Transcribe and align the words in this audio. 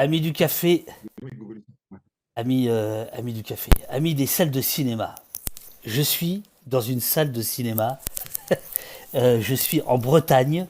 Amis 0.00 0.20
du 0.20 0.32
café, 0.32 0.86
amis, 2.36 2.66
euh, 2.68 3.04
amis 3.14 3.32
du 3.32 3.42
café, 3.42 3.72
amis 3.88 4.14
des 4.14 4.26
salles 4.26 4.52
de 4.52 4.60
cinéma. 4.60 5.16
Je 5.84 6.02
suis 6.02 6.44
dans 6.66 6.80
une 6.80 7.00
salle 7.00 7.32
de 7.32 7.42
cinéma. 7.42 7.98
Euh, 9.14 9.40
je 9.40 9.54
suis 9.54 9.80
en 9.86 9.96
Bretagne. 9.96 10.66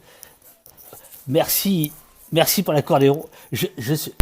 Merci, 1.26 1.90
merci 2.30 2.62
pour 2.62 2.72
l'accordéon. 2.72 3.26
Je, 3.50 3.66
je, 3.76 3.94
suis, 3.94 4.12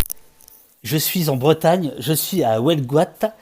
je 0.83 0.97
suis 0.97 1.29
en 1.29 1.37
Bretagne. 1.37 1.93
Je 1.99 2.15
suis 2.15 2.43
à 2.43 2.59
Welguat. 2.59 3.35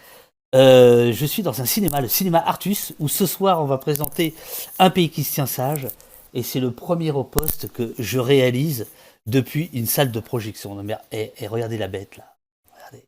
Euh, 0.56 1.12
je 1.12 1.26
suis 1.26 1.44
dans 1.44 1.62
un 1.62 1.64
cinéma, 1.64 2.00
le 2.00 2.08
cinéma 2.08 2.42
Artus, 2.44 2.92
où 2.98 3.06
ce 3.06 3.24
soir 3.24 3.62
on 3.62 3.66
va 3.66 3.78
présenter 3.78 4.34
Un 4.80 4.90
pays 4.90 5.10
qui 5.10 5.22
se 5.22 5.34
tient 5.34 5.46
sage. 5.46 5.86
Et 6.34 6.42
c'est 6.42 6.58
le 6.58 6.72
premier 6.72 7.12
au 7.12 7.22
poste 7.22 7.70
que 7.72 7.94
je 8.00 8.18
réalise 8.18 8.88
depuis 9.26 9.70
une 9.72 9.86
salle 9.86 10.12
de 10.12 10.20
projection. 10.20 10.80
Et, 10.88 10.96
eh, 11.12 11.32
eh, 11.38 11.46
regardez 11.46 11.78
la 11.78 11.88
bête 11.88 12.16
là. 12.16 12.36
Regardez. 12.74 13.04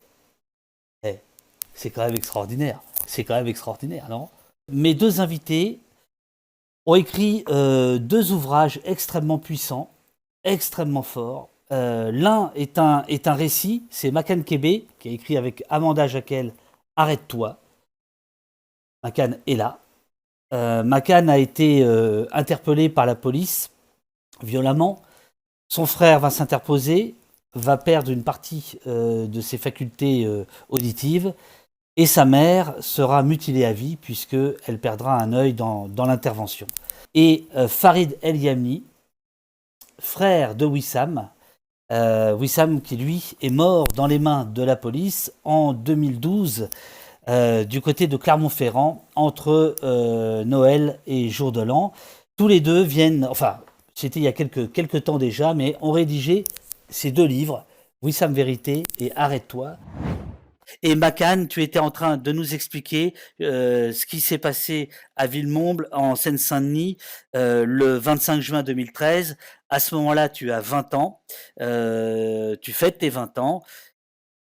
Eh, 1.05 1.19
c'est 1.75 1.91
quand 1.91 2.05
même 2.05 2.17
extraordinaire. 2.17 2.81
C'est 3.07 3.25
quand 3.25 3.35
même 3.35 3.47
extraordinaire, 3.47 4.09
non? 4.09 4.29
Mes 4.71 4.95
deux 4.95 5.21
invités 5.21 5.79
ont 6.87 6.95
écrit 6.95 7.45
euh, 7.49 7.99
deux 7.99 8.33
ouvrages 8.33 8.81
extrêmement 8.85 9.39
puissants, 9.39 9.91
extrêmement 10.45 11.03
forts. 11.03 11.51
Euh, 11.73 12.13
l'un 12.13 12.53
est 12.55 12.79
un, 12.79 13.05
récit, 13.35 13.85
c'est 13.91 14.11
Macan 14.11 14.43
Kébé, 14.43 14.87
qui 14.99 15.09
a 15.09 15.13
écrit 15.13 15.37
avec 15.37 15.65
Amanda 15.69 16.07
Jacquel 16.07 16.53
Arrête-toi. 16.97 17.59
Macan 19.03 19.33
est 19.47 19.55
là. 19.55 19.79
Euh, 20.55 20.85
a 20.91 21.39
été 21.39 21.83
euh, 21.83 22.27
interpellé 22.33 22.89
par 22.89 23.05
la 23.05 23.15
police 23.15 23.71
violemment. 24.43 25.03
Son 25.69 25.87
frère 25.87 26.21
va 26.21 26.31
s'interposer, 26.31 27.15
va 27.55 27.77
perdre 27.77 28.11
une 28.11 28.23
partie 28.23 28.79
de 28.87 29.41
ses 29.41 29.59
facultés 29.59 30.29
auditives 30.69 31.33
et 31.97 32.07
sa 32.07 32.25
mère 32.25 32.75
sera 32.81 33.23
mutilée 33.23 33.65
à 33.65 33.73
vie 33.73 33.97
puisqu'elle 33.97 34.79
perdra 34.79 35.19
un 35.19 35.33
œil 35.33 35.55
dans, 35.55 35.89
l'intervention. 35.97 36.67
Et 37.15 37.47
euh, 37.57 37.69
Farid 37.69 38.19
El 38.23 38.37
Yamni, 38.37 38.83
frère 39.99 40.55
de 40.55 40.67
Wissam, 40.67 41.29
euh, 41.91 42.35
Wissam 42.35 42.83
qui 42.83 42.97
lui 42.97 43.33
est 43.41 43.51
mort 43.51 43.87
dans 43.95 44.07
les 44.07 44.19
mains 44.19 44.45
de 44.45 44.63
la 44.63 44.77
police 44.77 45.33
en 45.45 45.73
2012 45.73 46.69
euh, 47.29 47.65
du 47.65 47.81
côté 47.81 48.07
de 48.07 48.17
Clermont-Ferrand 48.17 49.05
entre 49.15 49.75
Noël 50.45 50.99
et 51.07 51.31
Jour 51.31 51.51
de 51.51 51.63
l'An. 51.63 51.93
Tous 52.37 52.49
les 52.49 52.61
deux 52.61 52.83
viennent, 52.83 53.27
enfin 53.31 53.59
c'était 53.97 54.21
il 54.21 54.25
y 54.25 54.29
a 54.29 54.33
quelques, 54.33 55.05
temps 55.05 55.19
déjà, 55.19 55.55
mais 55.55 55.75
ont 55.81 55.91
rédigé 55.91 56.45
ces 56.89 57.11
deux 57.11 57.25
livres, 57.27 57.67
Wissam 58.03 58.33
Vérité 58.33 58.83
et 58.99 59.11
Arrête-toi. 59.17 59.79
Et 60.83 60.95
Macan, 60.97 61.47
tu 61.49 61.63
étais 61.63 61.79
en 61.79 61.91
train 61.91 62.17
de 62.17 62.33
nous 62.33 62.55
expliquer 62.55 63.15
euh, 63.41 63.93
ce 63.93 64.05
qui 64.05 64.21
s'est 64.21 64.39
passé 64.39 64.91
à 65.15 65.27
Villemomble, 65.27 65.89
en 65.93 66.15
Seine-Saint-Denis, 66.15 66.99
euh, 67.37 67.65
le 67.65 67.95
25 67.95 68.41
juin 68.41 68.63
2013. 68.63 69.37
À 69.71 69.81
ce 69.81 69.95
moment-là, 69.95 70.29
tu 70.29 70.51
as 70.51 70.61
20 70.61 70.95
ans, 70.95 71.23
euh, 71.63 72.57
tu 72.61 72.73
fêtes 72.73 72.99
tes 72.99 73.09
20 73.09 73.39
ans, 73.39 73.65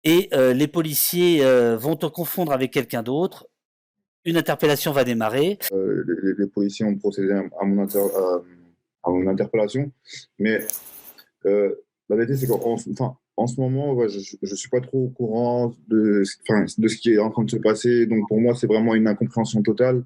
et 0.04 0.30
les 0.32 0.68
policiers 0.68 1.44
vont 1.76 1.96
te 1.96 2.06
confondre 2.06 2.52
avec 2.52 2.72
quelqu'un 2.72 3.02
d'autre. 3.02 3.48
Une 4.24 4.36
interpellation 4.36 4.92
va 4.92 5.02
démarrer. 5.02 5.58
Les, 5.72 6.46
policiers 6.46 6.84
ont 6.84 6.96
procédé 6.96 7.32
à 7.32 7.64
mon, 7.64 7.82
à 7.82 8.42
mon 9.10 9.26
interpellation, 9.26 9.90
mais 10.38 10.58
la 11.44 12.16
vérité, 12.16 12.36
c'est 12.36 12.46
qu'en 12.46 12.76
en 13.36 13.46
ce 13.46 13.60
moment, 13.60 14.08
je 14.08 14.36
ne 14.40 14.54
suis 14.54 14.70
pas 14.70 14.80
trop 14.80 15.04
au 15.04 15.08
courant 15.08 15.74
de, 15.88 16.22
ce 16.24 16.96
qui 16.96 17.12
est 17.12 17.18
en 17.18 17.30
train 17.30 17.44
de 17.44 17.50
se 17.50 17.56
passer. 17.56 18.06
Donc, 18.06 18.26
pour 18.28 18.40
moi, 18.40 18.54
c'est 18.54 18.66
vraiment 18.66 18.94
une 18.94 19.06
incompréhension 19.06 19.62
totale. 19.62 20.04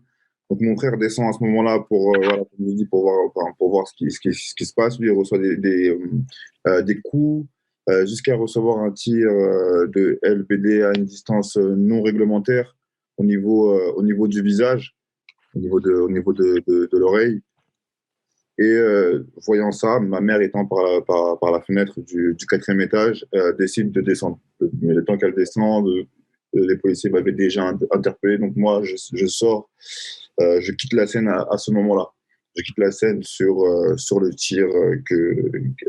Donc, 0.50 0.60
mon 0.60 0.76
frère 0.76 0.96
descend 0.96 1.28
à 1.28 1.32
ce 1.32 1.44
moment-là 1.44 1.78
pour, 1.88 2.16
euh, 2.16 2.44
pour, 2.90 3.02
voir, 3.02 3.54
pour 3.56 3.70
voir 3.70 3.86
ce 3.86 3.94
qui, 3.94 4.32
se 4.34 4.74
passe. 4.74 4.98
Lui, 4.98 5.08
il 5.08 5.12
reçoit 5.12 5.38
des, 5.38 5.90
euh, 5.90 5.98
euh, 6.66 6.94
coups 7.04 7.46
jusqu'à 8.04 8.36
recevoir 8.36 8.78
un 8.78 8.92
tir 8.92 9.26
de 9.28 10.20
LBD 10.22 10.82
à 10.82 10.92
une 10.96 11.06
distance 11.06 11.56
non 11.56 12.02
réglementaire 12.02 12.76
au 13.16 13.24
niveau, 13.24 13.76
au 13.96 14.02
niveau 14.04 14.28
du 14.28 14.42
visage, 14.42 14.94
au 15.56 15.58
niveau 15.58 15.80
de, 15.80 15.92
au 15.92 16.08
niveau 16.08 16.32
de, 16.32 16.62
de, 16.68 16.88
de 16.90 16.98
l'oreille. 16.98 17.42
Et 18.60 18.64
euh, 18.64 19.26
voyant 19.46 19.72
ça, 19.72 20.00
ma 20.00 20.20
mère 20.20 20.42
étant 20.42 20.66
par 20.66 21.50
la, 21.50 21.60
fenêtre 21.62 21.98
du, 22.02 22.36
quatrième 22.46 22.82
étage, 22.82 23.24
euh, 23.34 23.54
décide 23.54 23.90
de 23.90 24.02
descendre. 24.02 24.38
Mais 24.82 24.92
le 24.92 25.02
temps 25.02 25.16
qu'elle 25.16 25.34
descende, 25.34 25.88
euh, 25.88 26.04
les 26.52 26.76
policiers 26.76 27.08
m'avaient 27.08 27.32
déjà 27.32 27.72
interpellé. 27.90 28.36
Donc 28.36 28.54
moi, 28.56 28.82
je, 28.84 29.26
sors, 29.26 29.70
je 30.38 30.72
quitte 30.72 30.92
la 30.92 31.06
scène 31.06 31.28
à, 31.28 31.56
ce 31.56 31.70
moment-là. 31.70 32.10
Je 32.54 32.62
quitte 32.62 32.76
la 32.78 32.90
scène 32.90 33.22
sur, 33.22 33.64
sur 33.96 34.20
le 34.20 34.28
tir 34.34 34.66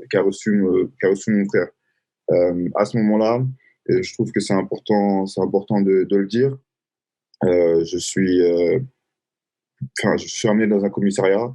qu'a 0.10 0.22
reçu, 0.22 0.62
mon 0.62 1.46
frère. 1.50 1.68
à 2.76 2.86
ce 2.86 2.96
moment-là, 3.00 3.46
je 3.90 4.14
trouve 4.14 4.32
que 4.32 4.40
c'est 4.40 4.54
important, 4.54 5.26
important 5.38 5.82
de, 5.82 6.08
le 6.10 6.26
dire. 6.26 6.58
je 7.44 7.98
suis, 7.98 8.40
je 9.98 10.26
suis 10.26 10.48
amené 10.48 10.68
dans 10.68 10.86
un 10.86 10.90
commissariat 10.90 11.54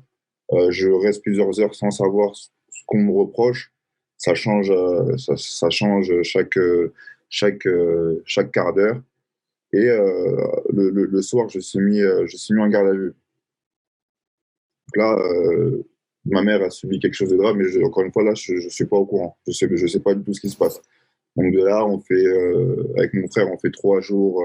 je 0.51 0.89
reste 0.89 1.23
plusieurs 1.23 1.61
heures 1.61 1.75
sans 1.75 1.91
savoir 1.91 2.35
ce 2.35 2.49
qu'on 2.87 2.99
me 2.99 3.13
reproche. 3.13 3.73
Ça 4.19 4.35
change, 4.35 4.71
euh, 4.71 5.17
ça, 5.17 5.71
change 5.71 6.11
chaque, 6.23 6.59
chaque, 7.29 7.69
chaque 8.25 8.53
quart 8.53 8.73
d'heure. 8.75 9.01
Et 9.73 9.85
le, 10.73 10.91
le, 10.91 11.23
soir, 11.23 11.49
je 11.49 11.61
suis 11.61 11.81
mis, 11.81 12.01
je 12.01 12.37
suis 12.37 12.55
mis 12.55 12.63
en 12.63 12.69
garde 12.69 12.89
à 12.89 12.93
vue. 12.93 13.15
Donc 14.87 14.97
là, 14.97 15.17
ma 16.25 16.43
mère 16.43 16.63
a 16.63 16.71
subi 16.71 16.99
quelque 16.99 17.15
chose 17.15 17.31
de 17.31 17.37
grave, 17.37 17.57
mais 17.57 17.85
encore 17.85 18.05
une 18.05 18.13
fois, 18.13 18.25
là, 18.25 18.35
je 18.35 18.55
ne 18.55 18.69
suis 18.69 18.87
pas 18.87 18.97
au 18.97 19.07
courant. 19.07 19.37
Je 19.47 19.53
sais, 19.53 19.69
je 19.71 19.87
sais 19.87 20.01
pas 20.01 20.15
du 20.15 20.23
tout 20.23 20.33
ce 20.33 20.41
qui 20.41 20.49
se 20.49 20.57
passe. 20.57 20.81
Donc 21.37 21.53
de 21.53 21.63
là, 21.63 21.87
on 21.87 22.01
fait, 22.01 22.15
euh, 22.15 22.93
avec 22.97 23.15
mon 23.15 23.29
frère, 23.29 23.51
on 23.53 23.59
fait 23.59 23.71
trois 23.71 24.01
jours, 24.01 24.43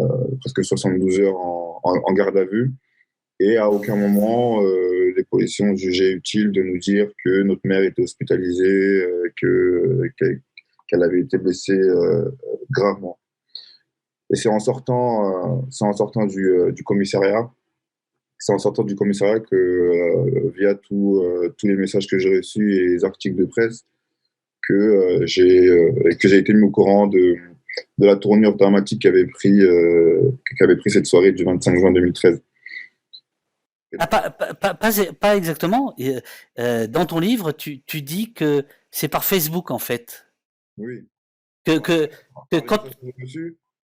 euh, 0.00 0.06
presque 0.40 0.64
72 0.64 1.20
heures 1.20 1.36
en, 1.36 2.12
garde 2.12 2.36
à 2.36 2.44
vue. 2.44 2.72
Et 3.40 3.56
à 3.56 3.70
aucun 3.70 3.96
moment, 3.96 4.62
euh, 4.62 4.97
les 5.18 5.62
ont 5.62 5.76
jugé 5.76 6.12
utile 6.12 6.52
de 6.52 6.62
nous 6.62 6.78
dire 6.78 7.10
que 7.24 7.42
notre 7.42 7.62
mère 7.64 7.82
était 7.82 8.02
hospitalisée, 8.02 9.02
euh, 9.02 9.32
que 9.40 10.02
qu'elle 10.88 11.02
avait 11.02 11.20
été 11.20 11.38
blessée 11.38 11.78
euh, 11.78 12.30
gravement. 12.70 13.18
Et 14.32 14.36
c'est 14.36 14.48
en 14.48 14.58
sortant, 14.58 15.58
euh, 15.58 15.62
c'est 15.70 15.84
en 15.84 15.92
sortant 15.92 16.26
du, 16.26 16.82
commissariat, 16.84 17.50
c'est 18.38 18.52
en 18.52 18.58
sortant 18.58 18.84
du 18.84 18.94
commissariat 18.94 19.40
que, 19.40 20.50
via 20.56 20.74
tous 20.74 21.22
les 21.64 21.76
messages 21.76 22.06
que 22.06 22.18
j'ai 22.18 22.36
reçus 22.38 22.74
et 22.74 22.88
les 22.88 23.04
articles 23.04 23.36
de 23.36 23.44
presse, 23.44 23.84
que 24.66 25.20
j'ai 25.24 25.66
que 26.20 26.28
j'ai 26.28 26.38
été 26.38 26.52
mis 26.52 26.62
au 26.62 26.70
courant 26.70 27.06
de 27.06 27.36
de 27.98 28.06
la 28.06 28.16
tournure 28.16 28.56
dramatique 28.56 29.02
qu'avait 29.02 29.26
pris 29.26 29.60
qu'avait 30.58 30.76
pris 30.76 30.90
cette 30.90 31.06
soirée 31.06 31.32
du 31.32 31.44
25 31.44 31.76
juin 31.78 31.92
2013. 31.92 32.42
Ah, 33.98 34.06
pas, 34.06 34.30
pas, 34.30 34.54
pas, 34.54 34.90
pas, 35.18 35.36
exactement. 35.36 35.94
Euh, 36.58 36.86
dans 36.86 37.06
ton 37.06 37.18
livre, 37.18 37.52
tu, 37.52 37.80
tu 37.82 38.02
dis 38.02 38.32
que 38.32 38.64
c'est 38.90 39.08
par 39.08 39.24
Facebook, 39.24 39.70
en 39.70 39.78
fait. 39.78 40.26
Oui. 40.76 41.08
Que, 41.64 41.78
que, 41.78 42.10
que 42.50 42.58
quand. 42.60 42.84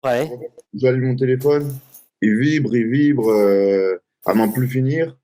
Ouais. 0.05 0.31
J'allume 0.75 1.09
mon 1.09 1.17
téléphone, 1.17 1.77
il 2.23 2.39
vibre, 2.39 2.75
il 2.75 2.87
vibre, 2.87 3.29
euh, 3.31 4.01
à 4.25 4.35
n'en 4.35 4.51
plus 4.51 4.69
finir. 4.69 5.17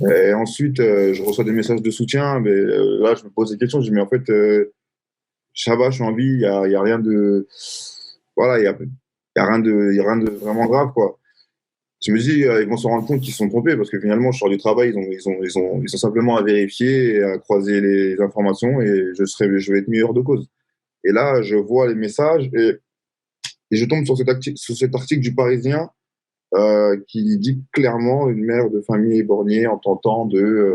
Et 0.00 0.32
ensuite, 0.32 0.78
euh, 0.78 1.12
je 1.12 1.22
reçois 1.24 1.44
des 1.44 1.52
messages 1.52 1.82
de 1.82 1.90
soutien. 1.90 2.38
Mais 2.38 2.54
là, 2.54 3.16
je 3.16 3.24
me 3.24 3.30
pose 3.30 3.50
des 3.50 3.58
questions. 3.58 3.80
Je 3.80 3.90
dis, 3.90 3.94
mais 3.94 4.00
en 4.00 4.08
fait, 4.08 4.30
ça 5.54 5.74
va, 5.74 5.90
je 5.90 5.96
suis 5.96 6.04
en 6.04 6.14
vie, 6.14 6.24
il 6.24 6.38
n'y 6.38 6.46
a, 6.46 6.68
y 6.68 6.76
a 6.76 6.82
rien 6.82 7.00
de. 7.00 7.48
Voilà, 8.36 8.58
il 8.58 8.62
n'y 8.62 8.68
a, 8.68 8.76
y 9.36 9.40
a, 9.40 9.46
rien 9.46 9.58
de, 9.58 9.92
y 9.92 10.00
a 10.00 10.04
rien 10.04 10.16
de 10.18 10.30
vraiment 10.30 10.66
grave, 10.66 10.92
quoi 10.92 11.17
je 12.00 12.12
me 12.12 12.18
dis, 12.18 12.44
euh, 12.44 12.62
ils 12.62 12.68
vont 12.68 12.76
se 12.76 12.86
rendre 12.86 13.06
compte 13.06 13.20
qu'ils 13.20 13.34
sont 13.34 13.48
trompés 13.48 13.76
parce 13.76 13.90
que 13.90 13.98
finalement, 13.98 14.30
je 14.30 14.38
sors 14.38 14.48
du 14.48 14.56
travail, 14.56 14.90
ils 14.90 14.98
ont, 14.98 15.10
ils 15.10 15.58
ont, 15.58 15.82
ils 15.82 15.94
ont, 15.94 15.98
simplement 15.98 16.36
à 16.36 16.42
vérifier 16.42 17.16
et 17.16 17.22
à 17.24 17.38
croiser 17.38 17.80
les 17.80 18.20
informations 18.20 18.80
et 18.80 19.10
je 19.18 19.24
serai, 19.24 19.58
je 19.58 19.72
vais 19.72 19.80
être 19.80 19.88
meilleur 19.88 20.14
de 20.14 20.20
cause. 20.20 20.48
Et 21.04 21.10
là, 21.10 21.42
je 21.42 21.56
vois 21.56 21.88
les 21.88 21.94
messages 21.94 22.48
et, 22.54 22.78
je 23.70 23.84
tombe 23.84 24.06
sur 24.06 24.16
cet, 24.16 24.94
article, 24.94 25.20
du 25.20 25.34
Parisien 25.34 25.90
euh, 26.54 26.96
qui 27.06 27.36
dit 27.36 27.60
clairement 27.72 28.30
une 28.30 28.42
mère 28.42 28.70
de 28.70 28.80
famille 28.80 29.18
éborgnée 29.18 29.66
en 29.66 29.76
tentant 29.76 30.24
de 30.24 30.72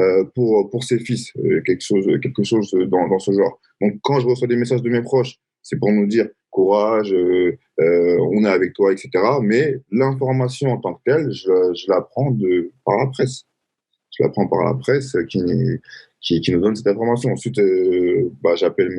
euh, 0.00 0.24
pour 0.34 0.68
pour 0.70 0.82
ses 0.82 0.98
fils 0.98 1.32
quelque 1.64 1.82
chose 1.82 2.06
quelque 2.20 2.42
chose 2.42 2.72
dans 2.88 3.18
ce 3.20 3.30
genre. 3.30 3.60
Donc 3.80 4.00
quand 4.02 4.18
je 4.18 4.26
reçois 4.26 4.48
des 4.48 4.56
messages 4.56 4.82
de 4.82 4.90
mes 4.90 5.02
proches, 5.02 5.36
c'est 5.62 5.78
pour 5.78 5.92
nous 5.92 6.06
dire 6.06 6.26
courage, 6.50 7.14
euh, 7.80 8.18
on 8.32 8.44
est 8.44 8.48
avec 8.48 8.74
toi, 8.74 8.92
etc. 8.92 9.10
Mais 9.42 9.80
l'information 9.90 10.70
en 10.72 10.78
tant 10.78 10.94
que 10.94 11.00
telle, 11.06 11.32
je, 11.32 11.90
l'apprends 11.90 12.30
de 12.30 12.70
par 12.84 12.98
la 12.98 13.06
presse. 13.06 13.44
Je 14.10 14.22
l'apprends 14.22 14.46
par 14.46 14.64
la 14.64 14.74
presse 14.74 15.16
qui, 15.28 15.40
nous 15.40 16.60
donne 16.60 16.76
cette 16.76 16.88
information. 16.88 17.32
Ensuite, 17.32 17.58
euh, 17.58 18.30
bah, 18.42 18.54
j'appelle, 18.56 18.90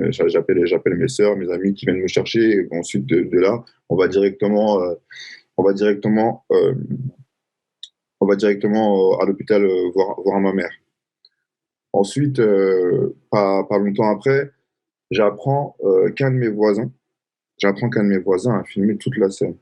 mes 0.98 1.08
sœurs, 1.08 1.36
mes 1.36 1.52
amis 1.52 1.74
qui 1.74 1.86
viennent 1.86 2.02
me 2.02 2.08
chercher. 2.08 2.68
ensuite, 2.72 3.06
de, 3.06 3.40
là, 3.40 3.64
on 3.90 3.96
va 3.96 4.08
directement, 4.08 4.82
euh, 4.82 4.96
on 5.58 5.64
à 9.20 9.26
l'hôpital 9.26 9.68
voir, 9.94 10.40
ma 10.40 10.54
mère. 10.54 10.72
Ensuite, 11.94 12.42
pas 13.30 13.78
longtemps 13.78 14.10
après, 14.10 14.52
j'apprends 15.12 15.76
qu'un 16.16 16.32
de 16.32 16.38
mes 16.38 16.48
voisins, 16.48 16.90
j'apprends 17.62 17.90
qu'un 17.90 18.04
de 18.04 18.10
mes 18.10 18.18
voisins 18.18 18.60
a 18.60 18.64
filmé 18.64 18.98
toute 18.98 19.18
la 19.18 19.30
scène. 19.30 19.56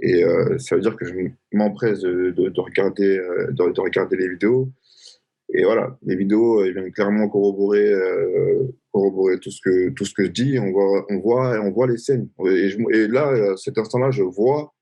Et 0.00 0.22
ça 0.58 0.76
veut 0.76 0.80
dire 0.80 0.94
que 0.94 1.04
je 1.04 1.12
m'empresse 1.52 2.00
de, 2.00 2.30
de, 2.30 2.48
de 2.50 2.60
regarder, 2.60 3.18
de, 3.50 3.72
de, 3.72 3.80
regarder 3.80 4.16
les 4.16 4.28
vidéos. 4.28 4.70
Et 5.52 5.64
voilà, 5.64 5.98
les 6.02 6.14
vidéos, 6.14 6.64
ils 6.64 6.72
viennent 6.72 6.92
clairement 6.92 7.28
corroborer, 7.28 7.90
euh, 7.90 8.68
corroborer 8.92 9.40
tout 9.40 9.50
ce 9.50 9.60
que 9.62 9.88
tout 9.90 10.04
ce 10.04 10.12
que 10.12 10.24
je 10.26 10.30
dis. 10.30 10.58
On 10.58 10.70
voit, 10.70 11.06
on 11.08 11.18
voit, 11.18 11.60
on 11.60 11.70
voit 11.70 11.86
les 11.86 11.96
scènes. 11.96 12.28
Et, 12.46 12.76
et 12.92 13.08
là, 13.08 13.52
à 13.52 13.56
cet 13.56 13.78
instant-là, 13.78 14.10
je 14.10 14.22
vois 14.22 14.74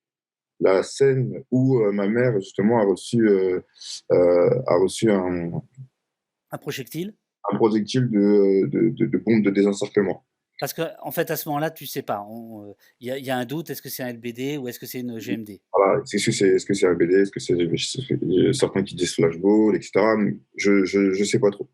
la 0.58 0.82
scène 0.82 1.44
où 1.50 1.78
euh, 1.78 1.92
ma 1.92 2.08
mère 2.08 2.34
justement 2.40 2.80
a 2.80 2.84
reçu, 2.84 3.28
euh, 3.28 3.60
a 4.10 4.76
reçu 4.76 5.10
un, 5.10 5.52
un 6.50 6.58
projectile, 6.58 7.14
un 7.52 7.56
projectile 7.56 8.10
de, 8.10 8.66
de, 8.66 8.88
de, 8.88 9.06
de 9.06 9.18
bombe 9.18 9.42
de 9.42 9.50
désencerclement. 9.50 10.24
Parce 10.58 10.72
qu'en 10.72 10.88
en 11.02 11.10
fait, 11.10 11.30
à 11.30 11.36
ce 11.36 11.48
moment-là, 11.48 11.70
tu 11.70 11.86
sais 11.86 12.02
pas. 12.02 12.26
Il 13.00 13.12
y, 13.12 13.24
y, 13.24 13.30
a 13.30 13.36
un 13.36 13.44
doute. 13.44 13.70
Est-ce 13.70 13.82
que 13.82 13.88
c'est 13.88 14.02
un 14.02 14.12
LBD 14.12 14.56
ou 14.56 14.68
est-ce 14.68 14.78
que 14.78 14.86
c'est 14.86 15.00
une 15.00 15.18
GMD 15.18 15.58
Voilà. 15.72 16.02
Est-ce 16.02 16.24
que 16.24 16.32
c'est 16.32 16.48
est 16.48 16.56
-ce 16.56 16.74
c'est 16.74 16.86
un 16.86 16.92
LBD 16.92 17.12
Est-ce 17.12 17.30
que 17.30 17.40
c'est 17.40 18.52
certains 18.54 18.82
qui 18.82 18.94
disent 18.94 19.14
flashball, 19.14 19.76
etc. 19.76 19.90
Je, 20.56 20.84
je, 20.84 21.12
je 21.12 21.24
sais 21.24 21.38
pas 21.38 21.50
trop. 21.50 21.68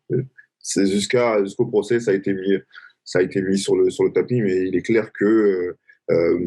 Jusqu'à 0.75 1.43
jusqu'au 1.43 1.65
procès, 1.65 1.99
ça 1.99 2.11
a 2.11 2.13
été 2.13 2.33
mis 2.33 2.57
ça 3.05 3.19
a 3.19 3.21
été 3.21 3.41
mis 3.41 3.57
sur 3.57 3.75
le 3.75 3.89
sur 3.89 4.03
le 4.05 4.11
tapis, 4.11 4.41
mais 4.41 4.67
il 4.67 4.75
est 4.75 4.81
clair 4.81 5.11
que 5.11 5.75
euh, 6.11 6.37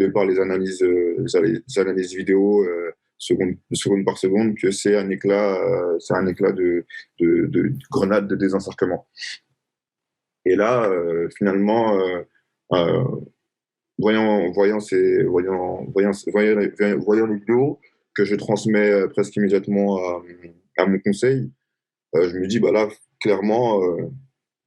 de 0.00 0.06
par 0.08 0.24
les 0.26 0.38
analyses 0.38 0.82
les 0.82 1.78
analyses 1.78 2.14
vidéo 2.14 2.64
euh, 2.64 2.90
seconde, 3.18 3.56
seconde 3.72 4.04
par 4.04 4.18
seconde, 4.18 4.56
que 4.56 4.70
c'est 4.70 4.96
un 4.96 5.08
éclat 5.10 5.56
euh, 5.56 5.98
c'est 5.98 6.14
un 6.14 6.26
éclat 6.26 6.52
de, 6.52 6.84
de, 7.20 7.46
de 7.46 7.72
grenade 7.90 8.28
de 8.28 8.36
désencerclement. 8.36 9.06
Et 10.46 10.54
là, 10.54 10.84
euh, 10.84 11.28
finalement, 11.36 11.98
euh, 11.98 12.22
euh, 12.72 13.04
voyant, 13.98 14.52
voyant, 14.52 14.78
ces, 14.78 15.24
voyant, 15.24 15.84
voyant, 15.92 17.26
les 17.26 17.36
vidéos 17.36 17.80
que 18.14 18.24
je 18.24 18.36
transmets 18.36 19.08
presque 19.08 19.34
immédiatement 19.36 19.98
à, 20.78 20.86
mon 20.86 20.98
conseil, 21.00 21.50
je 22.14 22.38
me 22.38 22.46
dis, 22.46 22.60
bah 22.60 22.70
là, 22.70 22.88
clairement, 23.20 23.80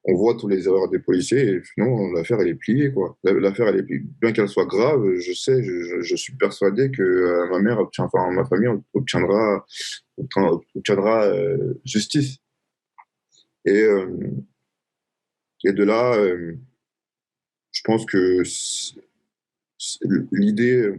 on 0.04 0.16
voit 0.16 0.36
toutes 0.36 0.52
les 0.52 0.68
erreurs 0.68 0.90
des 0.90 1.00
policiers 1.00 1.48
et 1.48 1.62
finalement 1.62 2.12
l'affaire 2.12 2.40
elle 2.42 2.50
est 2.50 2.56
pliée 2.56 2.92
quoi. 2.92 3.18
L'affaire 3.24 3.68
elle 3.68 3.80
est 3.80 3.84
pliée. 3.84 4.04
bien 4.22 4.32
qu'elle 4.32 4.48
soit 4.48 4.66
grave, 4.66 5.04
je 5.16 5.34
sais, 5.34 5.64
je, 5.64 6.16
suis 6.16 6.34
persuadé 6.36 6.92
que 6.92 7.50
ma 7.50 7.60
mère 7.60 7.80
obtient, 7.80 8.08
ma 8.32 8.46
famille 8.46 8.70
obtiendra 8.94 9.66
obtiendra, 10.75 11.32
justice. 11.86 12.38
Et 13.66 13.84
et 15.64 15.74
de 15.74 15.84
là, 15.84 16.16
euh, 16.16 16.54
je 17.72 17.82
pense 17.84 18.06
que 18.06 18.44
l'idée, 20.32 20.92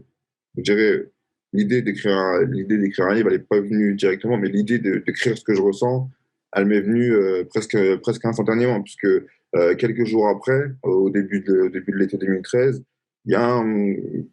je 0.56 0.62
dirais, 0.62 1.06
l'idée 1.52 1.82
d'écrire 1.82 2.16
un, 2.16 2.44
l'idée 2.44 2.78
d'écrire 2.78 3.06
un 3.06 3.14
livre, 3.14 3.28
elle 3.28 3.38
n'est 3.38 3.44
pas 3.44 3.60
venue 3.60 3.94
directement, 3.94 4.36
mais 4.36 4.48
l'idée 4.48 4.78
d'écrire 4.78 5.36
ce 5.36 5.44
que 5.44 5.54
je 5.54 5.62
ressens, 5.62 6.10
elle 6.54 6.66
m'est 6.66 6.80
venue 6.80 7.12
euh, 7.12 7.44
presque, 7.44 7.76
presque 8.00 8.24
instantanément, 8.24 8.82
puisque 8.82 9.06
euh, 9.06 9.74
quelques 9.76 10.04
jours 10.04 10.28
après, 10.28 10.72
au 10.82 11.10
début 11.10 11.40
de, 11.40 11.68
début 11.68 11.92
de 11.92 11.98
l'été 11.98 12.18
2013, 12.18 12.82
il 13.26 13.32
y, 13.32 13.34
a 13.34 13.62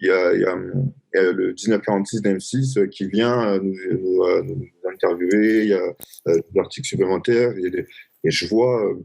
y 0.01 0.09
a, 0.09 0.33
il, 0.33 0.41
y 0.41 0.45
a, 0.45 1.31
le 1.31 1.47
1946 1.47 2.21
d'M6 2.21 2.87
qui 2.89 3.07
vient 3.07 3.59
nous, 3.59 4.23
interviewer, 4.89 5.63
il 5.63 5.69
y 5.69 5.73
a 5.73 5.93
des 6.25 6.59
articles 6.59 6.87
supplémentaires, 6.87 7.53
et 7.57 8.31
je 8.31 8.47
vois 8.47 8.95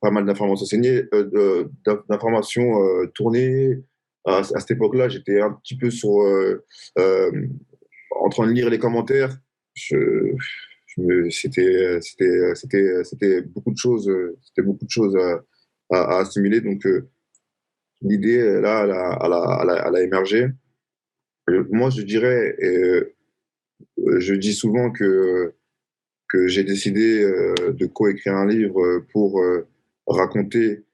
pas 0.00 0.10
mal 0.10 0.24
d'informations 0.26 0.78
euh, 1.12 1.64
d'informations 2.08 2.84
euh, 2.84 3.06
tournées. 3.14 3.78
À, 4.24 4.42
cette 4.42 4.72
époque-là, 4.72 5.08
j'étais 5.08 5.40
un 5.40 5.52
petit 5.52 5.76
peu 5.76 5.90
sur, 5.90 6.20
euh, 6.20 6.64
en 8.10 8.28
train 8.28 8.46
de 8.46 8.52
lire 8.52 8.68
les 8.68 8.78
commentaires. 8.78 9.36
C'était, 9.74 10.20
beaucoup 13.42 13.72
de 13.72 13.78
choses, 13.78 14.10
c'était 14.42 14.62
beaucoup 14.62 14.84
de 14.84 14.90
choses 14.90 15.16
à, 15.90 16.18
assimiler. 16.18 16.60
Donc, 16.60 16.86
l'idée, 18.02 18.60
là, 18.60 18.84
elle 18.84 19.96
a, 19.96 20.02
émergé. 20.02 20.48
Moi, 21.70 21.90
je 21.90 22.02
dirais, 22.02 22.54
je 23.96 24.34
dis 24.34 24.52
souvent 24.52 24.90
que 24.90 25.54
j'ai 26.46 26.64
décidé 26.64 27.22
de 27.22 27.86
coécrire 27.86 28.34
un 28.34 28.46
livre 28.46 29.06
pour 29.12 29.40
raconter, 30.08 30.84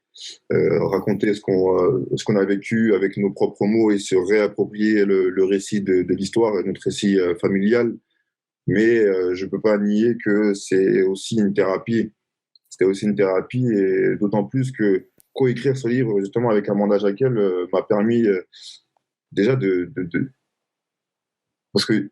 euh, 0.51 0.87
raconter 0.87 1.33
ce 1.33 1.41
qu'on 1.41 1.77
euh, 1.77 2.05
qu'on 2.25 2.35
a 2.35 2.45
vécu 2.45 2.93
avec 2.93 3.17
nos 3.17 3.31
propres 3.31 3.65
mots 3.65 3.91
et 3.91 3.99
se 3.99 4.15
réapproprier 4.15 5.05
le, 5.05 5.29
le 5.29 5.43
récit 5.43 5.81
de, 5.81 6.03
de 6.03 6.13
l'histoire, 6.13 6.53
notre 6.65 6.81
récit 6.83 7.19
euh, 7.19 7.35
familial. 7.35 7.95
Mais 8.67 8.95
je 9.35 9.45
ne 9.45 9.49
peux 9.51 9.61
pas 9.61 9.77
nier 9.77 10.17
que 10.25 10.55
c'est 10.55 11.03
aussi 11.03 11.35
une 11.35 11.53
thérapie. 11.53 12.11
C'était 12.67 12.85
aussi 12.85 13.05
une 13.05 13.15
thérapie 13.15 13.67
et 13.67 14.15
d'autant 14.15 14.43
plus 14.43 14.71
que 14.71 15.05
coécrire 15.33 15.77
ce 15.77 15.87
livre 15.87 16.19
justement 16.19 16.49
avec 16.49 16.67
Amanda 16.67 16.97
Jaquel 16.97 17.67
m'a 17.71 17.83
permis 17.83 18.25
déjà 19.31 19.55
de, 19.55 19.91
de, 19.95 20.03
de, 20.03 20.31
parce 21.73 21.85
que 21.85 22.09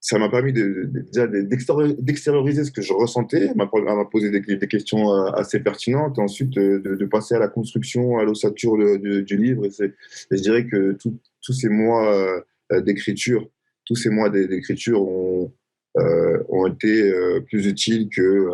ça 0.00 0.18
m'a 0.18 0.30
permis 0.30 0.52
d'extérioriser 0.52 2.64
ce 2.64 2.70
que 2.70 2.80
je 2.80 2.94
ressentais, 2.94 3.52
m'a 3.54 3.66
posé 3.66 4.30
des, 4.30 4.66
questions 4.66 5.14
euh, 5.14 5.30
assez 5.32 5.60
pertinentes, 5.60 6.18
et 6.18 6.22
ensuite 6.22 6.50
de, 6.50 6.78
de 6.78 7.04
passer 7.04 7.34
à 7.34 7.38
la 7.38 7.48
construction, 7.48 8.18
à 8.18 8.24
l'ossature 8.24 8.78
du 8.98 9.36
livre. 9.36 9.66
Et, 9.66 9.92
je 10.30 10.40
dirais 10.40 10.66
que 10.66 10.96
tous 11.42 11.52
ces 11.52 11.68
mois 11.68 12.42
euh, 12.72 12.80
d'écriture, 12.80 13.46
tous 13.84 13.96
ces 13.96 14.08
mois 14.08 14.30
d'écriture 14.30 15.02
ont, 15.02 15.52
euh, 15.98 16.42
ont 16.48 16.66
été 16.66 17.12
plus 17.46 17.66
utiles 17.66 18.08
que 18.08 18.48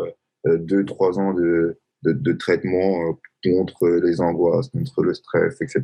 deux, 0.45 0.85
trois 0.85 1.21
ans 1.21 1.33
de 1.33 2.33
traitement 2.33 3.21
contre 3.45 3.89
les 3.89 4.21
angoisses, 4.21 4.69
contre 4.71 5.05
le 5.05 5.15
stress, 5.15 5.61
etc. 5.61 5.83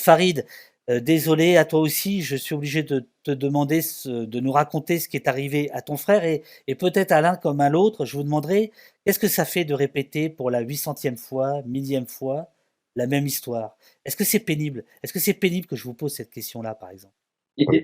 Farid, 0.00 0.44
euh, 0.90 1.00
désolé 1.00 1.56
à 1.58 1.64
toi 1.66 1.80
aussi, 1.80 2.22
je 2.22 2.34
suis 2.34 2.54
obligé 2.54 2.82
de 2.82 3.06
te 3.22 3.30
demander 3.30 3.80
de 4.06 4.40
nous 4.40 4.52
raconter 4.52 4.98
ce 4.98 5.08
qui 5.08 5.16
est 5.16 5.28
arrivé 5.28 5.70
à 5.72 5.82
ton 5.82 5.98
frère 5.98 6.24
et, 6.24 6.74
peut-être 6.74 7.12
à 7.12 7.20
l'un 7.20 7.36
comme 7.36 7.60
à 7.60 7.68
l'autre, 7.68 8.06
je 8.06 8.16
vous 8.16 8.22
demanderai 8.22 8.72
qu'est-ce 9.04 9.18
que 9.18 9.28
ça 9.28 9.44
fait 9.44 9.64
de 9.64 9.74
répéter 9.74 10.30
pour 10.30 10.50
la 10.50 10.62
800e 10.62 11.18
fois, 11.18 11.60
millième 11.66 12.06
fois, 12.06 12.48
la 12.96 13.06
même 13.06 13.26
histoire? 13.26 13.76
Est-ce 14.06 14.16
que 14.16 14.24
c'est 14.24 14.40
pénible? 14.40 14.84
Est-ce 15.02 15.12
que 15.12 15.18
c'est 15.18 15.34
pénible 15.34 15.66
que 15.66 15.76
je 15.76 15.84
vous 15.84 15.94
pose 15.94 16.14
cette 16.14 16.30
question-là, 16.30 16.74
par 16.74 16.90
exemple? 16.90 17.14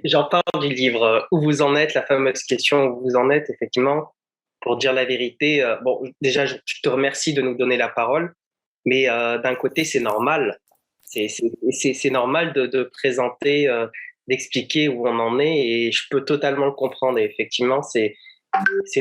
J'entends 0.05 0.41
du 0.61 0.69
livre 0.69 1.03
euh, 1.03 1.21
Où 1.31 1.43
vous 1.43 1.61
en 1.61 1.77
êtes, 1.77 1.93
la 1.95 2.07
fameuse 2.07 2.43
question 2.45 2.87
Où 2.87 3.03
vous 3.03 3.17
en 3.17 3.29
êtes, 3.29 3.51
effectivement, 3.51 4.15
pour 4.63 4.79
dire 4.79 4.95
la 4.95 5.05
vérité. 5.05 5.63
Euh, 5.63 5.77
bon, 5.83 6.11
déjà, 6.23 6.47
je 6.47 6.57
te 6.83 6.89
remercie 6.89 7.35
de 7.35 7.43
nous 7.43 7.55
donner 7.55 7.77
la 7.77 7.89
parole, 7.89 8.35
mais 8.87 9.07
d'un 9.07 9.55
côté, 9.55 9.85
c'est 9.85 10.01
normal 10.01 10.59
c'est 11.05 12.11
normal 12.11 12.53
de, 12.53 12.67
de 12.67 12.85
présenter, 12.85 13.69
euh, 13.69 13.87
d'expliquer 14.29 14.89
où 14.89 15.07
on 15.07 15.19
en 15.19 15.39
est 15.39 15.59
et 15.59 15.93
je 15.93 16.03
peux 16.11 16.25
totalement 16.25 16.67
le 16.67 16.73
comprendre. 16.73 17.19
Et 17.19 17.25
effectivement, 17.25 17.83
c'est 17.83 18.17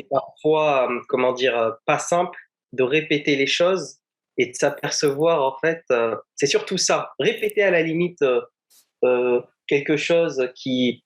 parfois, 0.10 0.92
euh, 0.92 1.00
comment 1.08 1.34
dire, 1.34 1.58
euh, 1.58 1.72
pas 1.86 2.00
simple 2.00 2.38
de 2.74 2.84
répéter 2.84 3.36
les 3.36 3.48
choses 3.48 4.00
et 4.38 4.48
de 4.48 4.54
s'apercevoir, 4.54 5.44
en 5.44 5.56
fait, 5.60 5.84
c'est 6.34 6.48
surtout 6.48 6.80
ça. 6.80 7.12
Répéter 7.20 7.62
à 7.62 7.70
la 7.70 7.84
limite 7.84 8.26
quelque 9.68 9.96
chose 9.96 10.50
qui, 10.56 11.06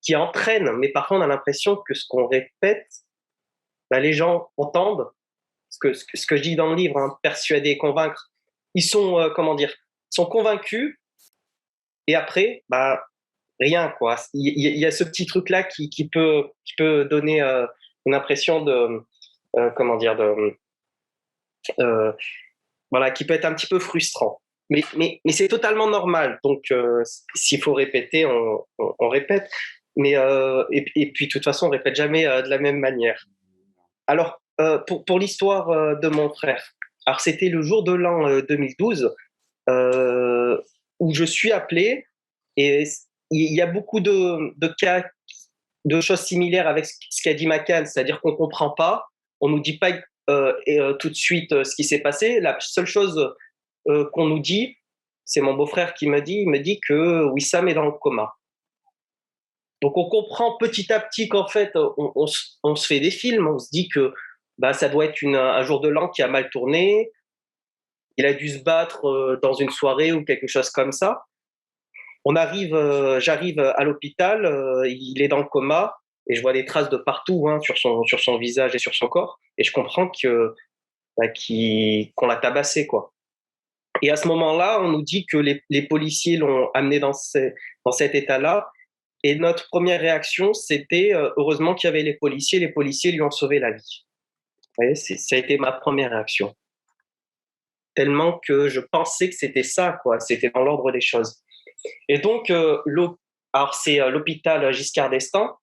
qui 0.00 0.16
entraîne, 0.16 0.72
mais 0.78 0.88
parfois 0.88 1.18
on 1.18 1.20
a 1.20 1.26
l'impression 1.26 1.76
que 1.76 1.92
ce 1.92 2.06
qu'on 2.08 2.26
répète, 2.26 2.88
bah, 3.90 4.00
les 4.00 4.14
gens 4.14 4.48
entendent 4.56 5.10
ce 5.68 5.78
que, 5.78 5.92
ce 5.92 6.26
que, 6.26 6.36
je 6.36 6.42
dis 6.42 6.56
dans 6.56 6.70
le 6.70 6.76
livre, 6.76 6.96
hein, 6.96 7.18
persuader, 7.22 7.76
convaincre. 7.76 8.30
Ils 8.74 8.84
sont, 8.84 9.30
comment 9.36 9.54
dire, 9.54 9.74
sont 10.10 10.26
convaincus 10.26 11.00
et 12.10 12.16
après, 12.16 12.64
bah, 12.68 13.04
rien. 13.60 13.94
quoi. 13.96 14.16
Il 14.34 14.58
y, 14.58 14.84
a 14.84 14.90
ce 14.90 15.04
petit 15.04 15.26
truc-là 15.26 15.62
qui, 15.62 15.90
qui, 15.90 16.08
peut, 16.08 16.48
qui 16.64 16.74
peut 16.76 17.04
donner 17.04 17.40
euh, 17.40 17.66
une 18.04 18.14
impression 18.14 18.64
de. 18.64 19.00
Euh, 19.56 19.70
comment 19.76 19.96
dire 19.96 20.16
de, 20.16 20.56
euh, 21.78 22.12
Voilà, 22.90 23.12
qui 23.12 23.24
peut 23.24 23.34
être 23.34 23.44
un 23.44 23.54
petit 23.54 23.68
peu 23.68 23.78
frustrant. 23.78 24.40
Mais, 24.70 24.82
mais, 24.96 25.20
mais 25.24 25.30
c'est 25.30 25.46
totalement 25.46 25.88
normal. 25.88 26.40
Donc, 26.42 26.72
s'il 27.34 27.62
faut 27.62 27.74
répéter, 27.74 28.26
on, 28.26 29.08
répète. 29.08 29.48
Mais, 29.94 30.14
et, 30.72 30.84
et, 30.96 31.12
puis, 31.12 31.26
de 31.26 31.32
toute 31.32 31.44
façon, 31.44 31.66
on 31.66 31.70
répète 31.70 31.94
jamais 31.94 32.24
de 32.24 32.48
la 32.48 32.58
même 32.58 32.78
manière. 32.78 33.24
Alors, 34.08 34.42
pour, 34.88 35.04
pour 35.04 35.20
l'histoire 35.20 35.96
de 35.96 36.08
mon 36.08 36.28
frère. 36.28 36.74
C'était 37.18 37.48
le 37.48 37.62
jour 37.62 37.84
de 37.84 37.92
l'an 37.92 38.40
2012 38.40 39.14
où 40.98 41.14
je 41.14 41.24
suis 41.24 41.52
appelé 41.52 42.06
et 42.56 42.84
il 43.30 43.54
y 43.54 43.60
a 43.60 43.66
beaucoup 43.66 44.00
de, 44.00 44.74
cas, 44.78 45.04
de 45.84 46.00
choses 46.00 46.20
similaires 46.20 46.68
avec 46.68 46.86
ce 46.86 47.22
qu'a 47.22 47.34
dit 47.34 47.46
Macan, 47.46 47.84
c'est-à-dire 47.86 48.20
qu'on 48.20 48.32
ne 48.32 48.36
comprend 48.36 48.70
pas, 48.70 49.06
on 49.40 49.48
ne 49.48 49.56
nous 49.56 49.60
dit 49.60 49.78
pas 49.78 49.90
et, 50.66 50.78
tout 50.98 51.08
de 51.08 51.14
suite 51.14 51.64
ce 51.64 51.74
qui 51.74 51.84
s'est 51.84 52.00
passé. 52.00 52.40
La 52.40 52.56
seule 52.60 52.86
chose 52.86 53.34
qu'on 53.84 54.26
nous 54.26 54.40
dit, 54.40 54.76
c'est 55.24 55.40
mon 55.40 55.54
beau-frère 55.54 55.94
qui 55.94 56.06
m'a 56.08 56.20
dit, 56.20 56.40
il 56.40 56.48
me 56.48 56.58
dit 56.58 56.80
que 56.80 57.24
Wissam 57.30 57.68
est 57.68 57.74
dans 57.74 57.86
le 57.86 57.92
coma. 57.92 58.32
Donc 59.82 59.96
on 59.96 60.08
comprend 60.08 60.56
petit 60.58 60.92
à 60.92 61.00
petit 61.00 61.28
qu'en 61.28 61.46
fait, 61.46 61.72
on, 61.76 62.26
se 62.26 62.86
fait 62.86 63.00
des 63.00 63.10
films, 63.10 63.46
on 63.46 63.58
se 63.58 63.70
dit 63.70 63.88
que 63.88 64.12
bah, 64.58 64.74
ça 64.74 64.88
doit 64.88 65.06
être 65.06 65.24
un 65.24 65.62
jour 65.62 65.80
de 65.80 65.88
l'an 65.88 66.08
qui 66.08 66.22
a 66.22 66.28
mal 66.28 66.50
tourné, 66.50 67.10
il 68.16 68.26
a 68.26 68.32
dû 68.32 68.48
se 68.48 68.58
battre 68.58 69.06
euh, 69.06 69.38
dans 69.42 69.54
une 69.54 69.70
soirée 69.70 70.12
ou 70.12 70.24
quelque 70.24 70.46
chose 70.46 70.70
comme 70.70 70.92
ça. 70.92 71.24
On 72.24 72.36
arrive, 72.36 72.74
euh, 72.74 73.18
j'arrive 73.20 73.58
à 73.60 73.82
l'hôpital, 73.84 74.44
euh, 74.44 74.86
il 74.88 75.22
est 75.22 75.28
dans 75.28 75.38
le 75.38 75.44
coma 75.44 75.96
et 76.28 76.34
je 76.34 76.42
vois 76.42 76.52
des 76.52 76.66
traces 76.66 76.90
de 76.90 76.98
partout 76.98 77.48
hein, 77.48 77.60
sur, 77.60 77.78
son, 77.78 78.38
visage 78.38 78.74
et 78.74 78.78
sur 78.78 78.94
son 78.94 79.08
corps 79.08 79.38
et 79.56 79.64
je 79.64 79.72
comprends 79.72 80.08
que 80.08 80.54
bah, 81.16 81.28
qu'on 82.14 82.26
l'a 82.26 82.36
tabassé 82.36 82.86
quoi. 82.86 83.12
Et 84.02 84.10
à 84.10 84.16
ce 84.16 84.28
moment-là, 84.28 84.80
on 84.82 84.88
nous 84.88 85.02
dit 85.02 85.26
que 85.26 85.36
les, 85.36 85.82
policiers 85.82 86.36
l'ont 86.36 86.70
amené 86.74 87.00
dans, 87.00 87.12
cet 87.12 88.14
état-là 88.14 88.70
et 89.22 89.34
notre 89.34 89.68
première 89.68 90.00
réaction, 90.00 90.54
c'était 90.54 91.12
heureusement 91.36 91.74
qu'il 91.74 91.88
y 91.88 91.90
avait 91.90 92.02
les 92.02 92.14
policiers, 92.14 92.60
les 92.60 92.72
policiers 92.72 93.12
lui 93.12 93.20
ont 93.20 93.30
sauvé 93.30 93.58
la 93.58 93.72
vie. 93.72 94.06
Ça 94.94 95.36
a 95.36 95.38
été 95.38 95.58
ma 95.58 95.72
première 95.72 96.12
réaction. 96.12 96.54
Tellement 98.00 98.40
que 98.46 98.68
je 98.68 98.80
pensais 98.80 99.28
que 99.28 99.34
c'était 99.34 99.62
ça, 99.62 99.98
quoi. 100.02 100.20
C'était 100.20 100.50
dans 100.50 100.62
l'ordre 100.62 100.90
des 100.90 101.00
choses. 101.00 101.42
Et 102.08 102.18
donc, 102.18 102.50
euh, 102.50 102.78
alors 103.52 103.74
c'est 103.74 104.00
euh, 104.00 104.08
l'hôpital 104.10 104.72
Giscard 104.72 105.10
d'Estaing. 105.10 105.54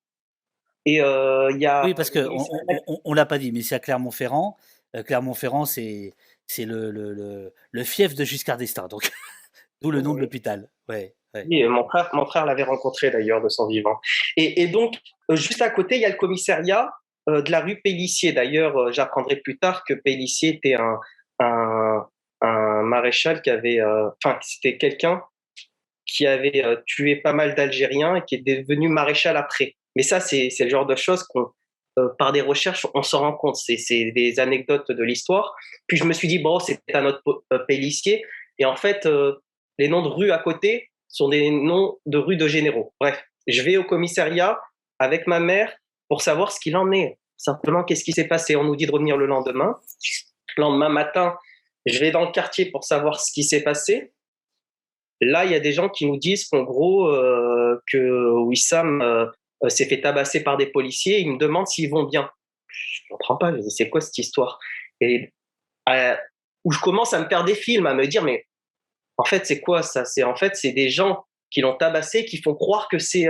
Et 0.86 0.98
il 0.98 1.58
y 1.58 1.66
a. 1.66 1.84
Oui, 1.84 1.94
parce 1.94 2.12
qu'on 2.12 2.46
on, 3.04 3.14
l'a 3.14 3.26
pas 3.26 3.40
dit, 3.40 3.52
mais 3.52 3.62
c'est 3.62 3.76
à 3.76 3.80
Clermont-Ferrand. 3.80 4.56
Clermont-Ferrand, 5.06 5.66
c'est 5.66 6.14
c'est 6.46 6.66
le, 6.66 6.92
le, 6.92 7.54
le, 7.72 7.84
fief 7.84 8.16
de 8.16 8.24
Giscard 8.24 8.58
d'Estaing, 8.58 8.88
donc 8.88 9.12
d'où 9.82 9.92
le 9.92 10.02
nom 10.02 10.14
de 10.14 10.20
l'hôpital. 10.20 10.70
Ouais. 10.88 11.18
Oui, 11.50 11.64
mon 11.66 11.88
frère, 11.88 12.10
mon 12.14 12.26
frère 12.26 12.46
l'avait 12.46 12.64
rencontré 12.64 13.12
d'ailleurs 13.12 13.42
de 13.42 13.50
son 13.50 13.68
vivant. 13.68 14.00
Et, 14.38 14.68
donc, 14.68 14.96
euh, 15.30 15.36
juste 15.36 15.62
à 15.62 15.70
côté, 15.70 15.96
il 15.96 16.02
y 16.02 16.06
a 16.06 16.10
le 16.10 16.16
commissariat 16.16 16.90
euh, 17.30 17.42
de 17.42 17.52
la 17.52 17.60
rue 17.60 17.82
Pellissier. 17.82 18.32
D'ailleurs, 18.32 18.78
euh, 18.78 18.92
j'apprendrai 18.92 19.38
plus 19.38 19.58
tard 19.58 19.84
que 19.88 19.94
Pellissier 19.94 20.56
était 20.56 20.76
un, 20.76 21.00
un 21.40 21.77
maréchal 22.88 23.42
qui 23.42 23.50
avait, 23.50 23.80
enfin, 23.84 24.40
c'était 24.42 24.78
quelqu'un 24.78 25.22
qui 26.06 26.26
avait 26.26 26.64
tué 26.86 27.18
pas 27.18 27.34
mal 27.34 27.54
d'Algériens 27.54 28.16
et 28.16 28.22
qui 28.26 28.36
est 28.36 28.42
devenu 28.42 28.90
maréchal 28.90 29.38
après. 29.38 29.76
Mais 29.96 30.04
ça, 30.04 30.20
c'est 30.20 30.50
le 30.60 30.70
genre 30.70 30.86
de 30.86 30.96
choses 30.96 31.24
qu'on, 31.24 31.52
par 32.18 32.32
des 32.32 32.42
recherches, 32.42 32.88
on 32.94 33.04
s'en 33.04 33.20
rend 33.20 33.34
compte. 33.34 33.56
C'est 33.58 34.12
des 34.16 34.40
anecdotes 34.40 34.92
de 34.92 35.04
l'histoire. 35.04 35.56
Puis 35.88 35.98
je 35.98 36.04
me 36.06 36.14
suis 36.14 36.28
dit, 36.28 36.40
bon, 36.40 36.60
c'était 36.60 36.96
un 36.96 37.06
autre 37.06 37.44
Pellissier. 37.68 38.24
Et 38.58 38.66
en 38.66 38.76
fait, 38.76 39.08
les 39.78 39.88
noms 39.88 40.02
de 40.02 40.08
rues 40.08 40.32
à 40.32 40.40
côté, 40.40 40.90
sont 41.10 41.30
des 41.30 41.50
noms 41.50 41.98
de 42.06 42.18
rues 42.18 42.38
de 42.38 42.48
généraux. 42.48 42.94
Bref, 43.00 43.24
je 43.48 43.62
vais 43.62 43.78
au 43.78 43.84
commissariat 43.84 44.60
avec 45.00 45.26
ma 45.26 45.40
mère 45.40 45.74
pour 46.10 46.22
savoir 46.22 46.52
ce 46.52 46.60
qu'il 46.60 46.76
en 46.76 46.92
est. 46.92 47.18
Simplement, 47.38 47.84
qu'est-ce 47.84 48.04
qui 48.04 48.12
s'est 48.12 48.28
passé? 48.28 48.56
On 48.56 48.64
nous 48.64 48.76
dit 48.76 48.86
de 48.86 48.92
revenir 48.92 49.18
le 49.18 49.26
lendemain. 49.26 49.80
Le 50.58 50.62
lendemain 50.62 50.90
matin, 50.90 51.38
je 51.88 52.00
vais 52.00 52.12
dans 52.12 52.26
le 52.26 52.32
quartier 52.32 52.66
pour 52.70 52.84
savoir 52.84 53.20
ce 53.20 53.32
qui 53.32 53.44
s'est 53.44 53.64
passé. 53.64 54.12
Là, 55.22 55.46
il 55.46 55.52
y 55.52 55.56
a 55.56 55.60
des 55.60 55.72
gens 55.72 55.90
qui 55.90 56.06
nous 56.06 56.18
disent 56.18 56.48
qu'en 56.48 56.64
gros, 56.64 57.08
euh, 57.08 57.82
que 57.92 58.32
Wissam 58.42 59.02
euh, 59.02 59.26
euh, 59.64 59.70
s'est 59.70 59.86
fait 59.86 60.02
tabasser 60.02 60.44
par 60.44 60.58
des 60.58 60.68
policiers. 60.68 61.20
Ils 61.20 61.32
me 61.32 61.38
demandent 61.38 61.68
s'ils 61.68 61.90
vont 61.90 62.04
bien. 62.04 62.30
Je 62.68 63.02
ne 63.04 63.16
comprends 63.16 63.38
pas. 63.38 63.54
C'est 63.70 63.90
quoi 63.90 64.02
cette 64.02 64.18
histoire? 64.18 64.60
Et 65.02 65.32
où 66.66 66.72
je 66.72 66.80
commence 66.80 67.14
à 67.14 67.22
me 67.22 67.30
faire 67.30 67.46
des 67.46 67.56
films, 67.56 67.86
à 67.86 67.94
me 67.94 68.06
dire, 68.06 68.24
mais 68.24 68.46
en 69.16 69.24
fait, 69.24 69.46
c'est 69.46 69.62
quoi 69.62 69.82
ça? 69.82 70.06
C'est 70.06 70.24
en 70.24 70.36
fait, 70.36 70.56
c'est 70.56 70.74
des 70.74 70.90
gens 70.90 71.24
qui 71.50 71.62
l'ont 71.62 71.76
tabassé, 71.76 72.26
qui 72.26 72.42
font 72.42 72.54
croire 72.54 72.90
que 72.90 73.00
c'est. 73.00 73.26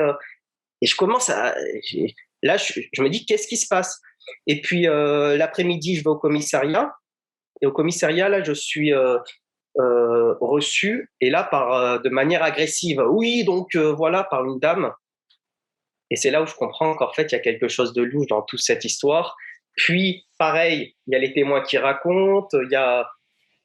Et 0.82 0.88
je 0.88 0.96
commence 0.96 1.30
à. 1.30 1.56
Là, 2.42 2.58
je, 2.58 3.02
me 3.02 3.10
dis, 3.10 3.26
qu'est-ce 3.26 3.48
qui 3.48 3.58
se 3.58 3.68
passe? 3.68 4.02
Et 4.48 4.60
puis, 4.60 4.84
l'après-midi, 4.84 5.96
je 5.96 6.04
vais 6.04 6.10
au 6.10 6.18
commissariat. 6.18 6.92
Et 7.62 7.66
au 7.66 7.72
commissariat, 7.72 8.30
là, 8.30 8.44
je 8.44 8.54
suis 8.54 8.94
euh, 8.94 9.18
reçu, 9.76 11.12
et 11.22 11.30
là, 11.30 11.44
par, 11.44 12.02
de 12.02 12.10
manière 12.10 12.44
agressive. 12.44 13.04
Oui, 13.10 13.44
donc 13.44 13.76
voilà, 13.76 14.24
par 14.24 14.46
une 14.46 14.60
dame. 14.60 14.92
Et 16.10 16.16
c'est 16.16 16.32
là 16.32 16.42
où 16.42 16.46
je 16.46 16.56
comprends 16.56 16.96
qu'en 16.96 17.12
fait, 17.12 17.32
il 17.32 17.36
y 17.36 17.38
a 17.38 17.42
quelque 17.42 17.68
chose 17.68 17.94
de 17.94 18.02
louche 18.02 18.28
dans 18.28 18.42
toute 18.42 18.62
cette 18.62 18.86
histoire. 18.86 19.36
Puis, 19.76 20.26
pareil, 20.40 20.96
il 21.06 21.14
y 21.14 21.16
a 21.16 21.20
les 21.20 21.34
témoins 21.34 21.62
qui 21.62 21.78
racontent, 21.78 22.58
il 22.60 22.72
y 22.72 22.76
a 22.76 23.08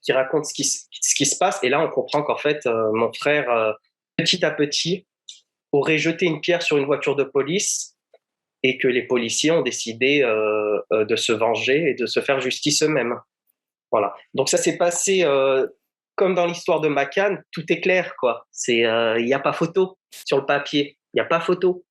qui 0.03 0.13
raconte 0.13 0.45
ce 0.47 0.55
qui, 0.55 0.65
se 1.27 1.37
passe. 1.37 1.63
Et 1.63 1.69
là, 1.69 1.81
on 1.81 1.89
comprend 1.89 2.23
qu'en 2.23 2.37
fait, 2.37 2.67
euh, 2.67 2.91
mon 2.93 3.13
frère, 3.13 3.49
euh, 3.51 3.73
petit 4.17 4.45
à 4.45 4.51
petit, 4.51 5.07
aurait 5.71 5.99
jeté 5.99 6.27
une 6.27 6.41
pierre 6.41 6.63
sur 6.63 6.77
une 6.77 6.85
voiture 6.85 7.17
de 7.17 7.25
police 7.25 7.97
et 8.63 8.79
que 8.79 8.89
les 8.89 9.07
policiers 9.07 9.53
ont 9.53 9.63
décidé 9.63 10.23
euh, 10.23 10.81
de 10.91 11.17
se 11.17 11.33
venger 11.33 11.91
et 11.91 11.95
de 11.95 12.07
se 12.07 12.21
faire 12.21 12.41
justice 12.41 12.83
eux-mêmes. 12.83 13.19
Voilà. 13.93 14.15
Donc 14.35 14.49
ça 14.49 14.57
s'est 14.57 14.79
passé 14.79 15.25
comme 16.17 16.35
dans 16.35 16.47
l'histoire 16.47 16.81
de 16.81 16.89
Macan, 16.89 17.37
tout 17.53 17.65
est 17.71 17.81
clair, 17.81 18.15
quoi. 18.19 18.47
C'est, 18.51 18.79
il 18.79 19.25
n'y 19.25 19.35
a 19.35 19.39
pas 19.39 19.53
photo 19.53 19.99
sur 20.27 20.39
le 20.39 20.47
papier, 20.47 20.99
il 21.13 21.19
n'y 21.19 21.21
a 21.21 21.27
pas 21.27 21.41
photo. 21.41 21.85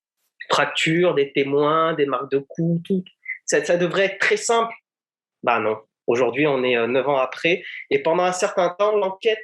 Fracture, 0.50 1.14
des 1.14 1.32
témoins, 1.32 1.94
des 1.94 2.06
marques 2.06 2.30
de 2.30 2.38
coups, 2.38 2.82
tout. 2.84 3.04
Ça, 3.46 3.76
devrait 3.76 4.06
être 4.06 4.18
très 4.18 4.36
simple. 4.36 4.74
Bah 5.42 5.60
non, 5.60 5.78
Aujourd'hui, 6.06 6.46
on 6.46 6.64
est 6.64 6.76
euh, 6.76 6.86
neuf 6.86 7.08
ans 7.08 7.18
après. 7.18 7.62
Et 7.90 8.02
pendant 8.02 8.24
un 8.24 8.32
certain 8.32 8.70
temps, 8.70 8.96
l'enquête, 8.96 9.38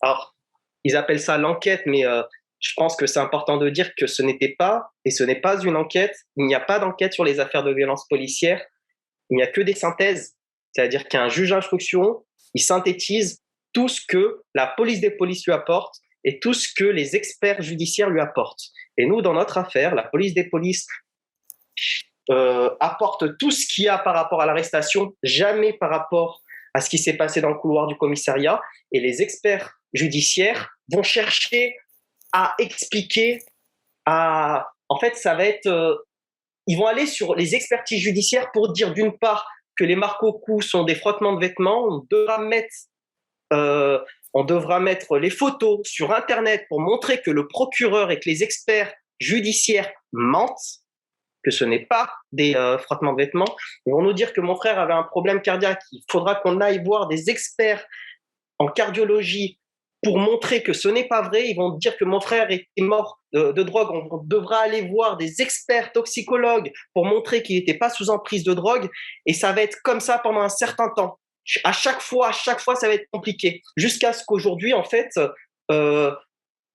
alors, 0.00 0.36
ils 0.84 0.96
appellent 0.96 1.20
ça 1.20 1.38
l'enquête, 1.38 1.82
mais 1.86 2.06
euh, 2.06 2.22
je 2.60 2.72
pense 2.76 2.96
que 2.96 3.06
c'est 3.06 3.20
important 3.20 3.56
de 3.56 3.68
dire 3.70 3.90
que 3.96 4.06
ce 4.06 4.22
n'était 4.22 4.54
pas, 4.58 4.90
et 5.04 5.10
ce 5.10 5.24
n'est 5.24 5.40
pas 5.40 5.60
une 5.62 5.76
enquête. 5.76 6.16
Il 6.36 6.46
n'y 6.46 6.54
a 6.54 6.60
pas 6.60 6.78
d'enquête 6.78 7.12
sur 7.12 7.24
les 7.24 7.40
affaires 7.40 7.64
de 7.64 7.72
violence 7.72 8.06
policière. 8.08 8.64
Il 9.30 9.36
n'y 9.36 9.42
a 9.42 9.46
que 9.46 9.60
des 9.60 9.74
synthèses. 9.74 10.36
C'est-à-dire 10.78 11.08
qu'un 11.08 11.28
juge 11.28 11.50
d'instruction, 11.50 12.24
il 12.54 12.62
synthétise 12.62 13.42
tout 13.72 13.88
ce 13.88 14.00
que 14.06 14.42
la 14.54 14.68
police 14.68 15.00
des 15.00 15.10
polices 15.10 15.44
lui 15.44 15.52
apporte 15.52 15.96
et 16.22 16.38
tout 16.38 16.54
ce 16.54 16.68
que 16.72 16.84
les 16.84 17.16
experts 17.16 17.62
judiciaires 17.62 18.10
lui 18.10 18.20
apportent. 18.20 18.62
Et 18.96 19.04
nous, 19.04 19.20
dans 19.20 19.32
notre 19.32 19.58
affaire, 19.58 19.96
la 19.96 20.04
police 20.04 20.34
des 20.34 20.48
polices 20.48 20.86
euh, 22.30 22.70
apporte 22.78 23.36
tout 23.38 23.50
ce 23.50 23.66
qu'il 23.66 23.84
y 23.84 23.88
a 23.88 23.98
par 23.98 24.14
rapport 24.14 24.40
à 24.40 24.46
l'arrestation, 24.46 25.16
jamais 25.24 25.72
par 25.72 25.90
rapport 25.90 26.42
à 26.74 26.80
ce 26.80 26.88
qui 26.88 26.98
s'est 26.98 27.16
passé 27.16 27.40
dans 27.40 27.50
le 27.50 27.58
couloir 27.58 27.88
du 27.88 27.96
commissariat. 27.96 28.60
Et 28.92 29.00
les 29.00 29.20
experts 29.20 29.80
judiciaires 29.94 30.70
vont 30.92 31.02
chercher 31.02 31.74
à 32.32 32.54
expliquer, 32.60 33.40
à... 34.06 34.68
En 34.88 35.00
fait, 35.00 35.16
ça 35.16 35.34
va 35.34 35.44
être... 35.44 35.66
Euh, 35.66 35.96
ils 36.68 36.78
vont 36.78 36.86
aller 36.86 37.06
sur 37.06 37.34
les 37.34 37.56
expertises 37.56 38.00
judiciaires 38.00 38.52
pour 38.52 38.72
dire 38.72 38.94
d'une 38.94 39.18
part 39.18 39.44
que 39.78 39.84
les 39.84 39.96
marques 39.96 40.22
au 40.22 40.32
cou 40.32 40.60
sont 40.60 40.84
des 40.84 40.94
frottements 40.94 41.34
de 41.34 41.40
vêtements, 41.40 41.84
on 41.84 42.06
devra 42.10 42.38
mettre... 42.38 42.74
Euh, 43.52 43.98
on 44.34 44.44
devra 44.44 44.78
mettre 44.78 45.16
les 45.16 45.30
photos 45.30 45.80
sur 45.84 46.12
Internet 46.12 46.66
pour 46.68 46.80
montrer 46.80 47.22
que 47.22 47.30
le 47.30 47.48
procureur 47.48 48.10
et 48.10 48.20
que 48.20 48.28
les 48.28 48.42
experts 48.42 48.92
judiciaires 49.18 49.90
mentent 50.12 50.82
que 51.42 51.50
ce 51.50 51.64
n'est 51.64 51.86
pas 51.86 52.12
des 52.32 52.54
euh, 52.54 52.76
frottements 52.78 53.12
de 53.12 53.22
vêtements. 53.22 53.56
Ils 53.86 53.92
vont 53.92 54.02
nous 54.02 54.12
dire 54.12 54.34
que 54.34 54.42
mon 54.42 54.54
frère 54.54 54.78
avait 54.78 54.92
un 54.92 55.02
problème 55.02 55.40
cardiaque. 55.40 55.80
Il 55.92 56.02
faudra 56.10 56.34
qu'on 56.34 56.60
aille 56.60 56.82
voir 56.84 57.08
des 57.08 57.30
experts 57.30 57.84
en 58.58 58.68
cardiologie 58.68 59.57
pour 60.02 60.18
montrer 60.18 60.62
que 60.62 60.72
ce 60.72 60.88
n'est 60.88 61.08
pas 61.08 61.22
vrai. 61.22 61.48
Ils 61.48 61.56
vont 61.56 61.70
dire 61.70 61.96
que 61.96 62.04
mon 62.04 62.20
frère 62.20 62.50
était 62.50 62.66
mort 62.78 63.20
de, 63.32 63.62
drogue. 63.62 63.90
On, 63.90 64.22
devra 64.24 64.58
aller 64.58 64.82
voir 64.82 65.16
des 65.16 65.42
experts 65.42 65.92
toxicologues 65.92 66.70
pour 66.94 67.04
montrer 67.04 67.42
qu'il 67.42 67.56
n'était 67.56 67.78
pas 67.78 67.90
sous 67.90 68.10
emprise 68.10 68.44
de 68.44 68.54
drogue. 68.54 68.88
Et 69.26 69.32
ça 69.32 69.52
va 69.52 69.62
être 69.62 69.78
comme 69.82 70.00
ça 70.00 70.18
pendant 70.18 70.40
un 70.40 70.48
certain 70.48 70.90
temps. 70.96 71.18
À 71.64 71.72
chaque 71.72 72.00
fois, 72.00 72.28
à 72.28 72.32
chaque 72.32 72.60
fois, 72.60 72.76
ça 72.76 72.88
va 72.88 72.94
être 72.94 73.08
compliqué. 73.10 73.62
Jusqu'à 73.76 74.12
ce 74.12 74.22
qu'aujourd'hui, 74.26 74.74
en 74.74 74.84
fait, 74.84 75.08
euh, 75.70 76.14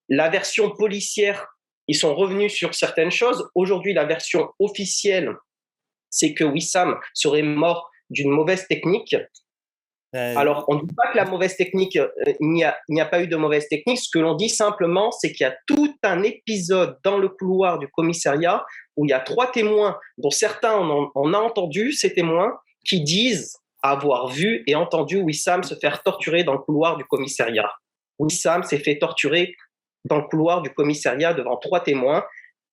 la 0.10 0.30
version 0.30 0.72
policière 0.72 1.48
ils 1.88 1.96
sont 1.96 2.16
revenus 2.16 2.54
sur 2.54 2.74
certaines 2.74 3.12
choses. 3.12 3.50
Aujourd'hui, 3.56 3.94
la 3.94 4.06
version 4.06 4.50
officielle, 4.60 5.34
c'est 6.10 6.34
que 6.34 6.44
Wissam 6.44 6.98
serait 7.14 7.42
mort 7.42 7.90
d'une 8.10 8.30
mauvaise 8.30 8.68
technique. 8.68 9.16
Euh, 10.16 10.36
Alors, 10.36 10.66
on 10.68 10.76
ne 10.76 10.82
dit 10.82 10.94
pas 10.96 11.12
que 11.12 11.18
la 11.18 11.26
mauvaise 11.26 11.56
technique, 11.56 11.96
euh, 11.96 12.08
il 12.40 12.50
n'y 12.50 12.64
a, 12.64 13.06
pas 13.06 13.22
eu 13.22 13.28
de 13.28 13.36
mauvaise 13.36 13.68
technique. 13.68 14.00
Ce 14.00 14.10
que 14.12 14.20
l'on 14.20 14.36
dit 14.36 14.50
simplement, 14.50 15.12
c'est 15.12 15.32
qu'il 15.32 15.46
y 15.46 15.50
a 15.50 15.56
tout 15.68 15.94
un 16.04 16.22
épisode 16.24 16.98
dans 17.04 17.18
le 17.18 17.30
couloir 17.30 17.80
du 17.80 17.88
commissariat 17.88 18.64
où 18.96 19.06
il 19.06 19.10
y 19.10 19.14
a 19.14 19.20
trois 19.20 19.52
témoins, 19.52 19.98
dont 20.18 20.30
certains, 20.30 20.78
on, 21.16 21.34
a 21.34 21.38
entendu 21.38 21.94
ces 21.94 22.14
témoins, 22.14 22.54
qui 22.86 23.02
disent 23.02 23.58
avoir 23.82 24.28
vu 24.28 24.64
et 24.68 24.76
entendu 24.76 25.18
Wissam 25.22 25.64
se 25.64 25.76
faire 25.76 26.04
torturer 26.04 26.44
dans 26.44 26.54
le 26.54 26.60
couloir 26.60 26.96
du 26.96 27.06
commissariat. 27.06 27.70
Wissam 28.20 28.64
s'est 28.64 28.78
fait 28.78 29.00
torturer 29.00 29.56
dans 30.06 30.18
le 30.18 30.24
couloir 30.24 30.62
du 30.62 30.70
commissariat 30.70 31.34
devant 31.34 31.58
trois 31.58 31.80
témoins. 31.80 32.24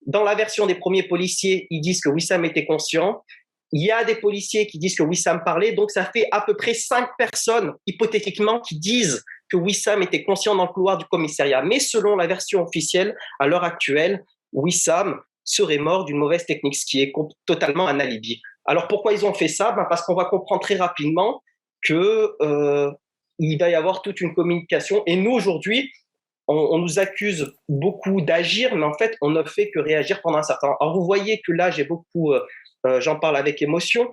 Dans 0.05 0.23
la 0.23 0.35
version 0.35 0.67
des 0.67 0.75
premiers 0.75 1.03
policiers, 1.03 1.67
ils 1.69 1.81
disent 1.81 2.01
que 2.01 2.09
Wissam 2.09 2.45
était 2.45 2.65
conscient. 2.65 3.23
Il 3.73 3.85
y 3.85 3.91
a 3.91 4.03
des 4.03 4.15
policiers 4.15 4.67
qui 4.67 4.77
disent 4.79 4.95
que 4.95 5.03
Wissam 5.03 5.41
parlait, 5.45 5.71
donc 5.71 5.91
ça 5.91 6.05
fait 6.05 6.27
à 6.31 6.41
peu 6.41 6.55
près 6.55 6.73
cinq 6.73 7.09
personnes, 7.17 7.73
hypothétiquement, 7.87 8.59
qui 8.59 8.77
disent 8.77 9.23
que 9.49 9.57
Wissam 9.57 10.01
était 10.01 10.23
conscient 10.23 10.55
dans 10.55 10.65
le 10.65 10.73
couloir 10.73 10.97
du 10.97 11.05
commissariat. 11.05 11.61
Mais 11.61 11.79
selon 11.79 12.15
la 12.15 12.27
version 12.27 12.63
officielle, 12.63 13.15
à 13.39 13.47
l'heure 13.47 13.63
actuelle, 13.63 14.23
Wissam 14.53 15.19
serait 15.43 15.77
mort 15.77 16.05
d'une 16.05 16.17
mauvaise 16.17 16.45
technique, 16.45 16.75
ce 16.75 16.85
qui 16.85 17.01
est 17.01 17.13
totalement 17.45 17.87
un 17.87 17.99
alibi. 17.99 18.41
Alors 18.65 18.87
pourquoi 18.87 19.13
ils 19.13 19.25
ont 19.25 19.33
fait 19.33 19.47
ça? 19.47 19.71
Ben, 19.71 19.85
Parce 19.89 20.03
qu'on 20.03 20.15
va 20.15 20.25
comprendre 20.25 20.61
très 20.61 20.75
rapidement 20.75 21.41
que 21.83 22.35
euh, 22.41 22.91
va 23.59 23.69
y 23.69 23.75
avoir 23.75 24.01
toute 24.01 24.21
une 24.21 24.33
communication. 24.33 25.03
Et 25.07 25.15
nous, 25.15 25.31
aujourd'hui, 25.31 25.91
on, 26.47 26.77
nous 26.77 26.99
accuse 26.99 27.53
beaucoup 27.69 28.21
d'agir, 28.21 28.75
mais 28.75 28.85
en 28.85 28.93
fait, 28.93 29.15
on 29.21 29.29
ne 29.29 29.43
fait 29.43 29.71
que 29.71 29.79
réagir 29.79 30.21
pendant 30.21 30.39
un 30.39 30.43
certain 30.43 30.67
temps. 30.67 30.77
Alors 30.81 30.97
vous 30.97 31.05
voyez 31.05 31.41
que 31.45 31.51
là, 31.51 31.71
j'ai 31.71 31.85
beaucoup, 31.85 32.33
euh, 32.33 32.41
j'en 32.99 33.17
parle 33.17 33.37
avec 33.37 33.61
émotion, 33.61 34.11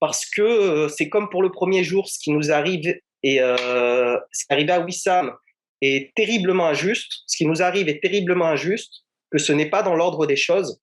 parce 0.00 0.26
que 0.26 0.88
c'est 0.88 1.08
comme 1.08 1.28
pour 1.28 1.42
le 1.42 1.50
premier 1.50 1.84
jour, 1.84 2.08
ce 2.08 2.18
qui 2.18 2.30
nous 2.30 2.50
arrive, 2.50 2.94
et 3.22 3.38
ce 3.38 4.44
qui 4.46 4.52
arrive 4.52 4.70
à 4.70 4.80
Wissam 4.80 5.32
est 5.80 6.14
terriblement 6.14 6.66
injuste, 6.66 7.22
ce 7.26 7.36
qui 7.36 7.46
nous 7.46 7.62
arrive 7.62 7.88
est 7.88 8.00
terriblement 8.00 8.46
injuste, 8.46 9.04
que 9.30 9.38
ce 9.38 9.52
n'est 9.52 9.70
pas 9.70 9.82
dans 9.82 9.94
l'ordre 9.94 10.26
des 10.26 10.36
choses, 10.36 10.80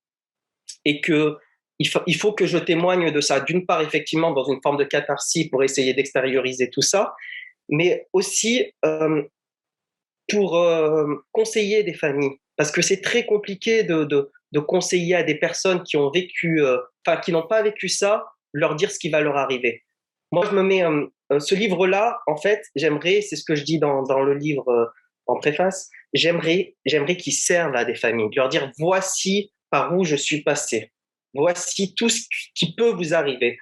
et 0.86 1.01
que 1.01 1.38
il 1.80 1.89
faut, 1.89 2.00
il 2.08 2.15
faut 2.15 2.32
que 2.32 2.46
je 2.46 2.58
témoigne 2.58 3.12
de 3.12 3.22
ça. 3.22 3.42
D'une 3.42 3.65
part, 3.65 3.82
effectivement, 3.82 4.32
dans 4.32 4.46
une 4.46 4.62
forme 4.62 4.77
de 4.77 4.84
catharsis 4.84 5.50
pour 5.50 5.63
essayer 5.63 5.94
d'extérioriser 5.94 6.70
tout 6.70 6.82
ça, 6.82 7.13
mais 7.70 8.08
aussi 8.13 8.72
euh, 8.86 9.24
pour 10.30 10.58
euh, 10.58 11.15
conseiller 11.32 11.84
des 11.84 11.94
familles. 11.94 12.38
Parce 12.56 12.72
que 12.72 12.82
c'est 12.82 13.01
très 13.01 13.25
compliqué 13.25 13.84
de, 13.84 14.32
de, 14.52 14.60
conseiller 14.60 15.16
à 15.16 15.24
des 15.24 15.36
personnes 15.36 15.84
qui 15.84 15.98
ont 15.98 16.10
vécu, 16.10 16.62
euh, 16.62 16.78
enfin, 17.06 17.20
qui 17.20 17.32
n'ont 17.32 17.48
pas 17.48 17.62
vécu 17.62 17.90
ça, 17.90 18.25
leur 18.54 18.75
dire 18.75 18.92
ce 18.92 19.00
qui 19.00 19.10
va 19.10 19.22
leur 19.22 19.38
arriver. 19.38 19.84
Moi, 20.32 20.46
je 20.50 20.56
me 20.56 20.64
mets 20.64 20.84
ce 21.40 21.56
livre-là, 21.56 22.20
en 22.28 22.38
fait, 22.38 22.62
j'aimerais, 22.75 23.22
c'est 23.22 23.36
ce 23.36 23.44
que 23.44 23.56
je 23.56 23.64
dis 23.64 23.80
dans, 23.80 24.02
le 24.02 24.34
livre 24.34 24.92
en 25.28 25.38
préface, 25.38 25.90
j'aimerais, 26.14 26.75
j'aimerais 26.86 27.16
qu'il 27.18 27.34
serve 27.34 27.75
à 27.75 27.86
des 27.86 27.96
familles, 27.96 28.30
leur 28.36 28.50
dire 28.50 28.72
voici 28.80 29.54
par 29.70 29.96
où 29.96 30.04
je 30.04 30.16
suis 30.16 30.42
passé 30.42 30.92
voici 31.36 31.94
tout 31.94 32.10
ce 32.10 32.22
qui 32.56 32.74
peut 32.74 32.92
vous 32.92 33.14
arriver. 33.14 33.58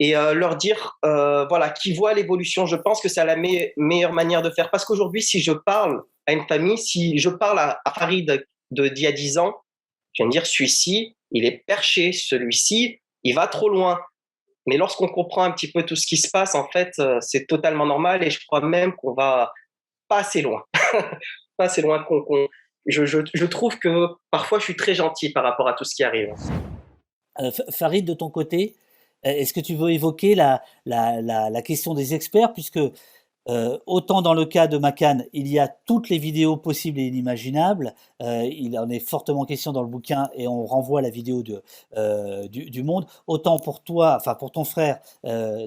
Et 0.00 0.16
euh, 0.16 0.34
leur 0.34 0.56
dire, 0.56 0.98
euh, 1.04 1.46
voilà, 1.46 1.70
qui 1.70 1.94
voit 1.94 2.14
l'évolution, 2.14 2.66
je 2.66 2.76
pense 2.76 3.00
que 3.00 3.08
c'est 3.08 3.24
la 3.24 3.36
meilleure 3.36 4.12
manière 4.12 4.42
de 4.42 4.50
faire. 4.50 4.70
Parce 4.70 4.84
qu'aujourd'hui, 4.84 5.22
si 5.22 5.40
je 5.40 5.52
parle 5.52 6.02
à 6.26 6.32
une 6.32 6.46
famille, 6.46 6.78
si 6.78 7.18
je 7.18 7.30
parle 7.30 7.58
à, 7.58 7.80
Farid 7.94 8.44
d'il 8.70 8.98
y 8.98 9.06
a 9.06 9.12
10 9.12 9.38
ans, 9.38 9.54
je 10.14 10.22
viens 10.22 10.26
de 10.26 10.32
dire, 10.32 10.46
celui-ci, 10.46 11.16
il 11.30 11.44
est 11.44 11.64
perché, 11.66 12.12
celui-ci, 12.12 13.00
il 13.24 13.34
va 13.34 13.46
trop 13.46 13.68
loin. 13.68 14.00
Mais 14.66 14.76
lorsqu'on 14.76 15.08
comprend 15.08 15.42
un 15.42 15.50
petit 15.50 15.70
peu 15.70 15.84
tout 15.84 15.96
ce 15.96 16.06
qui 16.06 16.16
se 16.16 16.30
passe, 16.30 16.54
en 16.54 16.68
fait, 16.70 16.92
euh, 16.98 17.18
c'est 17.20 17.46
totalement 17.46 17.84
normal 17.84 18.22
et 18.22 18.30
je 18.30 18.44
crois 18.46 18.60
même 18.60 18.94
qu'on 18.94 19.12
va 19.12 19.52
pas 20.08 20.18
assez 20.18 20.40
loin. 20.40 20.62
pas 21.56 21.64
assez 21.64 21.82
loin 21.82 22.02
qu'on. 22.02 22.48
je, 22.86 23.04
je, 23.04 23.44
trouve 23.44 23.78
que 23.78 24.06
parfois 24.30 24.58
je 24.58 24.64
suis 24.64 24.76
très 24.76 24.94
gentil 24.94 25.30
par 25.30 25.44
rapport 25.44 25.68
à 25.68 25.74
tout 25.74 25.84
ce 25.84 25.94
qui 25.94 26.02
arrive. 26.02 26.32
Euh, 27.40 27.50
Farid, 27.70 28.06
de 28.06 28.14
ton 28.14 28.30
côté, 28.30 28.76
est-ce 29.22 29.52
que 29.52 29.60
tu 29.60 29.74
veux 29.74 29.90
évoquer 29.90 30.34
la, 30.34 30.62
la, 30.86 31.20
la, 31.20 31.62
question 31.62 31.94
des 31.94 32.14
experts, 32.14 32.52
puisque 32.52 32.78
euh, 33.48 33.78
autant 33.86 34.22
dans 34.22 34.34
le 34.34 34.44
cas 34.44 34.66
de 34.66 34.78
Macan, 34.78 35.18
il 35.32 35.48
y 35.48 35.58
a 35.58 35.68
toutes 35.68 36.08
les 36.08 36.18
vidéos 36.18 36.56
possibles 36.56 36.98
et 36.98 37.06
inimaginables. 37.06 37.94
il 38.20 38.78
en 38.78 38.88
est 38.88 39.00
fortement 39.00 39.44
question 39.44 39.72
dans 39.72 39.82
le 39.82 39.88
bouquin 39.88 40.30
et 40.34 40.48
on 40.48 40.64
renvoie 40.66 41.02
la 41.02 41.10
vidéo 41.10 41.42
de, 41.42 41.62
du, 42.48 42.70
du, 42.70 42.82
Monde. 42.82 43.06
Autant 43.26 43.58
pour 43.58 43.82
toi, 43.82 44.16
enfin 44.16 44.34
pour 44.34 44.50
ton 44.50 44.64
frère, 44.64 45.00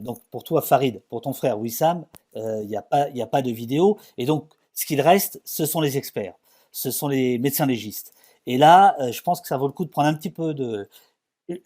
donc 0.02 0.20
pour 0.32 0.44
toi 0.44 0.62
Farid, 0.62 1.02
pour 1.10 1.22
ton 1.22 1.34
frère 1.34 1.60
Wissam, 1.60 2.06
il 2.36 2.68
n'y 2.68 2.78
a, 2.78 2.82
pas, 2.82 3.08
a 3.16 3.26
pas 3.28 3.42
de 3.42 3.52
vidéo. 3.52 3.98
Et 4.18 4.26
donc, 4.26 4.50
ce 4.74 4.86
qu'il 4.86 5.02
reste, 5.02 5.42
ce 5.46 5.66
sont 5.66 5.82
les 5.82 5.98
experts, 5.98 6.36
ce 6.72 6.92
sont 6.92 7.08
les 7.08 7.38
médecins 7.38 7.66
légistes. 7.66 8.14
Et 8.48 8.58
là, 8.58 8.96
je 9.12 9.22
pense 9.22 9.42
que 9.42 9.48
ça 9.48 9.58
vaut 9.58 9.68
le 9.68 9.74
coup 9.74 9.86
de 9.86 9.90
prendre 9.90 10.08
un 10.08 10.14
petit 10.14 10.32
peu 10.32 10.54
de, 10.54 10.88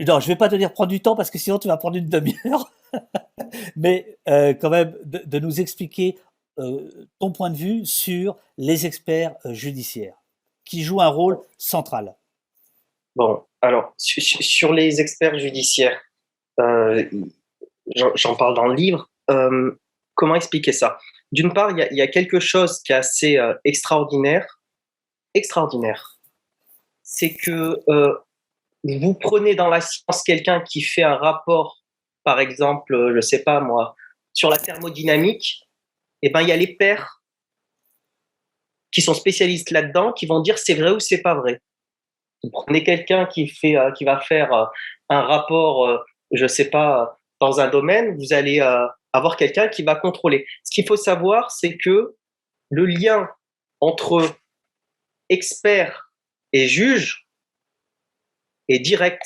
non, 0.07 0.19
je 0.19 0.27
vais 0.27 0.35
pas 0.35 0.49
te 0.49 0.55
dire 0.55 0.73
prendre 0.73 0.89
du 0.89 1.01
temps 1.01 1.15
parce 1.15 1.31
que 1.31 1.39
sinon 1.39 1.57
tu 1.57 1.67
vas 1.67 1.77
prendre 1.77 1.97
une 1.97 2.09
demi-heure. 2.09 2.71
Mais 3.75 4.17
euh, 4.27 4.53
quand 4.53 4.69
même, 4.69 4.95
de, 5.03 5.39
nous 5.39 5.61
expliquer 5.61 6.17
euh, 6.59 6.89
ton 7.19 7.31
point 7.31 7.49
de 7.49 7.57
vue 7.57 7.85
sur 7.85 8.37
les 8.57 8.85
experts 8.85 9.35
euh, 9.45 9.53
judiciaires 9.53 10.15
qui 10.65 10.83
jouent 10.83 11.01
un 11.01 11.07
rôle 11.07 11.39
central. 11.57 12.15
Bon, 13.15 13.43
alors, 13.61 13.93
sur, 13.97 14.73
les 14.73 15.01
experts 15.01 15.37
judiciaires, 15.37 15.99
j'en 16.57 18.35
parle 18.37 18.55
dans 18.55 18.67
le 18.67 18.75
livre. 18.75 19.09
comment 20.13 20.35
expliquer 20.35 20.71
ça? 20.71 20.97
D'une 21.33 21.51
part, 21.51 21.71
il 21.71 21.87
y, 21.91 21.95
y, 21.95 22.01
a 22.01 22.07
quelque 22.07 22.39
chose 22.39 22.79
qui 22.83 22.93
est 22.93 22.95
assez 22.95 23.37
extraordinaire. 23.65 24.61
Extraordinaire. 25.33 26.19
C'est 27.03 27.33
que 27.33 27.77
vous 28.83 29.13
prenez 29.13 29.55
dans 29.55 29.67
la 29.67 29.81
science 29.81 30.23
quelqu'un 30.23 30.61
qui 30.61 30.81
fait 30.81 31.03
un 31.03 31.15
rapport, 31.15 31.80
par 32.23 32.39
exemple, 32.39 33.13
je 33.15 33.21
sais 33.21 33.43
pas 33.43 33.59
moi, 33.59 33.95
sur 34.33 34.49
la 34.49 34.57
thermodynamique, 34.57 35.67
eh 36.21 36.29
ben 36.29 36.41
il 36.41 36.49
y 36.49 36.51
a 36.51 36.57
les 36.57 36.75
pairs 36.75 37.21
qui 38.91 39.01
sont 39.01 39.13
spécialistes 39.13 39.71
là-dedans 39.71 40.13
qui 40.13 40.25
vont 40.25 40.41
dire 40.41 40.57
c'est 40.57 40.73
vrai 40.73 40.91
ou 40.91 40.99
c'est 40.99 41.21
pas 41.21 41.35
vrai. 41.35 41.61
Vous 42.43 42.49
prenez 42.49 42.83
quelqu'un 42.83 43.25
qui 43.25 43.47
fait, 43.47 43.77
euh, 43.77 43.91
qui 43.91 44.03
va 44.03 44.19
faire 44.19 44.51
euh, 44.53 44.65
un 45.09 45.21
rapport, 45.21 45.87
euh, 45.87 45.97
je 46.31 46.47
sais 46.47 46.69
pas, 46.69 47.19
dans 47.39 47.59
un 47.59 47.67
domaine, 47.67 48.17
vous 48.17 48.33
allez 48.33 48.59
avoir 49.13 49.35
quelqu'un 49.35 49.67
qui 49.67 49.81
va 49.81 49.95
contrôler. 49.95 50.45
Ce 50.63 50.71
qu'il 50.71 50.85
faut 50.85 50.95
savoir, 50.95 51.49
c'est 51.51 51.75
que 51.75 52.15
le 52.69 52.85
lien 52.85 53.29
entre 53.79 54.35
expert 55.29 56.11
et 56.53 56.67
juge, 56.67 57.25
est 58.67 58.79
direct. 58.79 59.23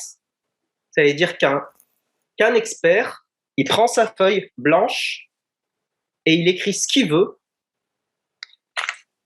Ça 0.92 1.04
veut 1.04 1.14
dire 1.14 1.38
qu'un 1.38 1.64
qu'un 2.38 2.54
expert, 2.56 3.26
il 3.58 3.68
prend 3.68 3.88
sa 3.88 4.08
feuille 4.08 4.52
blanche 4.58 5.30
et 6.26 6.34
il 6.34 6.48
écrit 6.48 6.74
ce 6.74 6.88
qu'il 6.88 7.10
veut. 7.10 7.40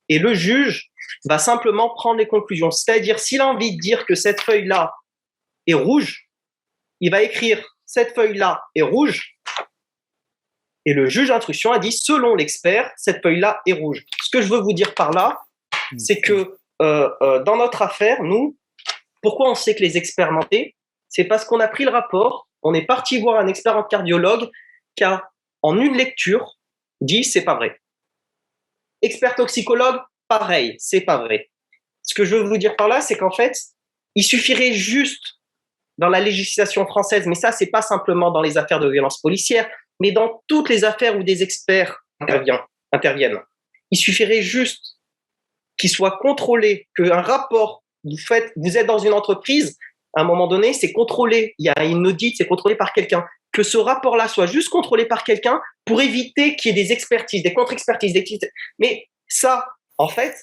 Et 0.09 0.19
le 0.19 0.33
juge 0.33 0.91
va 1.25 1.37
simplement 1.37 1.93
prendre 1.93 2.19
les 2.19 2.27
conclusions. 2.27 2.71
C'est-à-dire, 2.71 3.19
s'il 3.19 3.41
a 3.41 3.47
envie 3.47 3.75
de 3.75 3.79
dire 3.79 4.05
que 4.05 4.15
cette 4.15 4.41
feuille-là 4.41 4.93
est 5.67 5.73
rouge, 5.73 6.29
il 6.99 7.11
va 7.11 7.21
écrire 7.21 7.63
cette 7.89 8.13
feuille-là 8.13 8.61
est 8.75 8.83
rouge. 8.83 9.35
Et 10.85 10.93
le 10.93 11.09
juge 11.09 11.29
d'instruction 11.29 11.71
a 11.71 11.79
dit, 11.79 11.91
selon 11.91 12.35
l'expert, 12.35 12.91
cette 12.97 13.21
feuille-là 13.23 13.61
est 13.65 13.73
rouge. 13.73 14.05
Ce 14.23 14.29
que 14.29 14.43
je 14.43 14.47
veux 14.47 14.59
vous 14.59 14.73
dire 14.73 14.93
par 14.93 15.11
là, 15.11 15.39
c'est 15.97 16.21
que 16.21 16.55
euh, 16.83 17.09
euh, 17.21 17.43
dans 17.43 17.57
notre 17.57 17.81
affaire, 17.81 18.21
nous, 18.21 18.55
pourquoi 19.23 19.49
on 19.49 19.55
sait 19.55 19.75
que 19.75 19.81
les 19.81 19.97
experts 19.97 20.31
mentaient? 20.31 20.75
C'est 21.09 21.23
parce 21.23 21.45
qu'on 21.45 21.59
a 21.59 21.67
pris 21.67 21.83
le 21.83 21.89
rapport, 21.89 22.47
on 22.63 22.73
est 22.73 22.85
parti 22.85 23.19
voir 23.19 23.39
un 23.39 23.47
expert 23.47 23.77
en 23.77 23.83
cardiologue 23.83 24.49
qui 24.95 25.03
a, 25.03 25.29
en 25.61 25.79
une 25.79 25.95
lecture, 25.95 26.57
dit 27.01 27.23
c'est 27.23 27.43
pas 27.43 27.55
vrai. 27.55 27.79
Expert 29.01 29.35
toxicologue, 29.35 29.99
pareil, 30.27 30.75
c'est 30.77 31.01
pas 31.01 31.17
vrai. 31.17 31.49
Ce 32.03 32.13
que 32.13 32.25
je 32.25 32.35
veux 32.35 32.43
vous 32.43 32.57
dire 32.57 32.75
par 32.75 32.87
là, 32.87 33.01
c'est 33.01 33.17
qu'en 33.17 33.31
fait, 33.31 33.55
il 34.15 34.23
suffirait 34.23 34.73
juste 34.73 35.39
dans 35.97 36.09
la 36.09 36.19
législation 36.19 36.85
française, 36.85 37.27
mais 37.27 37.35
ça, 37.35 37.51
c'est 37.51 37.67
pas 37.67 37.81
simplement 37.81 38.31
dans 38.31 38.41
les 38.41 38.57
affaires 38.57 38.79
de 38.79 38.89
violence 38.89 39.19
policière, 39.21 39.69
mais 39.99 40.11
dans 40.11 40.41
toutes 40.47 40.69
les 40.69 40.83
affaires 40.83 41.17
où 41.17 41.23
des 41.23 41.43
experts 41.43 42.05
interviennent. 42.91 43.39
Il 43.91 43.97
suffirait 43.97 44.41
juste 44.41 44.97
qu'il 45.77 45.89
soit 45.89 46.17
contrôlé, 46.21 46.87
qu'un 46.95 47.21
rapport 47.21 47.83
vous 48.03 48.17
faites, 48.17 48.51
vous 48.55 48.77
êtes 48.77 48.87
dans 48.87 48.99
une 48.99 49.13
entreprise, 49.13 49.77
à 50.15 50.21
un 50.21 50.23
moment 50.23 50.47
donné, 50.47 50.73
c'est 50.73 50.91
contrôlé. 50.91 51.53
Il 51.57 51.65
y 51.65 51.69
a 51.69 51.85
une 51.85 52.05
audit, 52.07 52.35
c'est 52.37 52.47
contrôlé 52.47 52.75
par 52.75 52.93
quelqu'un. 52.93 53.25
Que 53.51 53.63
ce 53.63 53.77
rapport-là 53.77 54.27
soit 54.27 54.45
juste 54.45 54.69
contrôlé 54.69 55.05
par 55.05 55.23
quelqu'un 55.23 55.59
pour 55.85 56.01
éviter 56.01 56.55
qu'il 56.55 56.75
y 56.75 56.79
ait 56.79 56.83
des 56.83 56.91
expertises, 56.91 57.43
des 57.43 57.53
contre-expertises. 57.53 58.13
Des... 58.13 58.23
Mais 58.77 59.07
ça, 59.27 59.65
en 59.97 60.07
fait, 60.07 60.35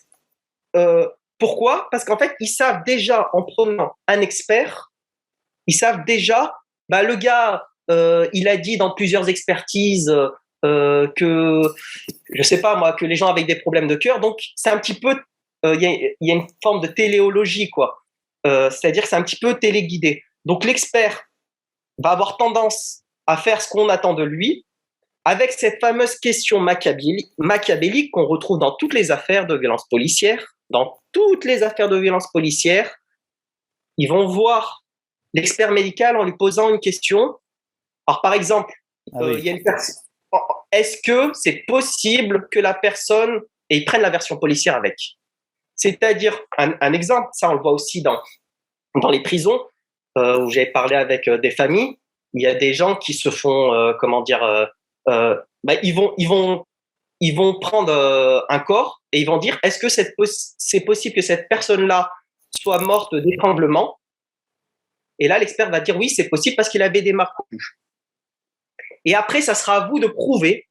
euh, 0.77 1.09
pourquoi? 1.39 1.89
Parce 1.91 2.05
qu'en 2.05 2.19
fait, 2.19 2.35
ils 2.41 2.49
savent 2.49 2.83
déjà, 2.85 3.29
en 3.33 3.43
prenant 3.43 3.93
un 4.09 4.21
expert, 4.21 4.93
ils 5.67 5.75
savent 5.75 6.05
déjà, 6.05 6.55
bah, 6.89 7.03
le 7.03 7.17
gars, 7.17 7.67
euh, 7.91 8.29
il 8.33 8.49
a 8.49 8.57
dit 8.57 8.77
dans 8.77 8.95
plusieurs 8.95 9.29
expertises 9.29 10.15
euh, 10.65 11.09
que, 11.17 11.63
je 12.33 12.43
sais 12.43 12.61
pas 12.61 12.77
moi, 12.77 12.93
que 12.93 13.05
les 13.05 13.17
gens 13.17 13.29
avaient 13.29 13.45
des 13.45 13.57
problèmes 13.61 13.89
de 13.89 13.97
cœur. 13.97 14.21
Donc, 14.21 14.39
c'est 14.55 14.71
un 14.71 14.79
petit 14.79 14.95
peu 14.95 15.15
il 15.65 16.15
y, 16.21 16.31
a 16.31 16.35
une 16.35 16.47
forme 16.63 16.81
de 16.81 16.87
téléologie, 16.87 17.71
quoi. 17.71 18.06
Euh, 18.47 18.71
c'est-à-dire 18.71 19.03
que 19.03 19.09
c'est 19.09 19.17
un 19.17 19.23
petit 19.23 19.39
peu 19.39 19.59
téléguidé. 19.59 20.23
Donc 20.45 20.65
l'expert 20.65 21.25
va 21.99 22.11
avoir 22.11 22.37
tendance 22.37 23.03
à 23.27 23.37
faire 23.37 23.61
ce 23.61 23.69
qu'on 23.69 23.89
attend 23.89 24.15
de 24.15 24.23
lui, 24.23 24.65
avec 25.25 25.51
cette 25.51 25.81
fameuse 25.81 26.17
question 26.21 26.61
machiavélique 26.61 28.13
qu'on 28.13 28.27
retrouve 28.27 28.61
dans 28.61 28.77
toutes 28.77 28.95
les 28.95 29.11
affaires 29.11 29.47
de 29.47 29.57
violence 29.57 29.85
policière. 29.89 30.55
Dans 30.71 30.99
toutes 31.11 31.45
les 31.45 31.65
affaires 31.65 31.89
de 31.89 31.97
violence 31.97 32.31
policière, 32.33 32.95
ils 33.97 34.09
vont 34.09 34.29
voir 34.29 34.85
l'expert 35.35 35.73
médical 35.73 36.17
en 36.17 36.25
lui 36.25 36.37
posant 36.39 36.71
une 36.71 36.79
question. 36.79 37.35
Alors, 38.07 38.23
par 38.23 38.35
exemple, 38.35 38.73
ah 39.13 39.23
euh. 39.23 39.41
Est-ce 40.73 40.99
que 41.03 41.33
c'est 41.35 41.65
possible 41.67 42.49
que 42.51 42.59
la 42.59 42.75
personne 42.75 43.41
et 43.71 43.85
prenne 43.85 44.03
la 44.03 44.11
version 44.11 44.37
policière 44.37 44.77
avec? 44.77 44.97
C'est-à-dire, 45.77 46.39
un, 46.59 46.93
exemple, 46.93 47.29
ça 47.33 47.51
on 47.51 47.55
le 47.55 47.61
voit 47.61 47.73
aussi 47.73 48.03
dans, 48.03 48.21
dans 49.01 49.11
les 49.11 49.23
prisons, 49.23 49.61
euh, 50.19 50.41
où 50.41 50.51
j'ai 50.51 50.67
parlé 50.67 50.97
avec 50.97 51.29
euh, 51.29 51.39
des 51.39 51.51
familles, 51.51 51.99
il 52.33 52.43
y 52.43 52.47
a 52.47 52.55
des 52.55 52.75
gens 52.75 52.97
qui 52.97 53.15
se 53.15 53.31
font, 53.31 53.95
comment 53.99 54.21
dire, 54.21 54.67
euh, 55.09 55.37
bah, 55.65 55.75
ils, 55.83 55.95
vont, 55.95 56.15
ils, 56.19 56.29
vont, 56.29 56.65
ils 57.21 57.35
vont 57.35 57.59
prendre 57.59 57.93
euh, 57.93 58.41
un 58.49 58.59
corps 58.59 59.03
et 59.13 59.21
ils 59.21 59.27
vont 59.27 59.39
dire 59.39 59.59
est-ce 59.63 59.79
que 59.79 59.89
c'est 59.89 60.85
possible 60.85 61.15
que 61.15 61.21
cette 61.21 61.49
personne-là 61.49 62.11
soit 62.57 62.81
morte 62.81 63.15
d'étranglement? 63.15 63.99
Et 65.19 65.29
là, 65.29 65.39
l'expert 65.39 65.71
va 65.71 65.81
dire 65.81 65.97
oui, 65.97 66.11
c'est 66.11 66.29
possible 66.29 66.57
parce 66.57 66.69
qu'il 66.69 66.83
avait 66.83 67.03
des 67.03 67.13
marques. 67.13 67.35
Et 69.05 69.15
après, 69.15 69.41
ça 69.41 69.55
sera 69.55 69.77
à 69.77 69.89
vous 69.89 69.99
de 69.99 70.09
prouver 70.09 70.69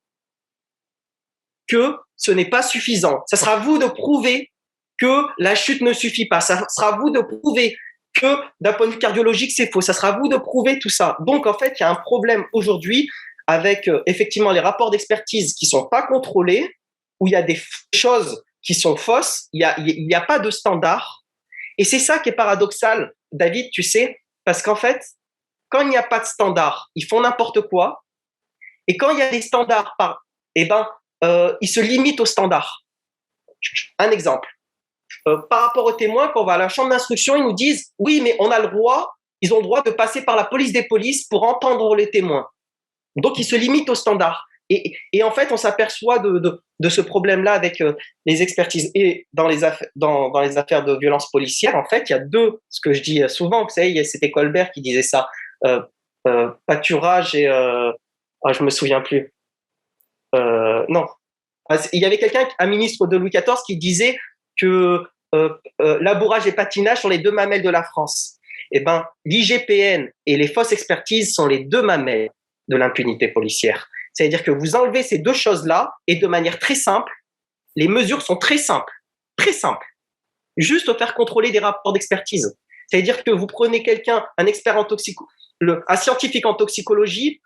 que 1.67 1.97
ce 2.15 2.31
n'est 2.31 2.49
pas 2.49 2.61
suffisant. 2.61 3.23
Ça 3.27 3.37
sera 3.37 3.53
à 3.53 3.57
vous 3.57 3.77
de 3.77 3.87
prouver 3.87 4.51
que 4.99 5.25
la 5.37 5.55
chute 5.55 5.81
ne 5.81 5.93
suffit 5.93 6.25
pas. 6.25 6.41
Ça 6.41 6.65
sera 6.69 6.93
à 6.93 6.97
vous 6.97 7.09
de 7.09 7.21
prouver 7.21 7.77
que 8.13 8.37
d'un 8.61 8.73
point 8.73 8.87
de 8.87 8.93
vue 8.93 8.99
cardiologique, 8.99 9.51
c'est 9.51 9.71
faux. 9.71 9.81
Ça 9.81 9.93
sera 9.93 10.09
à 10.09 10.19
vous 10.19 10.27
de 10.27 10.37
prouver 10.37 10.79
tout 10.79 10.89
ça. 10.89 11.17
Donc, 11.21 11.47
en 11.47 11.53
fait, 11.53 11.75
il 11.79 11.83
y 11.83 11.85
a 11.85 11.89
un 11.89 11.95
problème 11.95 12.45
aujourd'hui 12.53 13.09
avec 13.47 13.87
euh, 13.87 14.01
effectivement 14.05 14.51
les 14.51 14.59
rapports 14.59 14.89
d'expertise 14.89 15.53
qui 15.53 15.65
sont 15.65 15.87
pas 15.87 16.07
contrôlés, 16.07 16.75
où 17.19 17.27
il 17.27 17.31
y 17.31 17.35
a 17.35 17.43
des 17.43 17.61
choses 17.93 18.43
qui 18.63 18.73
sont 18.73 18.95
fausses, 18.95 19.47
il 19.53 19.59
n'y 19.59 19.63
a, 19.63 19.75
y 19.77 20.13
a 20.15 20.21
pas 20.21 20.39
de 20.39 20.49
standard. 20.49 21.23
Et 21.77 21.83
c'est 21.83 21.99
ça 21.99 22.19
qui 22.19 22.29
est 22.29 22.35
paradoxal, 22.35 23.13
David, 23.31 23.69
tu 23.71 23.83
sais, 23.83 24.19
parce 24.43 24.61
qu'en 24.61 24.75
fait, 24.75 25.03
quand 25.69 25.81
il 25.81 25.89
n'y 25.89 25.97
a 25.97 26.03
pas 26.03 26.19
de 26.19 26.25
standard, 26.25 26.89
ils 26.95 27.05
font 27.05 27.21
n'importe 27.21 27.61
quoi. 27.67 28.03
Et 28.87 28.97
quand 28.97 29.11
il 29.11 29.19
y 29.19 29.21
a 29.21 29.29
des 29.29 29.41
standards, 29.41 29.95
eh 30.55 30.65
ben, 30.65 30.87
euh, 31.23 31.55
ils 31.61 31.67
se 31.67 31.79
limitent 31.79 32.19
aux 32.19 32.25
standards. 32.25 32.83
Un 33.99 34.11
exemple. 34.11 34.47
Euh, 35.27 35.37
par 35.49 35.61
rapport 35.61 35.85
aux 35.85 35.93
témoins, 35.93 36.29
quand 36.29 36.41
on 36.41 36.45
va 36.45 36.53
à 36.53 36.57
la 36.57 36.69
chambre 36.69 36.89
d'instruction, 36.89 37.35
ils 37.35 37.43
nous 37.43 37.53
disent 37.53 37.91
oui, 37.99 38.21
mais 38.23 38.35
on 38.39 38.51
a 38.51 38.59
le 38.59 38.67
droit, 38.67 39.15
ils 39.41 39.53
ont 39.53 39.57
le 39.57 39.63
droit 39.63 39.81
de 39.81 39.91
passer 39.91 40.23
par 40.23 40.35
la 40.35 40.45
police 40.45 40.73
des 40.73 40.87
polices 40.87 41.25
pour 41.27 41.43
entendre 41.43 41.95
les 41.95 42.09
témoins. 42.09 42.47
Donc, 43.15 43.39
il 43.39 43.43
se 43.43 43.55
limite 43.55 43.89
au 43.89 43.95
standard. 43.95 44.45
Et, 44.69 45.23
en 45.23 45.31
fait, 45.31 45.51
on 45.51 45.57
s'aperçoit 45.57 46.19
de, 46.19 46.89
ce 46.89 47.01
problème-là 47.01 47.53
avec 47.53 47.81
euh, 47.81 47.93
les 48.25 48.41
expertises. 48.41 48.91
Et 48.95 49.27
dans 49.33 49.47
les, 49.47 49.63
affaires, 49.63 50.83
de 50.83 50.97
violence 50.97 51.29
policière, 51.29 51.75
en 51.75 51.85
fait, 51.85 52.09
il 52.09 52.13
y 52.13 52.15
a 52.15 52.19
deux, 52.19 52.59
ce 52.69 52.81
que 52.81 52.91
je 52.91 53.01
dis 53.01 53.21
euh, 53.21 53.27
souvent, 53.27 53.63
vous 53.63 53.69
savez, 53.69 54.03
c'était 54.03 54.31
Colbert 54.31 54.71
qui 54.71 54.81
disait 54.81 55.03
ça, 55.03 55.29
euh, 55.65 55.81
pâturage 56.65 57.35
et... 57.35 57.47
Oh, 58.47 58.53
je 58.53 58.63
me 58.63 58.69
souviens 58.69 59.01
plus. 59.01 59.33
non. 60.33 61.05
Ah, 61.67 61.77
il 61.93 61.99
y 61.99 62.05
avait 62.05 62.19
quelqu'un, 62.19 62.47
un 62.59 62.67
ministre 62.67 63.07
de 63.07 63.17
Louis 63.17 63.31
XIV, 63.31 63.57
qui 63.65 63.77
disait 63.77 64.19
que 64.59 65.03
labourage 65.79 66.47
et 66.47 66.51
patinage 66.51 67.01
sont 67.01 67.09
les 67.09 67.17
deux 67.17 67.31
mamelles 67.31 67.61
de 67.61 67.69
la 67.69 67.83
France. 67.83 68.37
Eh 68.71 68.79
ben, 68.79 69.05
l'IGPN 69.25 70.09
et 70.25 70.37
les 70.37 70.47
fausses 70.47 70.71
expertises 70.71 71.33
sont 71.33 71.47
les 71.47 71.65
deux 71.65 71.81
mamelles 71.81 72.29
de 72.67 72.77
l'impunité 72.77 73.27
policière. 73.27 73.87
C'est-à-dire 74.13 74.43
que 74.43 74.51
vous 74.51 74.75
enlevez 74.75 75.03
ces 75.03 75.19
deux 75.19 75.33
choses-là 75.33 75.91
et 76.07 76.15
de 76.15 76.27
manière 76.27 76.57
très 76.57 76.75
simple, 76.75 77.11
les 77.75 77.87
mesures 77.87 78.21
sont 78.21 78.37
très 78.37 78.57
simples, 78.57 78.91
très 79.35 79.51
simples. 79.51 79.85
Juste 80.57 80.97
faire 80.97 81.13
contrôler 81.13 81.51
des 81.51 81.59
rapports 81.59 81.91
d'expertise. 81.93 82.57
C'est-à-dire 82.87 83.23
que 83.23 83.31
vous 83.31 83.47
prenez 83.47 83.83
quelqu'un, 83.83 84.25
un 84.37 84.45
expert 84.45 84.77
en 84.77 84.85
toxico, 84.85 85.27
un 85.61 85.95
scientifique 85.97 86.45
en 86.45 86.53
toxicologie, 86.53 87.41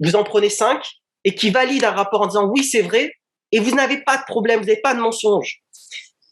vous 0.00 0.16
en 0.16 0.24
prenez 0.24 0.50
cinq 0.50 0.84
et 1.24 1.34
qui 1.34 1.50
valide 1.50 1.84
un 1.84 1.92
rapport 1.92 2.20
en 2.20 2.26
disant 2.26 2.46
oui, 2.46 2.62
c'est 2.62 2.82
vrai, 2.82 3.10
et 3.52 3.60
vous 3.60 3.74
n'avez 3.74 4.02
pas 4.02 4.18
de 4.18 4.24
problème, 4.24 4.60
vous 4.60 4.66
n'avez 4.66 4.80
pas 4.80 4.94
de 4.94 5.00
mensonge. 5.00 5.62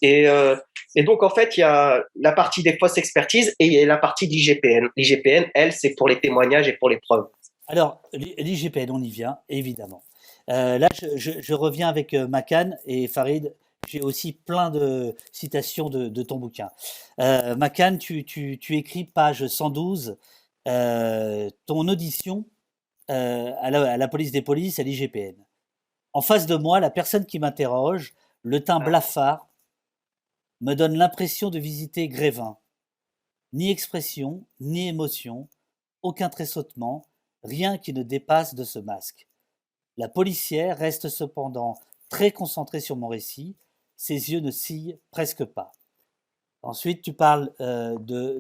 Et, 0.03 0.29
euh, 0.29 0.57
et 0.95 1.03
donc, 1.03 1.23
en 1.23 1.31
fait, 1.31 1.57
il 1.57 1.61
y 1.61 1.63
a 1.63 2.03
la 2.17 2.33
partie 2.33 2.63
des 2.63 2.77
fausses 2.79 2.99
expertises 2.99 3.55
et 3.59 3.67
il 3.67 3.73
y 3.73 3.83
a 3.83 3.87
la 3.87 3.99
partie 3.99 4.27
d'IGPN. 4.27 4.89
L'IGPN, 4.97 5.51
elle, 5.55 5.73
c'est 5.73 5.95
pour 5.95 6.09
les 6.09 6.21
témoignages 6.21 6.69
et 6.69 6.73
pour 6.73 6.89
les 6.89 6.99
preuves. 6.99 7.29
Alors, 7.69 8.03
l'IGPN, 8.13 8.91
on 8.91 9.01
y 9.01 9.11
vient, 9.11 9.39
évidemment. 9.49 10.03
Euh, 10.51 10.79
là, 10.79 10.89
je, 10.93 11.55
reviens 11.55 11.89
avec 11.89 12.15
euh, 12.15 12.27
Macan 12.27 12.71
et 12.87 13.07
Farid. 13.07 13.55
J'ai 13.89 14.01
aussi 14.01 14.33
plein 14.33 14.71
de 14.71 15.15
citations 15.33 15.89
de, 15.89 16.23
ton 16.23 16.39
bouquin. 16.39 16.71
Euh, 17.21 17.55
Macan, 17.57 17.97
tu, 17.99 18.59
écris 18.71 19.05
page 19.05 19.47
112, 19.47 20.17
euh, 20.69 21.51
ton 21.67 21.89
audition 21.89 22.45
à 23.09 23.71
la, 23.71 24.09
police 24.09 24.31
des 24.31 24.43
polices, 24.43 24.79
à 24.79 24.85
l'IGPN. 24.85 25.35
En 26.13 26.21
face 26.21 26.47
de 26.47 26.55
moi, 26.55 26.79
la 26.79 26.91
personne 26.91 27.27
qui 27.27 27.41
m'interroge, 27.41 28.15
le 28.45 28.63
teint 28.63 28.79
blafard, 28.79 29.49
me 30.61 30.75
donne 30.75 30.97
l'impression 30.97 31.51
de 31.51 31.59
visiter 31.59 32.09
Grévin. 32.09 32.59
Ni 33.53 33.71
expression, 33.71 34.45
ni 34.61 34.89
émotion, 34.89 35.49
aucun 36.03 36.29
tressautement, 36.29 37.07
rien 37.43 37.79
qui 37.79 37.93
ne 37.93 38.03
dépasse 38.03 38.55
de 38.55 38.65
ce 38.65 38.79
masque. 38.79 39.27
La 39.97 40.09
policière 40.09 40.79
reste 40.79 41.09
cependant 41.09 41.79
très 42.09 42.31
concentrée 42.31 42.81
sur 42.81 42.97
mon 42.97 43.09
récit, 43.09 43.57
ses 43.97 44.33
yeux 44.33 44.41
ne 44.41 44.51
sillent 44.51 44.99
presque 45.11 45.45
pas. 45.45 45.73
Ensuite, 46.63 47.03
tu 47.03 47.13
parles 47.13 47.53
euh, 47.61 47.99
de, 47.99 48.39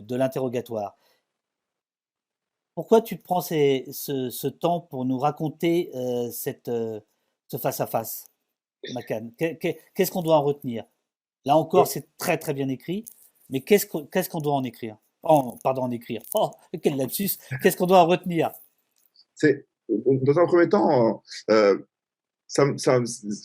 de, 0.00 0.16
l'interrogatoire. 0.16 0.96
Pourquoi 2.74 3.02
tu 3.02 3.16
prends 3.16 3.40
ce, 3.40 4.48
temps 4.48 4.80
pour 4.80 5.04
nous 5.04 5.18
raconter 5.18 5.90
euh, 5.94 6.30
cette, 6.30 6.68
euh, 6.68 7.00
ce 7.48 7.58
face-à-face, 7.58 8.26
Macan? 8.94 9.30
Qu'est-ce 9.36 10.10
qu'on 10.10 10.22
doit 10.22 10.36
en 10.36 10.42
retenir? 10.42 10.84
Là 11.48 11.56
encore, 11.56 11.86
c'est 11.86 12.06
très 12.18 12.36
très 12.36 12.52
bien 12.52 12.68
écrit, 12.68 13.06
mais 13.48 13.62
qu'est-ce 13.62 13.86
qu'on 14.28 14.40
doit 14.40 14.52
en 14.52 14.64
écrire? 14.64 14.98
Pardon, 15.22 15.84
en 15.84 15.90
écrire. 15.90 16.20
Oh, 16.34 16.50
quel 16.82 16.98
lapsus 16.98 17.38
Qu'est-ce 17.62 17.74
qu'on 17.74 17.86
doit 17.86 18.00
en 18.00 18.06
retenir? 18.06 18.50
C'est 19.34 19.66
dans 19.88 20.38
un 20.38 20.44
premier 20.44 20.68
temps, 20.68 21.22
euh, 21.50 21.78
ça, 22.46 22.66
ça, 22.76 23.00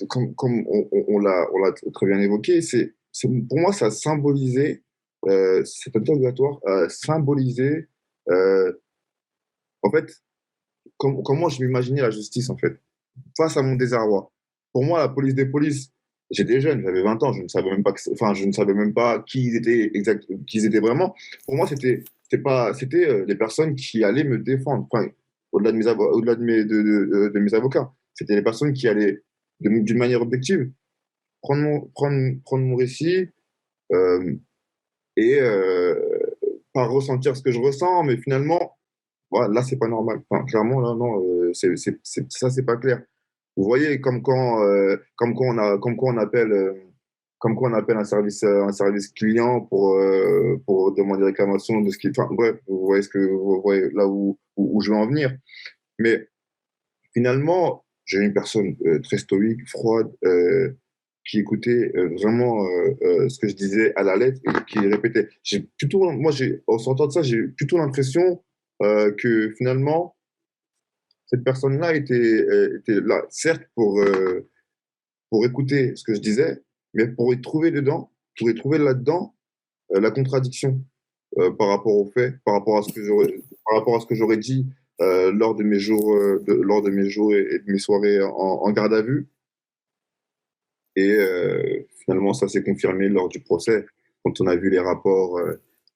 comme, 0.09 0.35
comme, 0.35 0.67
on, 0.67 0.89
on 0.91 1.19
l'a 1.19 1.45
très 1.93 2.05
bien 2.05 2.19
évoqué, 2.19 2.61
c'est 2.61 2.93
pour 3.47 3.57
moi 3.57 3.71
ça 3.71 3.89
symbolisait 3.89 4.83
euh, 5.27 5.63
cet 5.63 5.95
interrogatoire 5.95 6.59
euh, 6.67 6.89
symbolisait 6.89 7.87
euh, 8.29 8.73
en 9.81 9.91
fait 9.91 10.11
comment 10.97 11.47
je 11.47 11.63
m'imaginais 11.63 12.01
la 12.01 12.09
justice 12.09 12.49
en 12.49 12.57
fait 12.57 12.81
face 13.37 13.55
à 13.55 13.61
mon 13.61 13.75
désarroi. 13.75 14.29
Pour 14.73 14.83
moi, 14.83 14.99
la 14.99 15.07
police 15.07 15.35
des 15.35 15.45
polices, 15.45 15.92
j'étais 16.31 16.61
jeune, 16.61 16.81
j'avais 16.83 17.01
20 17.01 17.23
ans, 17.23 17.33
je 17.33 17.43
ne 17.43 17.47
savais 17.47 17.69
même 17.69 17.83
pas, 17.83 17.93
enfin, 18.11 18.33
je 18.33 18.45
ne 18.45 18.51
savais 18.51 18.73
même 18.73 18.93
pas 18.93 19.23
qui 19.27 19.47
ils 19.47 19.55
étaient 19.55 19.91
exact, 19.93 20.25
qui 20.47 20.57
ils 20.57 20.65
étaient 20.65 20.79
vraiment. 20.79 21.15
Pour 21.45 21.55
moi, 21.55 21.67
c'était, 21.67 22.03
pas, 22.43 22.73
c'était 22.73 23.07
euh, 23.07 23.25
les 23.27 23.35
personnes 23.35 23.75
qui 23.75 24.03
allaient 24.03 24.23
me 24.23 24.39
défendre. 24.39 24.87
Enfin, 24.91 25.07
au-delà 25.51 25.71
de 25.71 25.77
mes, 25.77 25.87
au-delà 25.87 26.35
de 26.35 26.43
mes, 26.43 26.65
de, 26.65 27.39
mes 27.39 27.53
avocats, 27.53 27.91
c'était 28.13 28.35
les 28.35 28.41
personnes 28.41 28.73
qui 28.73 28.87
allaient, 28.87 29.21
d'une 29.59 29.97
manière 29.97 30.21
objective, 30.21 30.71
prendre 31.41 31.61
mon, 31.61 31.81
prendre, 31.93 32.41
prendre 32.43 32.65
mon 32.65 32.75
récit 32.75 33.29
euh, 33.91 34.35
et 35.15 35.39
euh, 35.39 35.95
pas 36.73 36.85
ressentir 36.85 37.37
ce 37.37 37.43
que 37.43 37.51
je 37.51 37.59
ressens, 37.59 38.03
mais 38.03 38.17
finalement, 38.17 38.77
voilà, 39.29 39.53
là, 39.53 39.63
c'est 39.63 39.77
pas 39.77 39.87
normal. 39.87 40.21
Enfin, 40.29 40.45
clairement, 40.45 40.79
là, 40.79 40.95
non, 40.95 41.21
euh, 41.21 41.51
c'est, 41.53 41.75
ça, 42.03 42.49
c'est 42.49 42.63
pas 42.63 42.77
clair. 42.77 43.01
Vous 43.55 43.65
voyez, 43.65 44.01
comme 44.01 44.21
quand, 44.21 44.63
euh, 44.63 44.97
comme 45.15 45.35
quand 45.35 45.55
on 45.55 45.79
quand 45.79 46.17
appelle, 46.17 46.51
euh, 46.51 46.73
comme 47.37 47.55
quoi 47.55 47.69
on 47.69 47.73
appelle 47.73 47.97
un 47.97 48.03
service, 48.03 48.43
euh, 48.43 48.63
un 48.63 48.71
service 48.71 49.09
client 49.09 49.61
pour, 49.61 49.99
pour 50.65 50.93
demander 50.95 51.25
réclamation 51.25 51.81
de 51.81 51.89
ce 51.91 51.97
qui, 51.97 52.09
enfin, 52.09 52.29
vous 52.67 52.85
voyez 52.85 53.03
ce 53.03 53.09
que, 53.09 53.19
vous 53.19 53.61
voyez 53.61 53.89
là 53.93 54.07
où, 54.07 54.39
où, 54.55 54.81
je 54.81 54.91
veux 54.91 54.97
en 54.97 55.07
venir. 55.07 55.37
Mais 55.99 56.27
finalement, 57.13 57.85
j'ai 58.05 58.19
une 58.19 58.33
personne 58.33 58.75
très 59.03 59.17
stoïque, 59.17 59.67
froide, 59.69 60.11
qui 61.25 61.39
écoutait 61.39 61.91
vraiment 62.21 62.65
ce 63.01 63.39
que 63.39 63.47
je 63.47 63.55
disais 63.55 63.93
à 63.95 64.03
la 64.03 64.15
lettre 64.15 64.41
et 64.47 64.65
qui 64.65 64.79
répétait. 64.79 65.29
J'ai 65.43 65.67
plutôt, 65.77 66.11
moi, 66.11 66.31
j'ai, 66.31 66.61
en 66.67 66.77
sortant 66.79 67.07
de 67.07 67.11
ça, 67.11 67.21
j'ai 67.21 67.43
plutôt 67.43 67.77
l'impression 67.77 68.41
que 68.79 69.53
finalement, 69.57 70.15
cette 71.33 71.43
personne-là 71.43 71.95
était, 71.95 72.13
euh, 72.13 72.77
était, 72.77 73.01
là, 73.01 73.25
certes, 73.29 73.63
pour, 73.73 73.99
euh, 73.99 74.47
pour 75.31 75.43
écouter 75.47 75.95
ce 75.95 76.03
que 76.03 76.13
je 76.13 76.19
disais, 76.19 76.61
mais 76.93 77.07
pour 77.07 77.33
y 77.33 77.41
trouver 77.41 77.71
dedans, 77.71 78.11
pour 78.37 78.51
y 78.51 78.55
trouver 78.55 78.77
là-dedans 78.77 79.35
euh, 79.93 79.99
la 79.99 80.11
contradiction 80.11 80.79
par 81.57 81.69
rapport 81.69 81.95
aux 81.95 82.11
faits, 82.11 82.35
par 82.45 82.53
rapport 82.53 82.77
à 82.77 82.83
ce 82.83 82.93
que 82.93 83.03
j'aurais, 83.03 83.33
par 83.65 83.79
rapport 83.79 83.95
à 83.95 83.99
ce 83.99 84.05
que 84.05 84.13
j'aurais 84.13 84.37
dit 84.37 84.67
lors 84.99 85.55
de 85.55 85.63
mes 85.63 85.79
jours, 85.79 86.15
lors 86.45 86.83
de 86.83 86.91
mes 86.91 87.09
jours 87.09 87.33
et, 87.33 87.57
de 87.57 87.71
mes 87.71 87.79
soirées 87.79 88.21
en, 88.21 88.71
garde 88.71 88.93
à 88.93 89.01
vue. 89.01 89.27
Et 90.95 91.17
finalement, 92.05 92.33
ça 92.33 92.47
s'est 92.47 92.61
confirmé 92.61 93.09
lors 93.09 93.29
du 93.29 93.39
procès 93.39 93.87
quand 94.23 94.41
on 94.41 94.45
a 94.45 94.55
vu 94.55 94.69
les 94.69 94.77
rapports, 94.77 95.41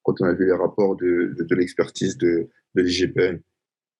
quand 0.02 0.20
on 0.20 0.24
a 0.24 0.32
vu 0.32 0.44
les 0.44 0.52
rapports 0.52 0.96
de, 0.96 1.36
de, 1.38 1.54
l'expertise 1.54 2.18
de, 2.18 2.48
de 2.74 2.82
l'IGPN. 2.82 3.40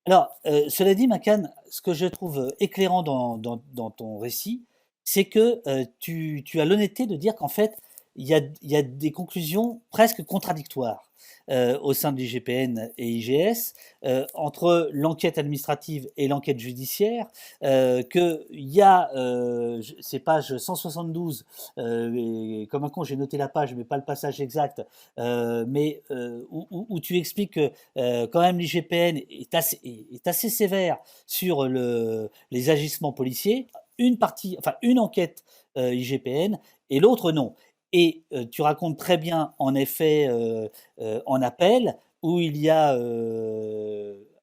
Alors, 0.08 0.30
cela 0.70 0.94
dit, 0.94 1.06
Macan, 1.06 1.42
ce 1.68 1.82
que 1.82 1.92
je 1.92 2.06
trouve 2.06 2.50
éclairant 2.60 3.02
dans, 3.02 3.90
ton 3.90 4.16
récit, 4.16 4.64
c'est 5.04 5.26
que 5.26 5.60
tu, 6.00 6.42
tu, 6.46 6.62
as 6.62 6.64
l'honnêteté 6.64 7.06
de 7.06 7.14
dire 7.14 7.34
qu'en 7.34 7.48
fait, 7.48 7.76
il 8.18 8.26
y, 8.26 8.76
a, 8.76 8.82
des 8.82 9.12
conclusions 9.12 9.80
presque 9.90 10.24
contradictoires. 10.24 11.04
Euh, 11.50 11.78
au 11.80 11.94
sein 11.94 12.12
de 12.12 12.18
l'IGPN 12.18 12.90
et 12.98 13.08
IGS, 13.08 13.72
euh, 14.04 14.26
entre 14.34 14.90
l'enquête 14.92 15.38
administrative 15.38 16.06
et 16.18 16.28
l'enquête 16.28 16.58
judiciaire, 16.58 17.26
euh, 17.62 18.02
qu'il 18.02 18.44
y 18.50 18.82
a, 18.82 19.10
c'est 20.00 20.18
page 20.18 20.58
172, 20.58 21.46
et 21.78 22.68
comme 22.70 22.84
un 22.84 22.90
con 22.90 23.02
j'ai 23.02 23.16
noté 23.16 23.38
la 23.38 23.48
page 23.48 23.74
mais 23.74 23.84
pas 23.84 23.96
le 23.96 24.04
passage 24.04 24.42
exact, 24.42 24.86
mais 25.16 26.02
où, 26.50 27.00
tu 27.00 27.16
expliques 27.16 27.54
que 27.54 28.26
quand 28.26 28.40
même 28.40 28.58
l'IGPN 28.58 29.18
est 29.30 29.54
assez, 29.54 30.50
sévère 30.50 30.98
sur 31.26 31.66
le, 31.66 32.30
les 32.50 32.68
agissements 32.68 33.12
policiers, 33.12 33.68
une 33.96 34.18
partie, 34.18 34.56
enfin 34.58 34.74
une 34.82 34.98
enquête 34.98 35.44
IGPN 35.76 36.58
et 36.90 37.00
l'autre 37.00 37.32
non. 37.32 37.54
Et 37.92 38.24
tu 38.50 38.62
racontes 38.62 38.98
très 38.98 39.16
bien, 39.16 39.52
en 39.58 39.74
effet, 39.74 40.28
en 41.26 41.42
appel, 41.42 41.96
où 42.22 42.40
il 42.40 42.56
y 42.56 42.68
a 42.68 42.90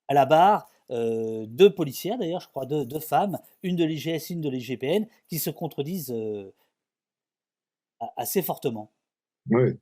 à 0.08 0.14
la 0.14 0.26
barre 0.26 0.70
deux 0.90 1.74
policières, 1.74 2.18
d'ailleurs, 2.18 2.42
je 2.42 2.48
crois, 2.48 2.66
deux, 2.66 3.00
femmes, 3.00 3.38
une 3.64 3.76
de 3.76 3.86
l'IGS, 3.86 4.30
une 4.30 4.42
de 4.42 4.50
l'IGPN, 4.50 5.06
qui 5.28 5.40
se 5.40 5.50
contredisent 5.50 6.14
assez 8.18 8.42
fortement. 8.42 8.92
Oui. 9.50 9.78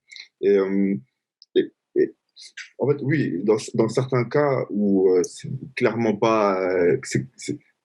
En 2.79 2.87
fait, 2.87 2.97
oui, 3.01 3.43
dans, 3.43 3.87
certains 3.87 4.25
cas 4.25 4.65
où 4.69 5.09
c'est 5.23 5.49
clairement 5.75 6.15
pas. 6.15 6.59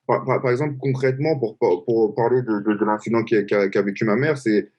par, 0.06 0.50
exemple, 0.50 0.76
concrètement, 0.80 1.38
pour, 1.38 1.56
pour 1.58 2.14
parler 2.14 2.42
de, 2.42 2.60
de, 2.60 2.84
l'incident 2.84 3.22
qu'a 3.22 3.44
qui 3.68 3.78
a, 3.78 3.82
vécu 3.82 4.04
ma 4.04 4.16
mère, 4.16 4.38
c'est 4.38 4.70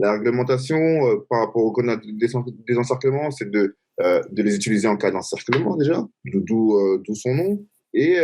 la 0.00 0.12
réglementation 0.12 0.78
euh, 0.78 1.26
par 1.28 1.40
rapport 1.40 1.62
au 1.62 1.72
code 1.72 2.00
des 2.02 2.76
encerclements, 2.78 3.30
c'est 3.30 3.50
de, 3.50 3.76
euh, 4.00 4.22
de 4.30 4.42
les 4.42 4.56
utiliser 4.56 4.88
en 4.88 4.96
cas 4.96 5.10
d'encerclement 5.10 5.76
déjà, 5.76 6.06
d'où 6.24 6.76
euh, 6.76 7.02
son 7.14 7.34
nom, 7.34 7.66
et 7.92 8.16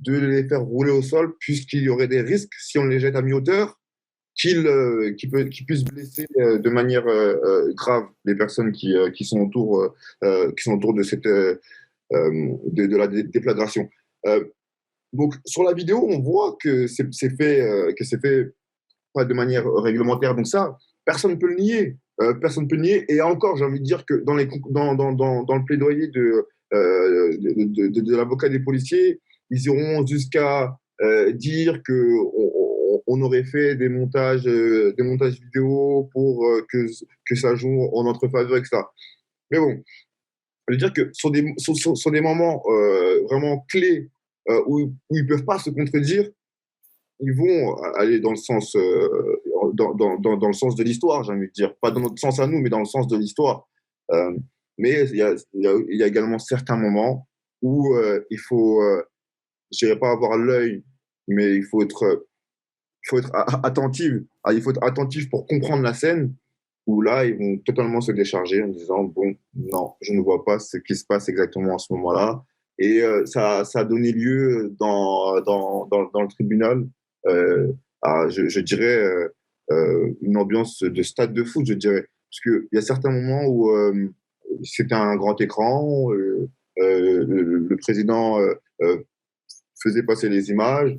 de 0.00 0.18
les 0.18 0.46
faire 0.46 0.62
rouler 0.62 0.92
au 0.92 1.02
sol 1.02 1.34
puisqu'il 1.38 1.82
y 1.82 1.88
aurait 1.88 2.08
des 2.08 2.20
risques 2.20 2.52
si 2.58 2.78
on 2.78 2.84
les 2.84 3.00
jette 3.00 3.16
à 3.16 3.22
mi-hauteur 3.22 3.80
qu'ils 4.36 5.16
qu 5.16 5.64
puissent 5.64 5.84
blesser 5.84 6.26
de 6.36 6.68
manière 6.68 7.06
grave 7.74 8.04
les 8.24 8.34
personnes 8.34 8.72
qui, 8.72 8.92
sont 9.22 9.40
autour, 9.40 9.94
de, 10.20 11.02
cette, 11.02 11.24
de, 11.24 12.96
la 12.96 13.06
déflagration. 13.06 13.88
donc 15.14 15.34
sur 15.46 15.62
la 15.62 15.72
vidéo, 15.72 16.04
on 16.10 16.20
voit 16.20 16.58
que 16.60 16.86
c'est 16.86 17.34
fait, 17.36 17.94
que 17.96 18.04
c'est 18.04 18.20
fait 18.20 18.52
de 19.22 19.34
manière 19.34 19.70
réglementaire. 19.72 20.34
Donc 20.34 20.48
ça, 20.48 20.76
personne 21.04 21.32
ne 21.32 21.36
peut 21.36 21.48
le 21.48 21.56
nier. 21.56 21.96
Euh, 22.20 22.34
personne 22.34 22.64
ne 22.64 22.68
peut 22.68 22.76
le 22.76 22.82
nier. 22.82 23.04
Et 23.08 23.20
encore, 23.20 23.56
j'ai 23.56 23.64
envie 23.64 23.80
de 23.80 23.84
dire 23.84 24.04
que 24.04 24.14
dans, 24.24 24.34
le 24.34 25.64
plaidoyer 25.64 26.08
de, 26.08 26.46
euh, 26.72 27.36
de, 27.38 28.00
de, 28.00 28.16
l'avocat 28.16 28.48
des 28.48 28.60
policiers, 28.60 29.20
ils 29.50 29.64
iront 29.66 30.06
jusqu'à 30.06 30.76
euh, 31.02 31.32
dire 31.32 31.82
que 31.82 32.08
on, 33.06 33.20
aurait 33.22 33.44
fait 33.44 33.74
des 33.74 33.88
montages, 33.88 34.44
des 34.44 35.02
montages 35.02 35.40
vidéo 35.40 36.08
pour 36.12 36.46
que, 36.70 36.86
ça 37.34 37.54
joue 37.54 37.88
en 37.92 38.04
notre 38.04 38.28
faveur, 38.28 38.56
etc. 38.56 38.82
Mais 39.50 39.58
bon, 39.58 39.82
je 40.68 40.74
veux 40.74 40.78
dire 40.78 40.92
que 40.92 41.10
sur 41.12 41.30
des, 41.30 41.44
sur 41.58 42.10
des 42.10 42.20
moments 42.20 42.62
vraiment 43.28 43.64
clés 43.68 44.08
où, 44.48 44.82
où 44.82 45.16
ils 45.16 45.24
ne 45.24 45.28
peuvent 45.28 45.44
pas 45.44 45.58
se 45.58 45.70
contredire, 45.70 46.30
ils 47.24 47.34
vont 47.34 47.74
aller 47.96 48.20
dans 48.20 48.30
le 48.30 48.36
sens, 48.36 48.76
euh, 48.76 49.40
dans, 49.72 49.94
dans, 49.94 50.18
dans, 50.18 50.46
le 50.46 50.52
sens 50.52 50.76
de 50.76 50.84
l'histoire, 50.84 51.24
j'ai 51.24 51.32
envie 51.32 51.46
de 51.46 51.52
dire. 51.52 51.74
Pas 51.76 51.90
dans 51.90 52.00
notre 52.00 52.18
sens 52.18 52.38
à 52.38 52.46
nous, 52.46 52.58
mais 52.58 52.68
dans 52.68 52.80
le 52.80 52.84
sens 52.84 53.06
de 53.06 53.16
l'histoire. 53.16 53.66
Euh, 54.10 54.36
mais 54.76 55.08
il 55.08 55.16
y, 55.16 55.22
a, 55.22 55.34
il 55.54 55.96
y, 55.96 56.02
a, 56.02 56.06
également 56.06 56.38
certains 56.38 56.76
moments 56.76 57.26
où 57.62 57.94
euh, 57.94 58.20
il 58.30 58.38
faut, 58.38 58.82
je 59.72 59.86
dirais 59.86 59.98
pas 59.98 60.10
avoir 60.10 60.36
l'œil, 60.36 60.84
mais 61.28 61.54
il 61.54 61.64
faut 61.64 61.82
être, 61.82 62.26
il 63.04 63.08
faut 63.08 63.18
être 63.18 63.30
attentif. 63.64 64.12
Ah, 64.42 64.52
il 64.52 64.60
faut 64.60 64.70
être 64.70 64.84
attentif 64.84 65.30
pour 65.30 65.46
comprendre 65.46 65.82
la 65.82 65.94
scène, 65.94 66.34
où 66.86 67.00
là, 67.00 67.24
ils 67.24 67.38
vont 67.38 67.56
totalement 67.58 68.02
se 68.02 68.12
décharger 68.12 68.62
en 68.62 68.68
disant, 68.68 69.04
bon, 69.04 69.34
non, 69.54 69.94
je 70.02 70.12
ne 70.12 70.20
vois 70.20 70.44
pas 70.44 70.58
ce 70.58 70.76
qui 70.76 70.94
se 70.94 71.06
passe 71.06 71.28
exactement 71.30 71.76
à 71.76 71.78
ce 71.78 71.92
moment-là. 71.94 72.44
Et 72.78 73.02
ça, 73.26 73.64
ça 73.64 73.80
a 73.80 73.84
donné 73.84 74.10
lieu 74.10 74.74
dans, 74.78 75.40
dans, 75.42 75.86
dans, 75.86 76.20
le 76.20 76.28
tribunal 76.28 76.84
à, 78.04 78.28
je, 78.28 78.60
dirais, 78.60 78.98
euh, 78.98 79.28
euh, 79.70 80.12
une 80.20 80.36
ambiance 80.36 80.82
de 80.82 81.02
stade 81.02 81.32
de 81.32 81.42
foot, 81.42 81.66
je 81.66 81.74
dirais. 81.74 82.06
Parce 82.30 82.40
qu'il 82.40 82.68
y 82.72 82.78
a 82.78 82.82
certains 82.82 83.10
moments 83.10 83.46
où 83.46 83.70
c'était 84.64 84.94
un 84.94 85.16
grand 85.16 85.40
écran, 85.40 86.10
le, 86.10 87.76
président 87.80 88.40
faisait 89.80 90.02
passer 90.02 90.28
les 90.28 90.50
images 90.50 90.96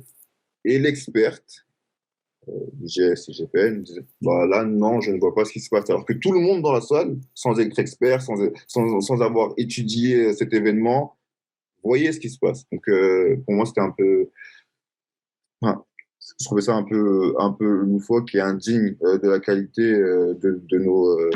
et 0.64 0.78
l'experte, 0.78 1.66
GS 2.82 3.28
et 3.28 3.32
GPN, 3.32 3.82
disait 3.82 4.04
bah 4.22 4.46
là, 4.46 4.64
non, 4.64 5.02
je 5.02 5.10
ne 5.10 5.18
vois 5.18 5.34
pas 5.34 5.44
ce 5.44 5.52
qui 5.52 5.60
se 5.60 5.68
passe. 5.68 5.90
Alors 5.90 6.06
que 6.06 6.14
tout 6.14 6.32
le 6.32 6.40
monde 6.40 6.62
dans 6.62 6.72
la 6.72 6.80
salle, 6.80 7.18
sans 7.34 7.60
être 7.60 7.78
expert, 7.78 8.22
sans 8.22 9.22
avoir 9.22 9.52
étudié 9.58 10.32
cet 10.32 10.54
événement, 10.54 11.18
voyait 11.84 12.12
ce 12.12 12.20
qui 12.20 12.30
se 12.30 12.38
passe. 12.38 12.64
Donc, 12.72 12.84
pour 13.44 13.54
moi, 13.54 13.66
c'était 13.66 13.82
un 13.82 13.94
peu 13.96 14.30
je 16.38 16.44
trouvais 16.44 16.62
ça 16.62 16.74
un 16.74 16.82
peu, 16.82 17.34
un 17.38 17.52
peu 17.52 17.64
loufoque 17.64 18.34
et 18.34 18.40
indigne 18.40 18.96
euh, 19.02 19.18
de 19.18 19.28
la 19.28 19.40
qualité 19.40 19.82
euh, 19.82 20.34
de, 20.34 20.62
de, 20.70 20.78
nos, 20.78 21.18
euh, 21.18 21.30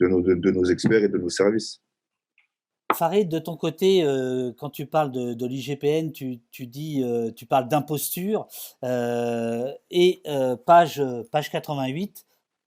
de, 0.00 0.50
nos, 0.50 0.64
experts 0.64 1.04
et 1.04 1.08
de 1.08 1.18
nos 1.18 1.28
services. 1.28 1.80
Farid, 2.94 3.28
de 3.28 3.38
ton 3.38 3.56
côté, 3.56 4.02
quand 4.58 4.70
tu 4.70 4.84
parles 4.84 5.12
de, 5.12 5.46
l'IGPN, 5.46 6.10
tu, 6.10 6.40
tu, 6.50 7.46
parles 7.48 7.68
d'imposture. 7.68 8.48
et 8.82 10.22
page, 10.66 11.00
page 11.30 11.50
88, 11.52 12.26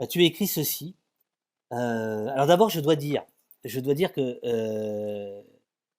tu 0.09 0.23
écris 0.23 0.47
ceci. 0.47 0.95
alors 1.71 2.47
d'abord, 2.47 2.69
je 2.69 2.79
dois 2.79 2.95
dire, 2.95 3.25
je 3.65 3.81
dois 3.81 3.95
dire 3.95 4.13
que 4.13 4.39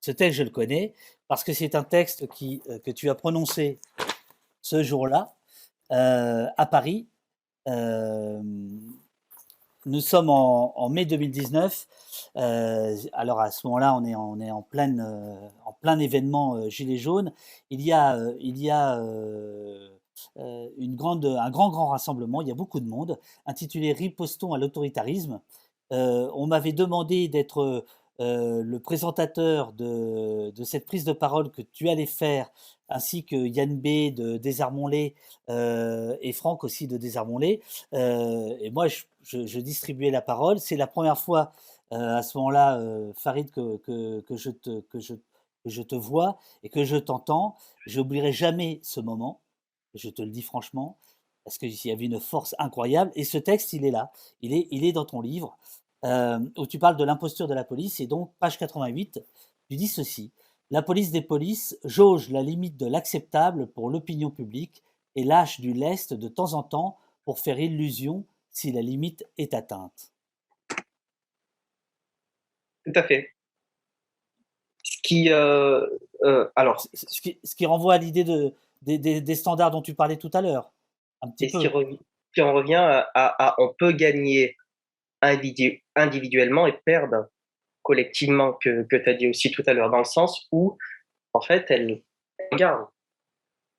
ce 0.00 0.10
texte, 0.10 0.38
je 0.38 0.42
le 0.42 0.50
connais, 0.50 0.94
parce 1.28 1.44
que 1.44 1.52
c'est 1.52 1.74
un 1.74 1.84
texte 1.84 2.26
que 2.26 2.90
tu 2.92 3.10
as 3.10 3.14
prononcé 3.14 3.78
ce 4.64 4.82
jour-là, 4.82 5.34
euh, 5.92 6.46
à 6.56 6.64
Paris. 6.64 7.06
Euh, 7.68 8.40
nous 9.84 10.00
sommes 10.00 10.30
en, 10.30 10.88
mai 10.88 11.04
2019. 11.04 11.86
Euh, 12.36 12.96
alors 13.12 13.40
à 13.40 13.50
ce 13.50 13.66
moment-là, 13.66 13.94
on 13.94 14.04
est 14.40 14.50
en, 14.50 14.62
plein 14.62 15.98
événement 15.98 16.66
Gilets 16.70 16.96
jaunes. 16.96 17.32
Il 17.68 17.82
y 17.82 17.92
a, 17.92 18.12
un 18.14 18.30
grand, 20.94 21.18
grand 21.68 21.88
rassemblement. 21.88 22.40
Il 22.40 22.48
y 22.48 22.52
a 22.52 22.54
beaucoup 22.54 22.80
de 22.80 22.88
monde, 22.88 23.18
intitulé 23.44 23.92
Ripostons 23.92 24.54
à 24.54 24.58
l'autoritarisme? 24.58 25.40
on 25.90 26.46
m'avait 26.46 26.72
demandé 26.72 27.28
d'être 27.28 27.84
le 28.18 28.78
présentateur 28.78 29.74
de, 29.74 30.52
cette 30.64 30.86
prise 30.86 31.04
de 31.04 31.12
parole 31.12 31.50
que 31.50 31.60
tu 31.60 31.90
allais 31.90 32.06
faire 32.06 32.50
ainsi 32.88 33.24
que 33.24 33.36
Yann 33.36 33.78
B 33.78 34.14
de 34.14 34.36
Désarmons-les 34.36 35.14
euh, 35.48 36.16
et 36.20 36.32
Franck 36.32 36.64
aussi 36.64 36.86
de 36.86 36.96
Désarmons-les. 36.96 37.60
Euh, 37.94 38.56
et 38.60 38.70
moi, 38.70 38.86
je, 38.88 39.58
distribuais 39.58 40.10
la 40.10 40.22
parole. 40.22 40.58
C'est 40.58 40.76
la 40.76 40.86
première 40.86 41.18
fois 41.18 41.52
euh, 41.92 42.16
à 42.16 42.22
ce 42.22 42.36
moment-là, 42.38 42.80
Farid, 43.16 43.50
que, 43.50 43.76
que, 44.20 44.36
je 44.36 44.50
te, 44.50 44.80
que, 44.80 44.98
je, 44.98 45.14
je 45.64 45.82
te 45.82 45.94
vois 45.94 46.38
et 46.62 46.68
que 46.68 46.84
je 46.84 46.96
t'entends. 46.96 47.56
Je 47.86 48.00
n'oublierai 48.00 48.32
jamais 48.32 48.80
ce 48.82 49.00
moment, 49.00 49.40
je 49.94 50.10
te 50.10 50.22
le 50.22 50.30
dis 50.30 50.42
franchement, 50.42 50.98
parce 51.44 51.58
qu'il 51.58 51.74
y 51.84 51.90
avait 51.90 52.06
une 52.06 52.20
force 52.20 52.54
incroyable. 52.58 53.12
Et 53.14 53.24
ce 53.24 53.38
texte, 53.38 53.72
il 53.72 53.84
est 53.84 53.90
là, 53.90 54.10
il 54.40 54.52
est, 54.52 54.66
il 54.70 54.84
est 54.84 54.92
dans 54.92 55.04
ton 55.04 55.20
livre, 55.20 55.58
où 56.02 56.66
tu 56.66 56.78
parles 56.78 56.96
de 56.96 57.04
l'imposture 57.04 57.48
de 57.48 57.54
la 57.54 57.64
police. 57.64 58.00
Et 58.00 58.06
donc, 58.06 58.32
page 58.38 58.58
88, 58.58 59.22
tu 59.70 59.76
dis 59.76 59.88
ceci. 59.88 60.32
La 60.74 60.82
police 60.82 61.12
des 61.12 61.22
polices 61.22 61.78
jauge 61.84 62.30
la 62.30 62.42
limite 62.42 62.76
de 62.76 62.86
l'acceptable 62.86 63.68
pour 63.68 63.90
l'opinion 63.90 64.32
publique 64.32 64.82
et 65.14 65.22
lâche 65.22 65.60
du 65.60 65.72
lest 65.72 66.14
de 66.14 66.26
temps 66.26 66.54
en 66.54 66.64
temps 66.64 66.98
pour 67.24 67.38
faire 67.38 67.60
illusion 67.60 68.26
si 68.50 68.72
la 68.72 68.82
limite 68.82 69.24
est 69.38 69.54
atteinte. 69.54 70.12
Tout 72.84 72.92
à 72.96 73.04
fait. 73.04 73.30
Ce 74.82 74.98
qui, 75.00 75.30
alors, 75.30 76.84
ce 76.92 77.20
qui, 77.20 77.38
ce 77.44 77.54
qui, 77.54 77.66
renvoie 77.66 77.94
à 77.94 77.98
l'idée 77.98 78.24
de, 78.24 78.52
des, 78.82 78.98
des, 78.98 79.34
standards 79.36 79.70
dont 79.70 79.80
tu 79.80 79.94
parlais 79.94 80.16
tout 80.16 80.30
à 80.34 80.40
l'heure. 80.40 80.72
Un 81.22 81.30
petit 81.30 81.52
peu. 81.52 81.60
Qui, 82.34 82.42
en 82.42 82.52
revient 82.52 82.74
à, 82.74 83.06
à, 83.14 83.54
on 83.58 83.72
peut 83.78 83.92
gagner 83.92 84.56
individuellement 85.22 86.66
et 86.66 86.72
perdre 86.84 87.28
collectivement, 87.84 88.54
que, 88.54 88.84
tu 88.90 89.08
as 89.08 89.14
dit 89.14 89.28
aussi 89.28 89.52
tout 89.52 89.62
à 89.66 89.74
l'heure, 89.74 89.90
dans 89.90 89.98
le 89.98 90.04
sens 90.04 90.48
où, 90.50 90.76
en 91.32 91.40
fait, 91.40 91.66
elle 91.68 92.02
regarde. 92.50 92.86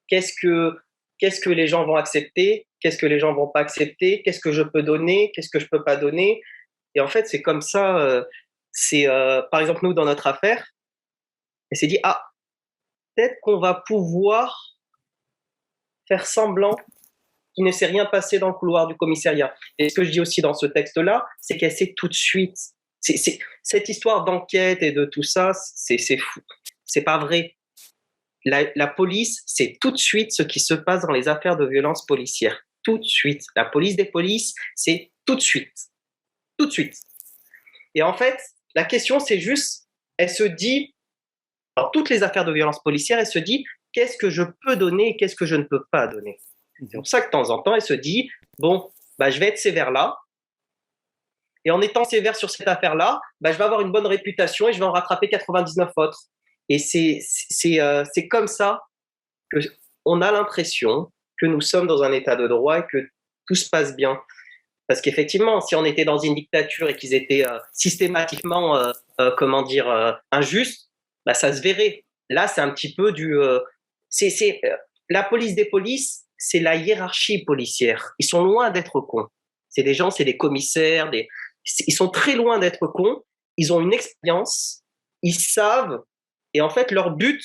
Qu'est-ce 0.08 0.34
que, 0.40 0.80
que 1.20 1.50
les 1.50 1.68
gens 1.68 1.86
vont 1.86 1.96
accepter? 1.96 2.68
Qu'est-ce 2.80 2.98
que 2.98 3.08
les 3.08 3.20
gens 3.20 3.34
vont 3.34 3.48
pas 3.48 3.60
accepter? 3.62 4.22
Qu'est-ce 4.22 4.40
que 4.40 4.52
je 4.52 4.62
peux 4.62 4.84
donner? 4.84 5.32
Qu'est-ce 5.34 5.50
que 5.50 5.60
je 5.60 5.68
peux 5.68 5.84
pas 5.84 5.98
donner? 5.98 6.42
Et 6.94 7.02
en 7.02 7.08
fait, 7.08 7.28
c'est 7.28 7.42
comme 7.42 7.62
ça. 7.62 7.98
Euh, 7.98 8.24
euh, 8.94 9.42
par 9.52 9.60
exemple, 9.60 9.82
nous, 9.84 9.94
dans 9.94 10.06
notre 10.06 10.28
affaire, 10.28 10.64
elle 11.72 11.78
s'est 11.78 11.88
dit, 11.88 12.00
ah, 12.04 12.24
peut-être 13.16 13.36
qu'on 13.42 13.60
va 13.60 13.84
pouvoir 13.88 14.78
faire 16.08 16.28
semblant 16.28 16.76
qu'il 17.56 17.66
ne 17.66 17.72
s'est 17.72 17.88
rien 17.88 18.06
passé 18.06 18.38
dans 18.38 18.50
le 18.50 18.54
couloir 18.54 18.86
du 18.86 18.96
commissariat. 18.96 19.56
Et 19.80 19.90
ce 19.90 19.96
que 19.96 20.04
je 20.04 20.12
dis 20.12 20.22
aussi 20.22 20.42
dans 20.42 20.54
ce 20.54 20.68
texte-là, 20.68 21.26
c'est 21.42 21.58
qu'elle 21.58 21.72
sait 21.72 21.94
tout 21.98 22.08
de 22.08 22.14
suite 22.14 22.75
c'est, 23.14 23.40
cette 23.64 23.90
histoire 23.90 24.26
d'enquête 24.26 24.82
et 24.82 24.92
de 24.92 25.06
tout 25.06 25.24
ça, 25.24 25.52
c'est, 25.54 26.18
fou. 26.18 26.42
C'est 26.86 27.04
pas 27.04 27.18
vrai. 27.18 27.56
La, 28.46 28.88
police, 28.88 29.42
c'est 29.46 29.78
tout 29.82 29.92
de 29.92 29.98
suite 29.98 30.32
ce 30.32 30.44
qui 30.44 30.60
se 30.60 30.74
passe 30.74 31.02
dans 31.02 31.12
les 31.12 31.28
affaires 31.28 31.58
de 31.58 31.66
violence 31.66 32.06
policière. 32.06 32.62
Tout 32.84 32.98
de 32.98 33.04
suite. 33.04 33.44
La 33.56 33.66
police 33.66 33.96
des 33.96 34.06
polices, 34.06 34.54
c'est 34.76 35.12
tout 35.26 35.36
de 35.36 35.42
suite. 35.42 35.74
Tout 36.58 36.68
de 36.68 36.72
suite. 36.72 36.96
Et 37.96 38.04
en 38.04 38.14
fait, 38.16 38.38
la 38.76 38.84
question, 38.84 39.20
c'est 39.20 39.40
juste, 39.40 39.88
elle 40.18 40.30
se 40.30 40.44
dit, 40.44 40.94
dans 41.76 41.90
toutes 41.90 42.10
les 42.10 42.24
affaires 42.24 42.46
de 42.46 42.54
violence 42.54 42.82
policière, 42.84 43.20
elle 43.20 43.28
se 43.28 43.40
dit, 43.40 43.66
qu'est-ce 43.94 44.18
que 44.18 44.30
je 44.30 44.44
peux 44.62 44.76
donner 44.76 45.10
et 45.10 45.18
qu'est-ce 45.18 45.36
que 45.36 45.46
je 45.46 45.56
ne 45.56 45.64
peux 45.64 45.84
pas 45.92 46.08
donner? 46.08 46.40
C'est 46.80 46.98
pour 46.98 47.08
ça 47.08 47.22
que 47.22 47.28
de 47.28 47.32
temps 47.32 47.50
en 47.50 47.62
temps, 47.62 47.74
elle 47.74 47.82
se 47.82 47.94
dit, 47.94 48.30
bon, 48.60 48.92
bah, 49.18 49.30
je 49.32 49.40
vais 49.40 49.48
être 49.48 49.58
sévère 49.58 49.92
là, 49.92 50.18
et 51.66 51.72
en 51.72 51.82
étant 51.82 52.06
sévère 52.06 52.36
sur 52.36 52.50
cette 52.50 52.68
affaire-là, 52.68 53.20
bah, 53.42 53.52
je 53.52 53.58
vais 53.58 53.64
avoir 53.64 53.82
une 53.82 53.92
bonne 53.92 54.06
réputation 54.06 54.70
et 54.70 54.74
je 54.74 54.80
vais 54.80 54.86
en 54.86 54.92
rattraper 54.92 55.28
99 55.30 55.92
autres. 55.98 56.20
Et 56.70 56.78
c'est 56.80 57.20
euh, 57.82 58.04
comme 58.30 58.48
ça 58.48 58.82
que 59.52 59.60
on 60.06 60.22
a 60.22 60.32
l'impression 60.32 61.12
que 61.40 61.48
nous 61.48 61.62
sommes 61.62 61.88
dans 61.88 62.04
un 62.04 62.12
état 62.12 62.36
de 62.36 62.48
droit 62.48 62.80
et 62.80 62.84
que 62.90 63.10
tout 63.48 63.56
se 63.56 63.68
passe 63.68 63.96
bien. 63.96 64.20
Parce 64.88 65.02
qu'effectivement, 65.02 65.62
si 65.62 65.76
on 65.76 65.84
était 65.84 66.06
dans 66.06 66.20
une 66.20 66.36
dictature 66.36 66.88
et 66.88 66.96
qu'ils 66.96 67.16
étaient 67.16 67.46
euh, 67.48 67.58
systématiquement, 67.74 68.78
euh, 68.78 69.32
comment 69.38 69.64
dire, 69.64 70.20
injustes, 70.32 70.92
bah, 71.26 71.34
ça 71.34 71.52
se 71.52 71.62
verrait. 71.62 72.06
Là, 72.30 72.48
c'est 72.48 72.62
un 72.62 72.70
petit 72.70 72.94
peu 72.94 73.12
du. 73.12 73.36
c'est 74.10 74.62
la 75.10 75.24
police 75.24 75.56
des 75.56 75.66
polices, 75.66 76.26
c'est 76.38 76.60
la 76.60 76.76
hiérarchie 76.76 77.44
policière. 77.44 78.14
Ils 78.20 78.26
sont 78.26 78.44
loin 78.44 78.70
d'être 78.70 79.02
cons. 79.02 79.28
C'est 79.70 79.84
des 79.84 79.94
gens, 79.94 80.12
c'est 80.12 80.24
des 80.24 80.38
commissaires, 80.38 81.10
des, 81.10 81.28
ils 81.88 81.94
sont 81.94 82.10
très 82.10 82.36
loin 82.36 82.60
d'être 82.60 82.88
cons, 82.88 83.22
ils 83.58 83.74
ont 83.74 83.82
une 83.82 83.94
expérience, 83.94 84.84
ils 85.22 85.40
savent, 85.40 86.02
et 86.54 86.62
en 86.62 86.70
fait, 86.70 86.92
leur 86.92 87.12
but, 87.12 87.44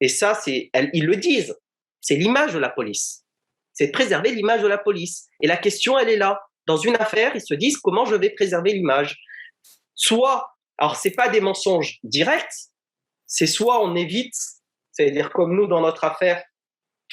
et 0.00 0.08
ça, 0.08 0.34
c'est, 0.34 0.70
ils 0.92 1.06
le 1.06 1.16
disent, 1.16 1.56
c'est 2.00 2.16
l'image 2.16 2.54
de 2.54 2.58
la 2.58 2.70
police. 2.70 3.24
C'est 3.72 3.90
préserver 3.90 4.32
l'image 4.32 4.62
de 4.62 4.66
la 4.66 4.78
police. 4.78 5.26
Et 5.42 5.46
la 5.46 5.56
question, 5.56 5.98
elle 5.98 6.08
est 6.08 6.16
là. 6.16 6.40
Dans 6.66 6.76
une 6.76 6.96
affaire, 6.96 7.34
ils 7.34 7.42
se 7.42 7.54
disent 7.54 7.78
comment 7.78 8.04
je 8.04 8.14
vais 8.14 8.30
préserver 8.30 8.72
l'image? 8.72 9.18
Soit, 9.94 10.50
alors 10.78 10.96
c'est 10.96 11.10
pas 11.10 11.28
des 11.28 11.40
mensonges 11.40 11.98
directs, 12.02 12.70
c'est 13.26 13.46
soit 13.46 13.82
on 13.82 13.94
évite, 13.94 14.34
c'est-à-dire 14.92 15.30
comme 15.30 15.54
nous 15.54 15.66
dans 15.66 15.80
notre 15.80 16.04
affaire, 16.04 16.42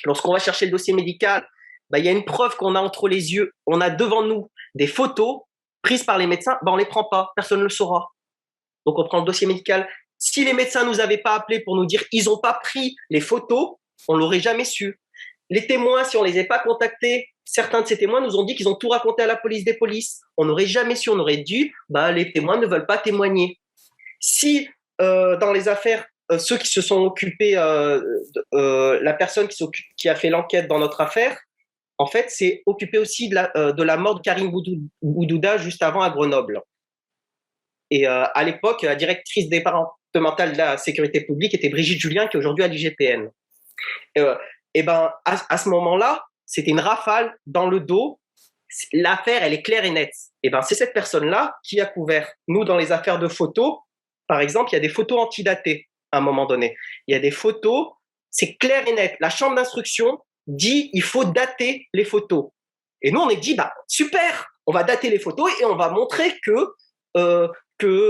lorsqu'on 0.05 0.33
va 0.33 0.39
chercher 0.39 0.65
le 0.65 0.71
dossier 0.71 0.93
médical, 0.93 1.47
bah, 1.89 1.99
il 1.99 2.05
y 2.05 2.09
a 2.09 2.11
une 2.11 2.25
preuve 2.25 2.55
qu'on 2.57 2.75
a 2.75 2.79
entre 2.79 3.07
les 3.07 3.33
yeux, 3.33 3.53
on 3.65 3.81
a 3.81 3.89
devant 3.89 4.23
nous 4.23 4.51
des 4.73 4.87
photos 4.87 5.41
prises 5.85 6.03
par 6.03 6.17
les 6.17 6.25
médecins, 6.25 6.57
ben 6.63 6.71
on 6.71 6.77
les 6.77 6.85
prend 6.85 7.03
pas, 7.03 7.31
personne 7.35 7.59
ne 7.59 7.63
le 7.63 7.69
saura. 7.69 8.07
Donc 8.87 8.97
on 8.97 9.05
prend 9.05 9.19
le 9.19 9.25
dossier 9.25 9.45
médical. 9.45 9.87
Si 10.17 10.43
les 10.43 10.53
médecins 10.53 10.83
nous 10.83 10.99
avaient 10.99 11.19
pas 11.19 11.35
appelés 11.35 11.59
pour 11.59 11.75
nous 11.75 11.85
dire 11.85 12.03
ils 12.11 12.27
ont 12.27 12.39
pas 12.39 12.59
pris 12.63 12.95
les 13.11 13.21
photos, 13.21 13.75
on 14.07 14.15
l'aurait 14.17 14.39
jamais 14.39 14.65
su. 14.65 14.99
Les 15.51 15.67
témoins, 15.67 16.03
si 16.03 16.17
on 16.17 16.23
les 16.23 16.39
a 16.39 16.43
pas 16.45 16.57
contactés, 16.57 17.29
certains 17.43 17.81
de 17.81 17.87
ces 17.87 17.99
témoins 17.99 18.19
nous 18.19 18.35
ont 18.35 18.43
dit 18.43 18.55
qu'ils 18.55 18.67
ont 18.67 18.73
tout 18.73 18.89
raconté 18.89 19.21
à 19.21 19.27
la 19.27 19.35
police 19.35 19.63
des 19.63 19.75
polices. 19.75 20.21
On 20.37 20.45
n'aurait 20.45 20.65
jamais 20.65 20.95
su, 20.95 21.11
on 21.11 21.19
aurait 21.19 21.37
dit 21.37 21.71
bah 21.87 22.11
les 22.11 22.31
témoins 22.33 22.57
ne 22.57 22.65
veulent 22.65 22.87
pas 22.87 22.97
témoigner. 22.97 23.59
Si 24.19 24.67
euh, 25.01 25.37
dans 25.37 25.53
les 25.53 25.67
affaires 25.67 26.03
euh, 26.31 26.39
ceux 26.39 26.57
qui 26.57 26.67
se 26.67 26.81
sont 26.81 27.01
occupés, 27.03 27.55
euh, 27.55 28.01
la 28.51 29.13
personne 29.13 29.47
qui 29.47 30.09
a 30.09 30.15
fait 30.15 30.29
l'enquête 30.29 30.67
dans 30.67 30.79
notre 30.79 31.01
affaire, 31.01 31.37
en 31.97 32.07
fait, 32.07 32.29
c'est 32.29 32.63
occupé 32.65 32.97
aussi 32.97 33.29
de 33.29 33.35
la, 33.35 33.51
euh, 33.55 33.71
de 33.71 33.83
la 33.83 33.97
mort 33.97 34.15
de 34.15 34.21
Karim 34.21 34.51
Boudouda 35.01 35.57
juste 35.57 35.81
avant 35.81 36.01
à 36.01 36.09
Grenoble. 36.09 36.61
Et 37.89 38.07
euh, 38.07 38.25
à 38.33 38.43
l'époque, 38.43 38.81
la 38.81 38.95
directrice 38.95 39.47
départementale 39.47 40.53
de 40.53 40.57
la 40.57 40.77
sécurité 40.77 41.21
publique 41.21 41.53
était 41.53 41.69
Brigitte 41.69 41.99
Julien, 41.99 42.27
qui 42.27 42.37
est 42.37 42.39
aujourd'hui 42.39 42.63
à 42.63 42.67
l'IGPN. 42.67 43.29
Euh, 44.17 44.35
et 44.73 44.83
ben, 44.83 45.11
à, 45.23 45.57
ce 45.57 45.69
moment-là, 45.69 46.25
c'était 46.45 46.71
une 46.71 46.79
rafale 46.79 47.37
dans 47.45 47.67
le 47.67 47.79
dos. 47.79 48.19
L'affaire, 48.91 49.43
elle 49.43 49.53
est 49.53 49.61
claire 49.61 49.85
et 49.85 49.91
nette. 49.91 50.15
Et 50.43 50.49
ben, 50.49 50.61
c'est 50.61 50.75
cette 50.75 50.93
personne-là 50.93 51.55
qui 51.63 51.79
a 51.79 51.85
couvert. 51.85 52.29
Nous, 52.47 52.65
dans 52.65 52.77
les 52.77 52.91
affaires 52.91 53.19
de 53.19 53.27
photos, 53.27 53.77
par 54.27 54.41
exemple, 54.41 54.71
il 54.71 54.75
y 54.75 54.77
a 54.77 54.81
des 54.81 54.89
photos 54.89 55.19
antidatées 55.19 55.87
à 56.11 56.17
un 56.17 56.21
moment 56.21 56.45
donné. 56.45 56.75
Il 57.07 57.13
y 57.13 57.15
a 57.15 57.19
des 57.19 57.31
photos, 57.31 57.93
c'est 58.31 58.55
clair 58.55 58.85
et 58.87 58.93
net. 58.93 59.15
La 59.19 59.29
chambre 59.29 59.55
d'instruction 59.55 60.19
dit 60.47 60.89
il 60.93 61.01
faut 61.01 61.25
dater 61.25 61.87
les 61.93 62.05
photos. 62.05 62.49
Et 63.01 63.11
nous, 63.11 63.19
on 63.19 63.29
est 63.29 63.37
dit, 63.37 63.55
bah, 63.55 63.73
super, 63.87 64.47
on 64.65 64.73
va 64.73 64.83
dater 64.83 65.09
les 65.09 65.19
photos 65.19 65.49
et 65.59 65.65
on 65.65 65.75
va 65.75 65.89
montrer 65.89 66.33
que, 66.43 66.73
euh, 67.17 67.47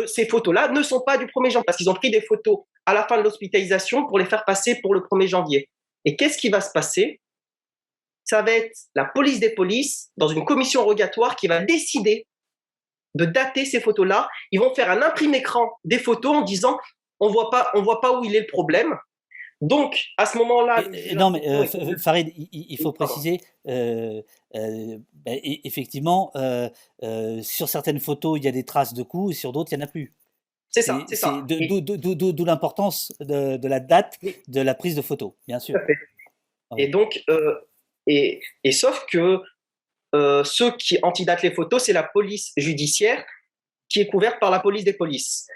ces 0.08 0.28
photos-là 0.28 0.70
ne 0.70 0.84
sont 0.84 1.02
pas 1.02 1.18
du 1.18 1.26
1er 1.26 1.50
janvier, 1.50 1.66
parce 1.66 1.78
qu'ils 1.78 1.90
ont 1.90 1.96
pris 1.96 2.12
des 2.12 2.22
photos 2.22 2.60
à 2.86 2.94
la 2.94 3.08
fin 3.08 3.18
de 3.18 3.24
l'hospitalisation 3.24 4.06
pour 4.06 4.20
les 4.20 4.26
faire 4.26 4.46
passer 4.46 4.80
pour 4.82 4.94
le 4.94 5.02
1er 5.02 5.28
janvier. 5.28 5.70
Et 6.06 6.16
qu'est-ce 6.16 6.38
qui 6.38 6.50
va 6.50 6.62
se 6.62 6.72
passer? 6.72 7.20
Ça 8.24 8.42
va 8.44 8.52
être 8.52 8.78
la 8.96 9.06
police 9.06 9.40
des 9.40 9.50
polices, 9.50 10.12
dans 10.18 10.28
une 10.28 10.46
commission 10.46 10.84
rogatoire, 10.86 11.36
qui 11.36 11.48
va 11.48 11.62
décider 11.62 12.28
de 13.16 13.26
dater 13.26 13.66
ces 13.66 13.82
photos-là. 13.82 14.30
Ils 14.52 14.60
vont 14.60 14.74
faire 14.76 14.92
un 14.92 15.02
imprime 15.02 15.34
écran 15.34 15.72
des 15.84 16.00
photos 16.00 16.38
en 16.38 16.42
disant 16.42 16.80
on 17.20 17.30
voit 17.30 17.50
pas, 17.50 17.72
voit 17.76 18.02
pas 18.02 18.20
où 18.20 18.24
il 18.24 18.36
est 18.36 18.42
le 18.42 18.48
problème. 18.48 18.96
Donc, 19.62 20.04
à 20.18 20.26
ce 20.26 20.38
moment-là. 20.38 20.84
Non, 21.14 21.30
mais 21.30 21.48
euh, 21.48 21.98
Farid, 21.98 22.34
il, 22.52 22.78
faut 22.78 22.92
préciser, 22.92 23.40
euh, 23.68 24.22
euh, 24.56 24.98
ben, 25.14 25.40
effectivement, 25.44 26.32
sur 27.42 27.70
certaines 27.70 28.00
photos, 28.00 28.38
il 28.40 28.46
y 28.46 28.48
a 28.48 28.52
des 28.52 28.66
traces 28.66 28.94
de 28.94 29.04
coups 29.04 29.36
et 29.36 29.40
sur 29.40 29.52
d'autres, 29.52 29.72
il 29.74 29.78
n'y 29.78 29.84
en 29.84 29.88
a 29.88 29.90
plus. 29.90 30.14
C'est 30.70 30.82
ça, 30.82 31.06
c'est 31.08 31.16
ça. 31.16 31.42
D'où 31.48 32.46
l'importance 32.46 33.14
de, 33.22 33.68
la 33.68 33.80
date 33.80 34.20
de 34.48 34.62
la 34.62 34.76
prise 34.76 34.96
de 34.96 35.02
photo, 35.02 35.38
bien 35.48 35.60
sûr. 35.60 35.80
Et 36.78 36.90
donc, 36.90 37.24
et, 38.08 38.42
et, 38.64 38.72
sauf 38.74 39.06
que 39.10 39.42
ceux 40.44 40.76
qui 40.76 41.00
antidatent 41.02 41.44
les 41.44 41.54
photos, 41.54 41.84
c'est 41.84 41.94
la 41.94 42.04
police 42.04 42.52
judiciaire 42.58 43.26
qui 43.88 44.02
est 44.02 44.08
couverte 44.08 44.40
par 44.42 44.52
la 44.52 44.60
police 44.60 44.84
des 44.84 44.94
polices. 44.94 45.48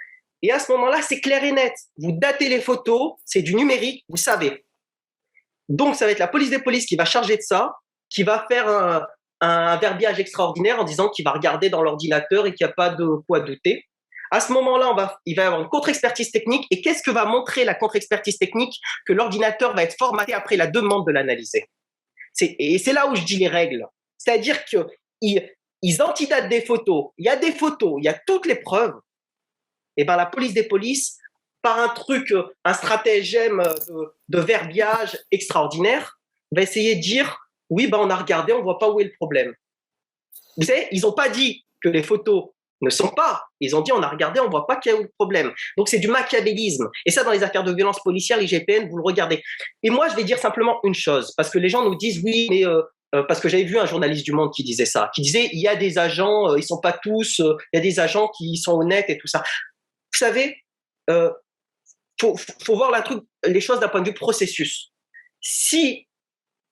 Et 0.42 0.52
à 0.52 0.60
ce 0.60 0.72
moment-là, 0.72 1.02
c'est 1.02 1.20
clair 1.20 1.44
et 1.44 1.52
net. 1.52 1.74
Vous 1.98 2.14
datez 2.14 2.50
les 2.50 2.62
photos, 2.62 3.14
c'est 3.26 3.42
du 3.42 3.56
numérique, 3.56 4.06
vous 4.08 4.18
savez. 4.18 4.66
Donc, 5.68 5.96
ça 5.96 6.06
va 6.06 6.12
être 6.12 6.20
la 6.20 6.28
police 6.28 6.50
des 6.50 6.60
polices 6.60 6.86
qui 6.86 6.96
va 6.96 7.06
charger 7.06 7.38
de 7.38 7.42
ça, 7.42 7.74
qui 8.10 8.24
va 8.24 8.46
faire 8.50 8.68
un, 8.68 9.06
un 9.42 9.78
verbiage 9.78 10.20
extraordinaire 10.20 10.80
en 10.80 10.84
disant 10.84 11.10
qu'il 11.10 11.24
va 11.24 11.32
regarder 11.32 11.70
dans 11.70 11.82
l'ordinateur 11.82 12.46
et 12.46 12.54
qu'il 12.54 12.66
n'y 12.66 12.72
a 12.72 12.74
pas 12.74 12.90
de 12.90 13.06
quoi 13.28 13.40
douter. 13.40 13.86
À 14.32 14.40
ce 14.40 14.54
moment-là, 14.54 15.18
il 15.26 15.36
va 15.36 15.44
y 15.44 15.46
avoir 15.46 15.62
une 15.62 15.70
contre-expertise 15.70 16.32
technique. 16.32 16.68
Et 16.72 16.82
qu'est-ce 16.82 17.02
que 17.02 17.12
va 17.12 17.26
montrer 17.26 17.66
la 17.66 17.74
contre-expertise 17.74 18.38
technique 18.38 18.80
Que 19.08 19.14
l'ordinateur 19.14 19.76
va 19.76 19.84
être 19.84 19.96
formaté 19.98 20.34
après 20.34 20.56
la 20.56 20.68
demande 20.68 21.06
de 21.08 21.12
l'analyser? 21.12 21.66
Et 22.42 22.78
c'est 22.78 22.94
là 22.94 23.08
où 23.08 23.16
je 23.16 23.24
dis 23.24 23.38
les 23.38 23.48
règles. 23.48 23.86
C'est-à-dire 24.18 24.64
qu'ils 24.66 25.50
ils 25.82 26.02
antidatent 26.02 26.50
des 26.50 26.62
photos. 26.62 27.08
Il 27.18 27.26
y 27.26 27.30
a 27.30 27.38
des 27.38 27.52
photos, 27.52 27.96
il 27.98 28.06
y 28.06 28.10
a 28.10 28.20
toutes 28.28 28.46
les 28.46 28.56
preuves 28.56 28.94
et 30.00 30.04
eh 30.04 30.06
ben 30.06 30.16
la 30.16 30.26
police 30.26 30.54
des 30.54 30.64
polices, 30.64 31.18
par 31.62 31.78
un 31.78 31.90
truc, 31.90 32.34
un 32.64 32.74
stratagème 32.74 33.62
de, 34.30 34.40
verbiage 34.40 35.20
extraordinaire, 35.30 36.18
va 36.54 36.62
essayer 36.62 36.96
de 36.96 37.02
dire 37.02 37.38
oui, 37.70 37.88
ben 37.88 37.98
on 37.98 38.10
a 38.10 38.16
regardé, 38.16 38.54
on 38.54 38.64
voit 38.64 38.80
pas 38.80 38.90
où 38.90 39.02
est 39.02 39.04
le 39.04 39.14
problème. 39.20 39.54
Vous 40.56 40.66
savez, 40.66 40.88
ils 40.94 41.02
n'ont 41.02 41.12
pas 41.12 41.28
dit 41.28 41.66
que 41.82 41.90
les 41.90 42.02
photos 42.02 42.46
ne 42.80 42.90
sont 42.90 43.10
pas. 43.10 43.44
Ils 43.60 43.76
ont 43.76 43.82
dit 43.82 43.92
on 43.92 44.02
a 44.02 44.08
regardé, 44.08 44.40
on 44.40 44.50
voit 44.50 44.66
pas 44.66 44.78
qu'il 44.78 44.94
y 44.94 44.96
a 44.96 45.00
eu 45.00 45.04
le 45.04 45.12
problème. 45.18 45.52
Donc 45.76 45.90
c'est 45.90 46.00
du 46.00 46.08
machiavélisme. 46.08 46.88
Et 47.06 47.12
ça, 47.12 47.26
dans 47.26 47.32
les 47.32 47.44
affaires 47.44 47.66
de 47.66 47.74
violence 47.74 48.00
policière, 48.02 48.40
l'IGPN, 48.40 48.88
vous 48.90 48.96
le 48.96 49.04
regardez. 49.04 49.44
Et 49.84 49.90
moi, 49.90 50.08
je 50.08 50.16
vais 50.16 50.24
dire 50.24 50.40
simplement 50.40 50.80
une 50.86 50.96
chose, 50.96 51.34
parce 51.36 51.50
que 51.50 51.60
les 51.60 51.68
gens 51.68 51.84
nous 51.84 51.96
disent 51.96 52.22
oui, 52.24 52.48
mais 52.50 52.66
euh, 52.66 52.82
euh, 53.16 53.24
parce 53.24 53.40
que 53.40 53.50
j'avais 53.50 53.64
vu 53.64 53.80
un 53.80 53.88
journaliste 53.88 54.24
du 54.24 54.34
Monde 54.34 54.54
qui 54.54 54.64
disait 54.64 54.86
ça, 54.86 55.10
qui 55.16 55.22
disait 55.22 55.50
il 55.52 55.60
y 55.60 55.68
a 55.68 55.76
des 55.76 55.98
agents, 55.98 56.52
euh, 56.52 56.60
ils 56.60 56.64
sont 56.64 56.80
pas 56.80 56.94
tous, 56.94 57.40
il 57.40 57.56
y 57.74 57.78
a 57.78 57.82
des 57.82 58.00
agents 58.00 58.30
qui 58.38 58.56
sont 58.56 58.80
honnêtes 58.80 59.10
et 59.10 59.18
tout 59.18 59.28
ça. 59.28 59.44
Vous 60.14 60.18
savez, 60.18 60.64
euh, 61.10 61.32
faut, 62.20 62.36
faut 62.64 62.76
voir 62.76 62.92
la 62.92 63.02
truc, 63.02 63.24
les 63.46 63.62
choses 63.62 63.80
d'un 63.80 63.88
point 63.88 64.02
de 64.02 64.10
vue 64.10 64.16
processus. 64.16 64.92
Si 65.42 66.08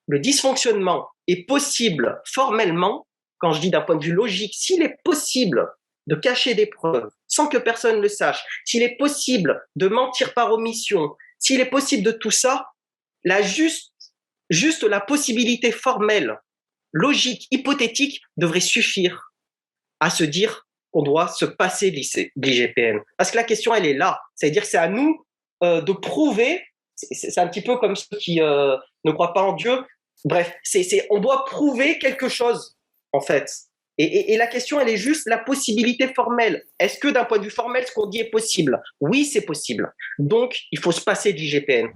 le 0.08 0.20
dysfonctionnement 0.20 1.10
est 1.28 1.46
possible 1.48 2.22
formellement, 2.26 3.08
quand 3.40 3.54
je 3.54 3.62
dis 3.62 3.70
d'un 3.70 3.82
point 3.82 3.96
de 3.96 4.04
vue 4.04 4.14
logique, 4.14 4.54
s'il 4.56 4.82
est 4.82 4.98
possible 5.04 5.68
de 6.08 6.16
cacher 6.16 6.56
des 6.56 6.66
preuves 6.66 7.10
sans 7.28 7.48
que 7.48 7.58
personne 7.58 8.02
le 8.02 8.08
sache, 8.08 8.44
s'il 8.66 8.82
est 8.82 8.96
possible 8.98 9.62
de 9.76 9.88
mentir 9.88 10.34
par 10.34 10.52
omission, 10.54 11.16
s'il 11.38 11.60
est 11.60 11.70
possible 11.70 12.04
de 12.04 12.12
tout 12.12 12.32
ça, 12.32 12.68
la 13.24 13.42
juste, 13.42 13.94
juste 14.50 14.84
la 14.84 15.02
possibilité 15.02 15.72
formelle, 15.72 16.40
logique, 16.94 17.48
hypothétique 17.52 18.22
devrait 18.38 18.62
suffire 18.62 19.34
à 20.00 20.10
se 20.10 20.24
dire 20.24 20.67
qu'on 20.92 21.04
doit 21.04 21.28
se 21.28 21.46
passer 21.46 21.92
de 21.92 22.48
l'IGPN. 22.48 23.00
Parce 23.18 23.32
que 23.32 23.38
la 23.38 23.44
question, 23.44 23.74
elle 23.74 23.86
est 23.86 23.94
là. 23.94 24.20
C'est-à-dire 24.36 24.66
c'est 24.66 24.78
à 24.78 24.88
nous 24.88 25.26
euh, 25.64 25.82
de 25.82 25.92
prouver, 25.92 26.62
c'est 26.96 27.38
un 27.40 27.48
petit 27.48 27.62
peu 27.62 27.78
comme 27.78 27.96
ceux 27.96 28.18
qui 28.18 28.42
euh, 28.42 28.76
ne 29.04 29.12
croient 29.12 29.34
pas 29.34 29.44
en 29.44 29.54
Dieu. 29.54 29.84
Bref, 30.26 30.54
on 31.10 31.20
doit 31.20 31.46
prouver 31.46 32.00
quelque 32.00 32.28
chose, 32.28 32.76
en 33.14 33.22
fait. 33.22 33.52
Et, 34.00 34.38
la 34.38 34.46
question, 34.46 34.80
elle 34.80 34.90
est 34.90 34.98
juste 34.98 35.28
la 35.28 35.40
possibilité 35.40 36.14
formelle. 36.14 36.64
Est-ce 36.80 37.00
que 37.00 37.08
d'un 37.08 37.26
point 37.26 37.40
de 37.40 37.46
vue 37.46 37.50
formel, 37.50 37.84
ce 37.88 37.92
qu'on 37.92 38.06
dit 38.06 38.20
est 38.20 38.30
possible? 38.30 38.80
Oui, 39.02 39.26
c'est 39.26 39.42
possible. 39.42 39.92
Donc, 40.20 40.60
il 40.72 40.78
faut 40.78 40.92
se 40.92 41.02
passer 41.02 41.34
de 41.34 41.40
l'IGPN. 41.40 41.88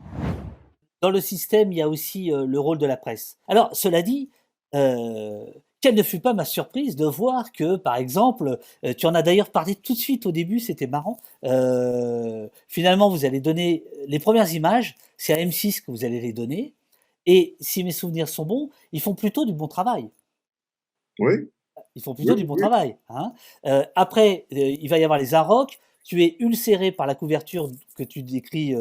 Dans 1.02 1.12
le 1.12 1.22
système, 1.22 1.72
il 1.72 1.78
y 1.78 1.82
a 1.82 1.88
aussi 1.88 2.34
euh, 2.34 2.46
le 2.48 2.60
rôle 2.60 2.80
de 2.80 2.88
la 2.88 2.98
presse. 2.98 3.38
Alors, 3.48 3.76
cela 3.76 4.02
dit, 4.02 4.32
quelle 5.82 5.96
ne 5.96 6.04
fut 6.04 6.20
pas 6.20 6.34
ma 6.34 6.46
surprise 6.46 6.96
de 6.96 7.06
voir 7.06 7.52
que, 7.52 7.76
par 7.76 7.96
exemple, 7.96 8.60
euh, 8.86 8.94
tu 8.94 9.08
en 9.08 9.16
as 9.16 9.24
d'ailleurs 9.24 9.50
parlé 9.50 9.76
tout 9.76 9.94
de 9.94 9.98
suite 9.98 10.28
au 10.28 10.32
début, 10.32 10.60
c'était 10.60 10.88
marrant. 10.88 11.18
Euh, 11.44 12.48
finalement, 12.68 13.10
vous 13.10 13.26
allez 13.26 13.42
donner 13.42 13.84
les 14.08 14.20
premières 14.20 14.54
images, 14.54 14.96
c'est 15.18 15.34
à 15.34 15.38
M6 15.38 15.82
que 15.82 15.92
vous 15.92 16.06
allez 16.06 16.22
les 16.22 16.34
donner. 16.34 16.76
Et 17.26 17.56
si 17.60 17.84
mes 17.84 17.92
souvenirs 17.92 18.30
sont 18.30 18.46
bons, 18.46 18.70
ils 18.92 19.02
font 19.02 19.16
plutôt 19.16 19.44
du 19.44 19.54
bon 19.54 19.68
travail. 19.68 20.10
Oui. 21.20 21.50
Ils 21.96 22.02
font 22.02 22.14
plutôt 22.14 22.36
du 22.36 22.46
bon 22.46 22.56
travail. 22.56 22.96
Hein. 23.10 23.34
Euh, 23.66 23.84
après, 23.96 24.46
il 24.52 24.88
va 24.88 24.98
y 25.00 25.04
avoir 25.04 25.20
les 25.20 25.34
Arocs. 25.34 25.80
Tu 26.04 26.24
es 26.24 26.36
ulcéré 26.40 26.92
par 26.92 27.06
la 27.06 27.16
couverture 27.16 27.70
que 27.96 28.04
tu 28.04 28.24
décris 28.24 28.74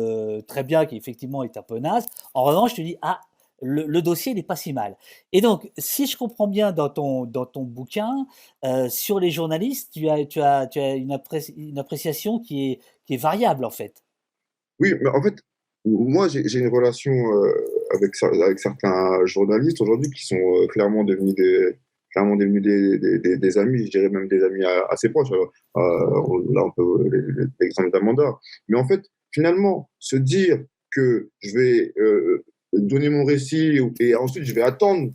très 0.46 0.64
bien, 0.64 0.86
qui 0.86 0.96
effectivement 0.96 1.42
est 1.42 1.56
un 1.56 1.62
peu 1.62 1.78
naze. 1.78 2.06
En 2.32 2.44
revanche, 2.44 2.74
tu 2.74 2.82
dis 2.82 2.96
Ah, 3.02 3.20
le, 3.62 4.00
dossier 4.00 4.34
n'est 4.34 4.42
pas 4.42 4.56
si 4.56 4.72
mal. 4.72 4.96
Et 5.32 5.40
donc, 5.40 5.70
si 5.78 6.06
je 6.06 6.16
comprends 6.16 6.48
bien 6.48 6.72
dans 6.72 6.88
ton, 6.88 7.24
dans 7.24 7.46
ton 7.46 7.62
bouquin, 7.62 8.26
euh, 8.64 8.88
sur 8.88 9.20
les 9.20 9.30
journalistes, 9.30 9.92
tu 9.92 10.08
as, 10.08 10.24
tu 10.26 10.40
as, 10.40 10.66
tu 10.66 10.78
as 10.78 10.94
une, 10.94 11.18
une, 11.56 11.78
appréciation 11.78 12.40
qui 12.40 12.72
est, 12.72 12.80
qui 13.06 13.14
est 13.14 13.22
variable, 13.22 13.64
en 13.64 13.70
fait. 13.70 14.02
Oui, 14.78 14.94
mais 15.00 15.10
en 15.10 15.22
fait, 15.22 15.34
moi, 15.84 16.28
j'ai 16.28 16.58
une 16.58 16.68
relation 16.68 17.12
euh, 17.12 17.52
avec, 17.94 18.12
avec 18.22 18.58
certains 18.58 19.24
journalistes 19.26 19.80
aujourd'hui 19.80 20.10
qui 20.10 20.26
sont 20.26 20.36
euh, 20.36 20.66
clairement 20.68 21.04
devenus 21.04 21.34
des 21.34 21.76
clairement 22.12 22.34
devenus 22.34 22.60
des, 22.60 23.36
des, 23.36 23.58
amis, 23.58 23.86
je 23.86 23.90
dirais 23.92 24.08
même 24.08 24.26
des 24.26 24.42
amis 24.42 24.64
assez 24.88 25.10
proches. 25.10 25.30
là, 25.30 25.40
on 25.76 26.72
peut 26.72 27.08
l'exemple 27.60 27.92
d'Amanda. 27.92 28.36
Mais 28.66 28.76
en 28.76 28.84
fait, 28.84 29.02
finalement, 29.30 29.88
se 30.00 30.16
dire 30.16 30.60
que 30.90 31.30
je 31.40 31.56
vais 31.56 31.94
donner 32.72 33.08
mon 33.08 33.24
récit 33.24 33.78
et 33.98 34.14
ensuite 34.14 34.44
je 34.44 34.54
vais 34.54 34.62
attendre 34.62 35.12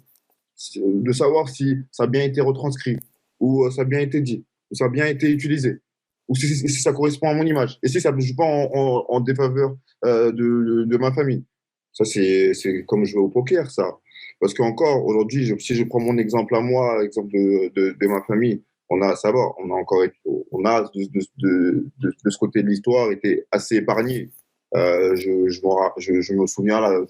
de 0.76 1.12
savoir 1.12 1.49
si 1.49 1.76
ça 1.91 2.03
a 2.03 2.08
bien 2.08 2.24
été 2.24 2.41
retranscrit 2.41 2.97
ou 3.39 3.70
ça 3.72 3.82
a 3.82 3.86
bien 3.86 3.99
été 3.99 4.22
dit 4.22 4.45
ou 4.72 4.76
ça 4.76 4.86
a 4.86 4.89
bien 4.89 5.06
été 5.06 5.30
utilisé 5.30 5.80
ou 6.28 6.36
si, 6.36 6.70
ça 6.70 6.93
correspond 6.93 7.30
à 7.30 7.34
mon 7.34 7.45
image 7.45 7.78
et 7.84 7.88
si 7.88 8.01
ça 8.01 8.12
ne 8.12 8.20
joue 8.20 8.36
pas 8.36 8.45
en, 8.45 9.20
défaveur 9.22 9.76
euh, 10.06 10.32
de, 10.32 10.86
de, 10.86 10.97
ma 10.97 11.12
famille. 11.14 11.45
Ça, 11.93 12.03
c'est 12.03 12.53
comme 12.88 13.06
je 13.06 13.14
vais 13.14 13.22
au 13.22 13.30
poker, 13.30 13.70
ça. 13.72 13.97
Parce 14.39 14.53
qu'encore, 14.53 15.06
aujourd'hui, 15.06 15.53
si 15.60 15.76
je 15.76 15.84
prends 15.84 15.99
mon 15.99 16.18
exemple 16.18 16.56
à 16.56 16.62
moi, 16.62 17.01
l'exemple 17.01 17.32
de, 17.32 17.72
de, 17.74 17.95
de, 17.99 18.08
ma 18.08 18.22
famille, 18.24 18.64
on 18.89 19.01
a, 19.01 19.16
ça 19.16 19.32
va, 19.32 19.39
on 19.64 19.72
a 19.72 19.76
encore, 19.76 20.03
on 20.51 20.66
a 20.66 20.82
de, 20.93 21.22
de, 21.38 21.88
de 22.01 22.30
ce 22.30 22.38
côté 22.38 22.64
de 22.64 22.68
l'histoire 22.68 23.12
été 23.12 23.45
assez 23.51 23.78
épargné. 23.78 24.30
Euh, 24.76 25.15
je, 25.15 26.34
me 26.34 26.45
souviens, 26.47 26.82
là, 26.82 27.01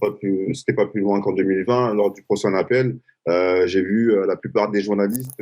pas 0.00 0.08
c'était 0.54 0.74
pas 0.74 0.86
plus 0.86 1.00
loin 1.00 1.20
qu'en 1.20 1.32
2020, 1.32 1.94
lors 1.94 2.12
du 2.12 2.22
prochain 2.22 2.54
appel, 2.54 2.98
euh, 3.28 3.66
j'ai 3.66 3.82
vu 3.82 4.12
euh, 4.12 4.26
la 4.26 4.36
plupart 4.36 4.70
des 4.70 4.80
journalistes 4.80 5.40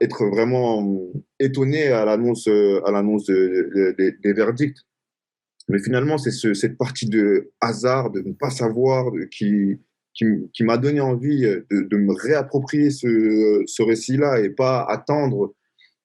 être 0.00 0.26
vraiment 0.26 1.12
étonnés 1.38 1.88
à 1.88 2.04
l'annonce, 2.04 2.44
des 2.46 4.32
verdicts. 4.32 4.78
Mais 5.68 5.78
finalement, 5.80 6.18
c'est 6.18 6.30
ce, 6.30 6.54
cette 6.54 6.78
partie 6.78 7.08
de 7.08 7.52
hasard, 7.60 8.10
de 8.10 8.20
ne 8.20 8.32
pas 8.32 8.50
savoir, 8.50 9.12
qui, 9.30 9.78
m'a 10.60 10.78
donné 10.78 11.00
envie 11.00 11.42
de, 11.42 11.96
me 11.96 12.14
réapproprier 12.14 12.90
ce, 12.90 13.82
récit-là 13.82 14.40
et 14.40 14.50
pas 14.50 14.82
attendre 14.82 15.54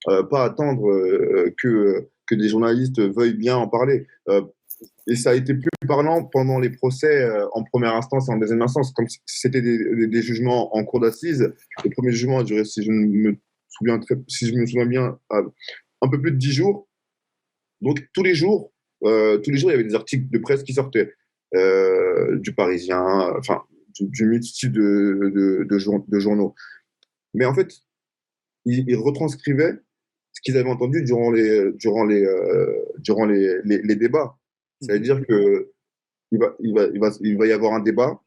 pas 0.05 0.43
attendre 0.43 0.89
euh, 0.89 1.53
que, 1.61 2.09
que 2.27 2.35
des 2.35 2.49
journalistes 2.49 2.99
veuillent 2.99 3.37
bien 3.37 3.55
en 3.55 3.67
parler. 3.67 4.07
Euh, 4.29 4.41
et 5.07 5.15
ça 5.15 5.31
a 5.31 5.33
été 5.35 5.53
plus 5.53 5.69
parlant 5.87 6.25
pendant 6.25 6.59
les 6.59 6.69
procès 6.69 7.29
en 7.53 7.63
première 7.63 7.95
instance 7.95 8.27
et 8.27 8.33
en 8.33 8.37
deuxième 8.37 8.61
instance, 8.61 8.91
comme 8.91 9.07
si 9.07 9.19
c'était 9.25 9.61
des, 9.61 10.07
des, 10.07 10.21
jugements 10.21 10.75
en 10.75 10.83
cour 10.83 10.99
d'assises. 10.99 11.53
Le 11.83 11.89
premier 11.91 12.11
jugement 12.11 12.39
a 12.39 12.43
duré, 12.43 12.65
si 12.65 12.83
je 12.83 12.91
me 12.91 13.37
souviens, 13.69 13.99
très, 13.99 14.15
si 14.27 14.47
je 14.47 14.55
me 14.55 14.65
souviens 14.65 14.85
bien, 14.85 15.19
un 15.29 16.09
peu 16.09 16.19
plus 16.19 16.31
de 16.31 16.37
dix 16.37 16.51
jours. 16.51 16.89
Donc 17.79 18.05
tous 18.13 18.23
les 18.23 18.35
jours, 18.35 18.73
tous 19.01 19.51
les 19.51 19.57
jours, 19.57 19.69
il 19.69 19.73
y 19.73 19.75
avait 19.75 19.87
des 19.87 19.95
articles 19.95 20.29
de 20.29 20.37
presse 20.39 20.63
qui 20.63 20.73
sortaient 20.73 21.13
du 21.53 22.53
Parisien, 22.53 23.31
enfin 23.37 23.61
du, 23.93 24.07
du 24.07 24.25
multitude 24.25 24.73
de, 24.73 25.31
de, 25.33 25.63
de, 25.63 26.03
de, 26.07 26.19
journaux. 26.19 26.55
Mais 27.33 27.45
en 27.45 27.53
fait, 27.53 27.73
ils, 28.65 28.85
ils 28.87 28.95
retranscrivaient 28.95 29.79
ce 30.33 30.41
qu'ils 30.41 30.57
avaient 30.57 30.69
entendu 30.69 31.03
durant 31.03 31.31
les, 31.31 31.71
durant 31.73 32.05
les, 32.05 32.25
euh, 32.25 32.85
durant 32.97 33.25
les, 33.25 33.61
les, 33.63 33.95
débats. 33.95 34.35
C'est-à-dire 34.81 35.17
mhm. 35.17 35.25
que 35.25 35.71
il 36.31 36.39
va, 36.39 36.55
il, 36.59 36.73
va, 36.73 36.83
il, 36.93 36.99
va, 36.99 37.11
il 37.21 37.37
va 37.37 37.47
y 37.47 37.51
avoir 37.51 37.73
un 37.73 37.79
débat 37.79 38.19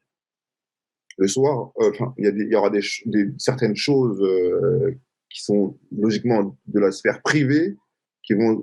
le 1.17 1.27
soir. 1.27 1.71
Euh, 1.79 1.91
enfin, 1.91 2.13
il, 2.17 2.25
y, 2.25 2.27
a 2.27 2.31
il 2.31 2.51
y 2.51 2.55
aura 2.55 2.69
des, 2.69 2.81
des 3.05 3.27
certaines 3.37 3.75
choses 3.75 4.21
euh, 4.21 4.95
qui 5.29 5.43
sont 5.43 5.77
logiquement 5.91 6.57
de 6.67 6.79
la 6.79 6.91
sphère 6.91 7.21
privée 7.21 7.75
qui 8.23 8.33
vont 8.33 8.61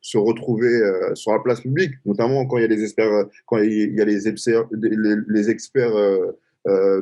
se 0.00 0.16
retrouver 0.16 0.70
sur 1.14 1.32
la 1.32 1.40
place 1.40 1.60
publique, 1.60 1.94
notamment 2.04 2.46
quand 2.46 2.58
il 2.58 2.60
y 2.60 2.64
a 2.64 2.68
les 2.68 2.84
experts, 2.84 3.26
quand 3.46 3.58
il 3.58 3.92
y 3.96 4.00
a 4.00 4.04
les, 4.04 4.20
les, 4.70 5.16
les 5.26 5.50
experts 5.50 5.96
euh, 5.96 6.38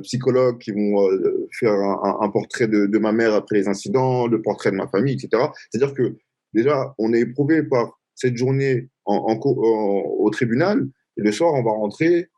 psychologues 0.02 0.58
qui 0.58 0.72
vont 0.72 1.08
euh, 1.08 1.48
faire 1.58 1.72
un, 1.72 2.28
portrait 2.30 2.68
de, 2.68 2.98
ma 2.98 3.12
mère 3.12 3.34
après 3.34 3.56
les 3.56 3.68
incidents, 3.68 4.26
le 4.26 4.42
portrait 4.42 4.70
de 4.70 4.76
ma 4.76 4.88
famille, 4.88 5.14
etc. 5.14 5.44
C'est-à-dire 5.70 5.94
que 5.94 6.16
déjà, 6.52 6.94
on 6.98 7.12
est 7.12 7.20
éprouvé 7.20 7.62
par 7.62 7.98
cette 8.14 8.36
journée 8.36 8.88
au 9.06 10.30
tribunal, 10.30 10.86
et 11.16 11.22
le 11.22 11.32
soir, 11.32 11.54
on 11.54 11.62
va 11.62 11.70
rentrer, 11.70 12.28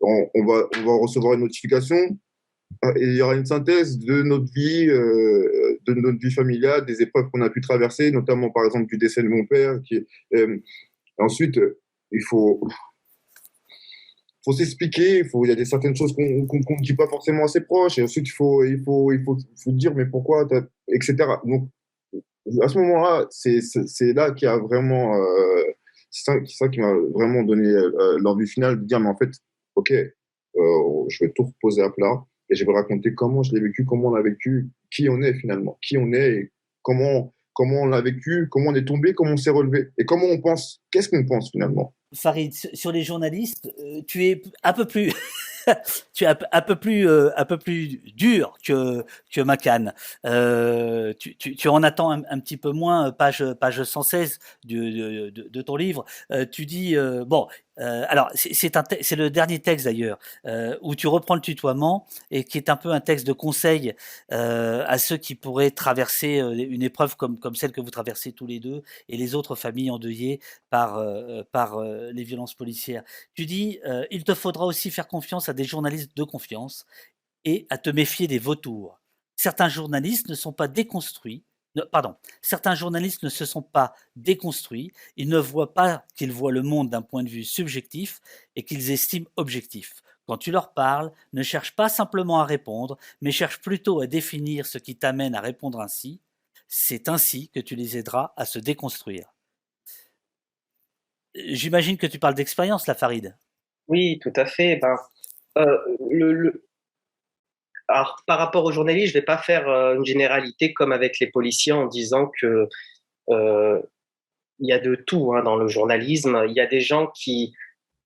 on, 0.00 0.44
va, 0.46 0.68
recevoir 0.84 1.34
une 1.34 1.40
notification, 1.40 1.96
euh, 2.84 2.92
et 2.96 3.04
il 3.04 3.16
y 3.16 3.22
aura 3.22 3.34
une 3.34 3.46
synthèse 3.46 3.98
de 3.98 4.22
notre 4.22 4.52
vie, 4.52 4.86
de 4.86 5.94
notre 5.94 6.18
vie 6.18 6.32
familiale, 6.32 6.84
des 6.86 7.02
épreuves 7.02 7.30
qu'on 7.32 7.42
a 7.42 7.50
pu 7.50 7.60
traverser, 7.60 8.10
notamment 8.10 8.50
par 8.50 8.64
exemple 8.64 8.86
du 8.86 8.98
décès 8.98 9.22
de 9.22 9.28
mon 9.28 9.46
père. 9.46 9.80
Ensuite, 11.18 11.60
il 12.10 12.22
faut, 12.22 12.60
faut 14.44 14.52
s'expliquer, 14.52 15.22
il 15.22 15.48
y 15.48 15.52
a 15.52 15.54
des 15.54 15.64
certaines 15.64 15.96
choses 15.96 16.14
qu'on 16.14 16.22
ne 16.22 16.82
dit 16.82 16.94
pas 16.94 17.06
forcément 17.06 17.44
à 17.44 17.48
ses 17.48 17.62
proches, 17.62 17.98
et 17.98 18.02
ensuite 18.02 18.28
il 18.28 18.32
faut, 18.32 18.62
il 18.64 19.76
dire 19.76 19.94
mais 19.94 20.06
pourquoi, 20.06 20.46
etc. 20.88 21.16
Donc 21.44 21.68
à 22.60 22.68
ce 22.68 22.78
moment-là, 22.78 23.26
c'est 23.30 24.12
là 24.12 24.32
qui 24.32 24.46
a 24.46 24.58
vraiment, 24.58 25.16
euh, 25.16 25.62
c'est 26.10 26.32
ça, 26.46 26.68
qui 26.68 26.80
m'a 26.80 26.92
vraiment 27.14 27.42
donné 27.42 27.68
euh, 27.68 28.18
l'envie 28.20 28.46
finale 28.46 28.80
de 28.80 28.84
dire 28.84 29.00
mais 29.00 29.08
en 29.08 29.16
fait, 29.16 29.30
ok, 29.76 29.90
euh, 29.92 30.12
je 31.08 31.24
vais 31.24 31.32
tout 31.34 31.44
reposer 31.44 31.82
à 31.82 31.90
plat 31.90 32.22
et 32.50 32.54
je 32.54 32.64
vais 32.66 32.72
raconter 32.72 33.14
comment 33.14 33.42
je 33.42 33.54
l'ai 33.54 33.60
vécu, 33.60 33.84
comment 33.84 34.08
on 34.08 34.14
l'a 34.14 34.22
vécu, 34.22 34.68
qui 34.90 35.08
on 35.08 35.22
est 35.22 35.34
finalement, 35.34 35.78
qui 35.80 35.96
on 35.96 36.12
est 36.12 36.50
comment 36.82 37.32
on 37.56 37.86
l'a 37.86 38.02
vécu, 38.02 38.48
comment 38.50 38.70
on 38.70 38.74
est 38.74 38.84
tombé, 38.84 39.14
comment 39.14 39.32
on 39.32 39.36
s'est 39.38 39.50
relevé 39.50 39.88
et 39.96 40.04
comment 40.04 40.26
on 40.26 40.40
pense, 40.40 40.82
qu'est-ce 40.90 41.08
qu'on 41.08 41.24
pense 41.24 41.50
finalement? 41.50 41.94
Farid, 42.14 42.52
sur 42.52 42.92
les 42.92 43.02
journalistes, 43.02 43.72
euh, 43.80 44.02
tu 44.06 44.26
es 44.26 44.42
un 44.62 44.72
peu 44.72 44.86
plus, 44.86 45.12
tu 46.14 46.24
es 46.24 46.26
un, 46.26 46.62
peu 46.62 46.76
plus, 46.76 47.08
euh, 47.08 47.30
un 47.36 47.44
peu 47.44 47.58
plus 47.58 48.00
dur 48.14 48.56
que 48.64 49.04
que 49.32 49.40
Macan. 49.40 49.92
Euh, 50.26 51.12
tu, 51.18 51.36
tu, 51.36 51.68
en 51.68 51.82
attends 51.82 52.10
un, 52.10 52.40
petit 52.40 52.56
peu 52.56 52.70
moins, 52.70 53.12
page 53.12 53.44
page 53.60 53.82
116 53.82 54.38
de, 54.64 55.30
de, 55.30 55.48
de 55.48 55.62
ton 55.62 55.76
livre. 55.76 56.04
tu 56.50 56.66
dis 56.66 56.96
bon, 57.26 57.48
Euh, 57.80 58.04
alors, 58.08 58.30
c'est 58.34 59.16
le 59.16 59.28
dernier 59.30 59.58
texte 59.58 59.86
d'ailleurs, 59.86 60.18
euh, 60.46 60.76
où 60.82 60.94
tu 60.94 61.06
reprends 61.06 61.34
le 61.34 61.40
tutoiement 61.40 62.06
et 62.30 62.44
qui 62.44 62.58
est 62.58 62.70
un 62.70 62.76
peu 62.76 62.90
un 62.92 63.00
texte 63.00 63.26
de 63.26 63.32
conseil 63.32 63.94
euh, 64.32 64.84
à 64.86 64.98
ceux 64.98 65.16
qui 65.16 65.34
pourraient 65.34 65.70
traverser 65.70 66.38
une 66.38 66.82
épreuve 66.82 67.16
comme, 67.16 67.38
celle 67.54 67.72
que 67.72 67.80
vous 67.80 67.90
traversez 67.90 68.32
tous 68.32 68.46
les 68.46 68.60
deux 68.60 68.82
et 69.08 69.16
les 69.16 69.34
autres 69.34 69.54
familles 69.56 69.90
endeuillées 69.90 70.40
par 70.70 71.02
les 71.02 72.24
violences 72.24 72.54
policières. 72.54 73.02
Tu 73.34 73.46
dis, 73.46 73.78
il 74.10 74.24
te 74.24 74.34
faudra 74.34 74.66
aussi 74.66 74.90
faire 74.90 75.08
confiance 75.08 75.48
à 75.48 75.52
des 75.52 75.64
journalistes 75.64 76.16
de 76.16 76.24
confiance 76.24 76.84
et 77.44 77.66
à 77.70 77.78
te 77.78 77.90
méfier 77.90 78.26
des 78.26 78.38
vautours. 78.38 79.00
Certains 79.36 79.68
journalistes 79.68 80.28
ne 80.28 80.34
sont 80.34 80.52
pas 80.52 80.68
déconstruits 80.68 81.44
pardon, 81.90 82.16
certains 82.40 82.74
journalistes 82.74 83.22
ne 83.22 83.28
se 83.28 83.44
sont 83.44 83.62
pas 83.62 83.94
déconstruits, 84.16 84.92
ils 85.16 85.28
ne 85.28 85.38
voient 85.38 85.74
pas 85.74 86.04
qu'ils 86.14 86.32
voient 86.32 86.52
le 86.52 86.62
monde 86.62 86.90
d'un 86.90 87.02
point 87.02 87.22
de 87.22 87.28
vue 87.28 87.44
subjectif 87.44 88.20
et 88.56 88.64
qu'ils 88.64 88.90
estiment 88.90 89.26
objectif. 89.36 90.02
Quand 90.26 90.38
tu 90.38 90.50
leur 90.50 90.72
parles, 90.72 91.12
ne 91.32 91.42
cherche 91.42 91.76
pas 91.76 91.88
simplement 91.88 92.40
à 92.40 92.44
répondre, 92.44 92.96
mais 93.20 93.30
cherche 93.30 93.60
plutôt 93.60 94.00
à 94.00 94.06
définir 94.06 94.66
ce 94.66 94.78
qui 94.78 94.96
t'amène 94.96 95.34
à 95.34 95.40
répondre 95.40 95.80
ainsi. 95.80 96.20
C'est 96.66 97.08
ainsi 97.08 97.50
que 97.50 97.60
tu 97.60 97.76
les 97.76 97.98
aideras 97.98 98.32
à 98.36 98.46
se 98.46 98.58
déconstruire. 98.58 99.34
J'imagine 101.34 101.98
que 101.98 102.06
tu 102.06 102.18
parles 102.18 102.34
d'expérience, 102.34 102.86
la 102.86 102.94
Farid. 102.94 103.36
Oui, 103.88 104.18
tout 104.22 104.32
à 104.36 104.46
fait. 104.46 104.76
Ben, 104.76 104.96
euh, 105.58 105.78
le, 106.10 106.63
alors, 107.94 108.16
par 108.26 108.38
rapport 108.38 108.64
aux 108.64 108.72
journalistes, 108.72 109.12
je 109.12 109.16
ne 109.16 109.20
vais 109.20 109.24
pas 109.24 109.38
faire 109.38 109.68
euh, 109.68 109.94
une 109.94 110.04
généralité 110.04 110.74
comme 110.74 110.90
avec 110.90 111.20
les 111.20 111.28
policiers 111.28 111.72
en 111.72 111.86
disant 111.86 112.28
que 112.40 112.68
euh, 113.30 113.80
il 114.58 114.68
y 114.68 114.72
a 114.72 114.80
de 114.80 114.96
tout 114.96 115.32
hein, 115.32 115.44
dans 115.44 115.54
le 115.54 115.68
journalisme. 115.68 116.44
Il 116.48 116.54
y 116.54 116.60
a 116.60 116.66
des 116.66 116.80
gens 116.80 117.06
qui, 117.06 117.54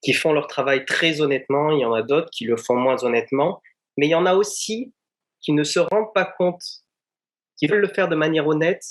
qui 0.03 0.13
font 0.13 0.35
leur 0.35 0.47
travail 0.47 0.85
très 0.85 1.23
honnêtement, 1.23 1.71
il 1.71 1.81
y 1.81 1.87
en 1.87 1.95
a 1.95 2.03
d'autres 2.03 2.29
qui 2.31 2.45
le 2.45 2.59
font 2.59 2.77
moins 2.77 3.03
honnêtement, 3.03 3.63
mais 3.97 4.07
il 4.07 4.11
y 4.11 4.15
en 4.15 4.27
a 4.27 4.35
aussi 4.35 4.93
qui 5.41 5.53
ne 5.53 5.65
se 5.65 5.79
rendent 5.79 6.13
pas 6.13 6.27
compte, 6.27 6.63
qui 7.57 7.67
veulent 7.67 7.81
le 7.81 7.89
faire 7.89 8.09
de 8.09 8.17
manière 8.17 8.47
honnête, 8.47 8.85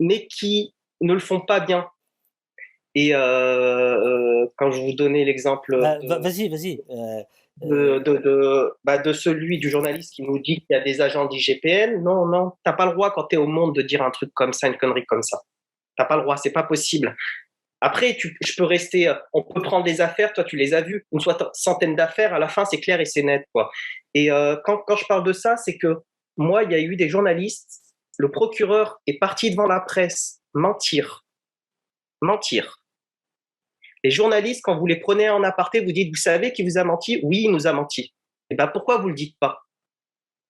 mais 0.00 0.26
qui 0.26 0.74
ne 1.02 1.12
le 1.12 1.20
font 1.20 1.40
pas 1.40 1.60
bien. 1.60 1.86
Et 2.94 3.10
euh, 3.12 4.46
quand 4.56 4.70
je 4.70 4.80
vous 4.80 4.94
donnais 4.94 5.26
l'exemple... 5.26 5.78
Bah, 5.78 5.98
vas-y, 6.20 6.48
vas-y 6.48 6.82
de, 7.62 7.98
de, 7.98 8.74
bah, 8.84 8.98
de, 8.98 9.12
celui 9.12 9.58
du 9.58 9.70
journaliste 9.70 10.14
qui 10.14 10.22
nous 10.22 10.38
dit 10.38 10.56
qu'il 10.60 10.66
y 10.70 10.74
a 10.74 10.80
des 10.80 11.00
agents 11.00 11.26
d'IGPN. 11.26 12.02
Non, 12.02 12.26
non, 12.26 12.52
t'as 12.64 12.72
pas 12.72 12.86
le 12.86 12.92
droit 12.92 13.12
quand 13.12 13.24
tu 13.24 13.36
es 13.36 13.38
au 13.38 13.46
monde 13.46 13.74
de 13.74 13.82
dire 13.82 14.02
un 14.02 14.10
truc 14.10 14.30
comme 14.34 14.52
ça, 14.52 14.68
une 14.68 14.76
connerie 14.76 15.06
comme 15.06 15.22
ça. 15.22 15.40
T'as 15.96 16.04
pas 16.04 16.16
le 16.16 16.22
droit, 16.22 16.36
c'est 16.36 16.52
pas 16.52 16.64
possible. 16.64 17.16
Après, 17.80 18.16
tu, 18.16 18.36
je 18.44 18.54
peux 18.56 18.64
rester, 18.64 19.12
on 19.32 19.42
peut 19.42 19.60
prendre 19.60 19.84
des 19.84 20.00
affaires, 20.00 20.32
toi 20.32 20.42
tu 20.42 20.56
les 20.56 20.72
as 20.74 20.80
vues, 20.80 21.06
une 21.12 21.20
centaine 21.52 21.94
d'affaires, 21.94 22.32
à 22.32 22.38
la 22.38 22.48
fin 22.48 22.64
c'est 22.64 22.80
clair 22.80 23.00
et 23.00 23.04
c'est 23.04 23.22
net. 23.22 23.44
Quoi. 23.52 23.70
Et 24.14 24.32
euh, 24.32 24.56
quand, 24.64 24.78
quand 24.86 24.96
je 24.96 25.04
parle 25.06 25.22
de 25.22 25.32
ça, 25.32 25.56
c'est 25.56 25.76
que 25.76 25.98
moi, 26.36 26.64
il 26.64 26.72
y 26.72 26.74
a 26.74 26.80
eu 26.80 26.96
des 26.96 27.08
journalistes, 27.08 27.82
le 28.18 28.30
procureur 28.30 29.00
est 29.06 29.18
parti 29.18 29.50
devant 29.50 29.66
la 29.66 29.80
presse 29.80 30.40
mentir. 30.54 31.24
Mentir. 32.20 32.83
Les 34.04 34.10
journalistes, 34.10 34.60
quand 34.62 34.76
vous 34.78 34.86
les 34.86 35.00
prenez 35.00 35.30
en 35.30 35.42
aparté, 35.42 35.80
vous 35.80 35.90
dites, 35.90 36.10
vous 36.10 36.20
savez 36.20 36.52
qui 36.52 36.62
vous 36.62 36.76
a 36.76 36.84
menti? 36.84 37.20
Oui, 37.22 37.44
il 37.44 37.50
nous 37.50 37.66
a 37.66 37.72
menti. 37.72 38.02
Et 38.02 38.12
eh 38.50 38.54
ben 38.54 38.68
pourquoi 38.68 38.98
vous 38.98 39.08
le 39.08 39.14
dites 39.14 39.38
pas? 39.40 39.60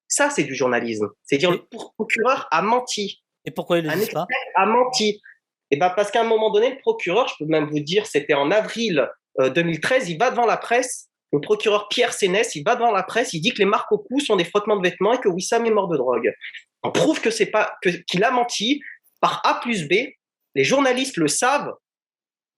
Ça, 0.09 0.29
c'est 0.29 0.43
du 0.43 0.57
journalisme. 0.57 1.09
C'est 1.23 1.39
dire 1.39 1.53
le 1.53 1.63
procureur 1.97 2.49
a 2.51 2.61
menti. 2.63 3.23
Et 3.45 3.53
pourquoi 3.53 3.79
il 3.79 3.87
le 3.87 3.97
dit 3.97 4.11
pas? 4.11 4.27
a 4.57 4.67
menti. 4.67 5.21
Et 5.71 5.77
eh 5.77 5.77
ben 5.77 5.91
parce 5.91 6.11
qu'à 6.11 6.23
un 6.23 6.27
moment 6.27 6.51
donné, 6.51 6.71
le 6.71 6.79
procureur, 6.81 7.29
je 7.29 7.35
peux 7.39 7.47
même 7.49 7.67
vous 7.71 7.79
dire, 7.79 8.07
c'était 8.07 8.35
en 8.35 8.51
avril 8.51 9.09
2013, 9.39 10.03
euh, 10.03 10.11
il 10.11 10.19
va 10.19 10.31
devant 10.33 10.47
la 10.47 10.57
presse. 10.57 11.09
Le 11.33 11.41
procureur 11.41 11.89
Pierre 11.89 12.13
Sénès, 12.13 12.57
il 12.57 12.65
va 12.65 12.75
devant 12.75 12.93
la 12.93 13.03
presse, 13.05 13.33
il 13.35 13.41
dit 13.41 13.53
que 13.53 13.59
les 13.59 13.65
marques 13.65 13.91
au 13.91 13.99
cou 13.99 14.21
sont 14.21 14.37
des 14.37 14.45
frottements 14.45 14.77
de 14.77 14.83
vêtements 14.83 15.13
et 15.13 15.19
que 15.19 15.29
Wissam 15.29 15.65
est 15.67 15.71
mort 15.71 15.89
de 15.89 15.97
drogue. 15.97 16.33
On 16.83 16.91
prouve 16.91 17.21
que 17.21 17.31
c'est 17.31 17.47
pas 17.47 17.77
qu'il 18.09 18.23
a 18.25 18.31
menti 18.31 18.83
par 19.21 19.41
A 19.45 19.61
plus 19.61 19.89
B. 19.89 19.95
Les 20.55 20.65
journalistes 20.65 21.17
le 21.17 21.29
savent 21.29 21.73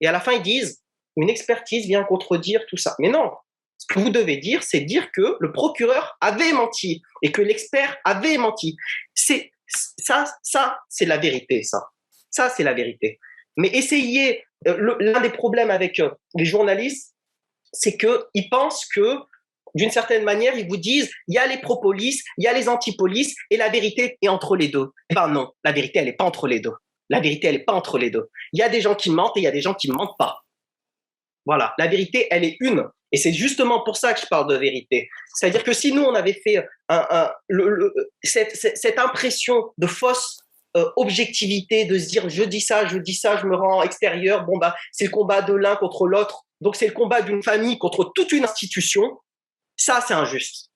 et 0.01 0.07
à 0.07 0.12
la 0.12 0.20
fin 0.20 0.32
ils 0.32 0.42
disent 0.42 0.82
une 1.17 1.31
expertise 1.31 1.87
vient 1.87 2.05
contredire 2.05 2.64
tout 2.69 2.77
ça. 2.77 2.95
Mais 2.99 3.09
non, 3.09 3.33
ce 3.79 3.87
que 3.87 4.01
vous 4.01 4.11
devez 4.11 4.37
dire, 4.37 4.62
c'est 4.62 4.81
dire 4.81 5.11
que 5.12 5.37
le 5.41 5.53
procureur 5.53 6.17
avait 6.21 6.53
menti 6.53 7.03
et 7.23 7.33
que 7.33 7.43
l'expert 7.43 7.97
avait 8.05 8.39
menti. 8.39 8.77
C'est 9.14 9.53
ça, 9.67 10.25
ça, 10.43 10.79
c'est 10.89 11.07
la 11.07 11.19
vérité, 11.19 11.62
ça. 11.62 11.89
Ça, 12.31 12.51
c'est 12.51 12.64
la 12.64 12.75
vérité. 12.75 13.19
Mais 13.57 13.69
essayez. 13.69 14.45
Euh, 14.67 14.97
l'un 15.01 15.21
des 15.21 15.31
problèmes 15.31 15.71
avec 15.71 16.01
euh, 16.01 16.11
les 16.35 16.47
journalistes, 16.47 17.14
c'est 17.73 17.97
que 17.97 18.27
ils 18.33 18.49
pensent 18.49 18.87
que 18.87 19.19
d'une 19.75 19.91
certaine 19.91 20.25
manière, 20.25 20.57
ils 20.57 20.67
vous 20.67 20.79
disent, 20.79 21.11
il 21.29 21.35
y 21.35 21.39
a 21.39 21.47
les 21.47 21.59
pro-police, 21.59 22.25
il 22.39 22.45
y 22.45 22.47
a 22.47 22.55
les 22.55 22.69
anti-police, 22.69 23.35
et 23.51 23.59
la 23.59 23.69
vérité 23.69 24.17
est 24.23 24.29
entre 24.29 24.57
les 24.57 24.69
deux. 24.69 24.93
Ben 25.14 25.29
non, 25.29 25.53
la 25.62 25.73
vérité, 25.73 25.99
elle 25.99 26.07
n'est 26.07 26.14
pas 26.14 26.25
entre 26.25 26.49
les 26.49 26.61
deux. 26.61 26.73
La 27.11 27.21
vérité, 27.21 27.49
elle 27.49 27.57
n'est 27.57 27.64
pas 27.64 27.75
entre 27.75 27.99
les 27.99 28.11
deux. 28.11 28.31
Il 28.55 28.61
y 28.61 28.62
a 28.62 28.71
des 28.71 28.81
gens 28.81 28.95
qui 28.95 29.11
mentent 29.11 29.37
et 29.37 29.41
il 29.41 29.45
y 29.45 29.49
a 29.49 29.53
des 29.53 29.61
gens 29.61 29.75
qui 29.75 29.91
mentent 29.91 30.17
pas. 30.19 30.45
Voilà, 31.47 31.74
la 31.78 31.86
vérité, 31.86 32.26
elle 32.30 32.44
est 32.44 32.57
une. 32.61 32.84
Et 33.12 33.16
c'est 33.16 33.32
justement 33.32 33.82
pour 33.84 33.97
ça 33.97 34.12
que 34.12 34.20
je 34.20 34.26
parle 34.26 34.49
de 34.49 34.57
vérité. 34.57 35.09
C'est-à-dire 35.34 35.62
que 35.62 35.72
si 35.72 35.92
nous, 35.92 36.03
on 36.03 36.14
avait 36.14 36.38
fait 36.44 36.66
un, 36.88 37.30
cette, 38.22 38.99
impression 38.99 39.72
de 39.78 39.86
fausse 39.86 40.38
euh, 40.76 40.90
objectivité, 40.97 41.84
de 41.84 41.99
se 41.99 42.09
dire 42.09 42.28
je 42.28 42.42
dis 42.42 42.61
ça, 42.61 42.86
je 42.86 42.99
dis 42.99 43.14
ça, 43.14 43.36
je 43.38 43.47
me 43.47 43.55
rends 43.57 43.82
extérieur, 43.82 44.44
bon, 44.44 44.59
bah, 44.59 44.74
c'est 44.92 45.05
le 45.05 45.11
combat 45.11 45.40
de 45.40 45.55
l'un 45.55 45.76
contre 45.76 46.07
l'autre, 46.07 46.42
donc 46.61 46.76
c'est 46.76 46.88
le 46.88 46.92
combat 46.92 47.22
d'une 47.22 47.42
famille 47.42 47.78
contre 47.78 48.12
toute 48.14 48.32
une 48.32 48.44
institution, 48.44 49.18
ça, 49.76 50.05
c'est 50.07 50.14
injuste. 50.14 50.70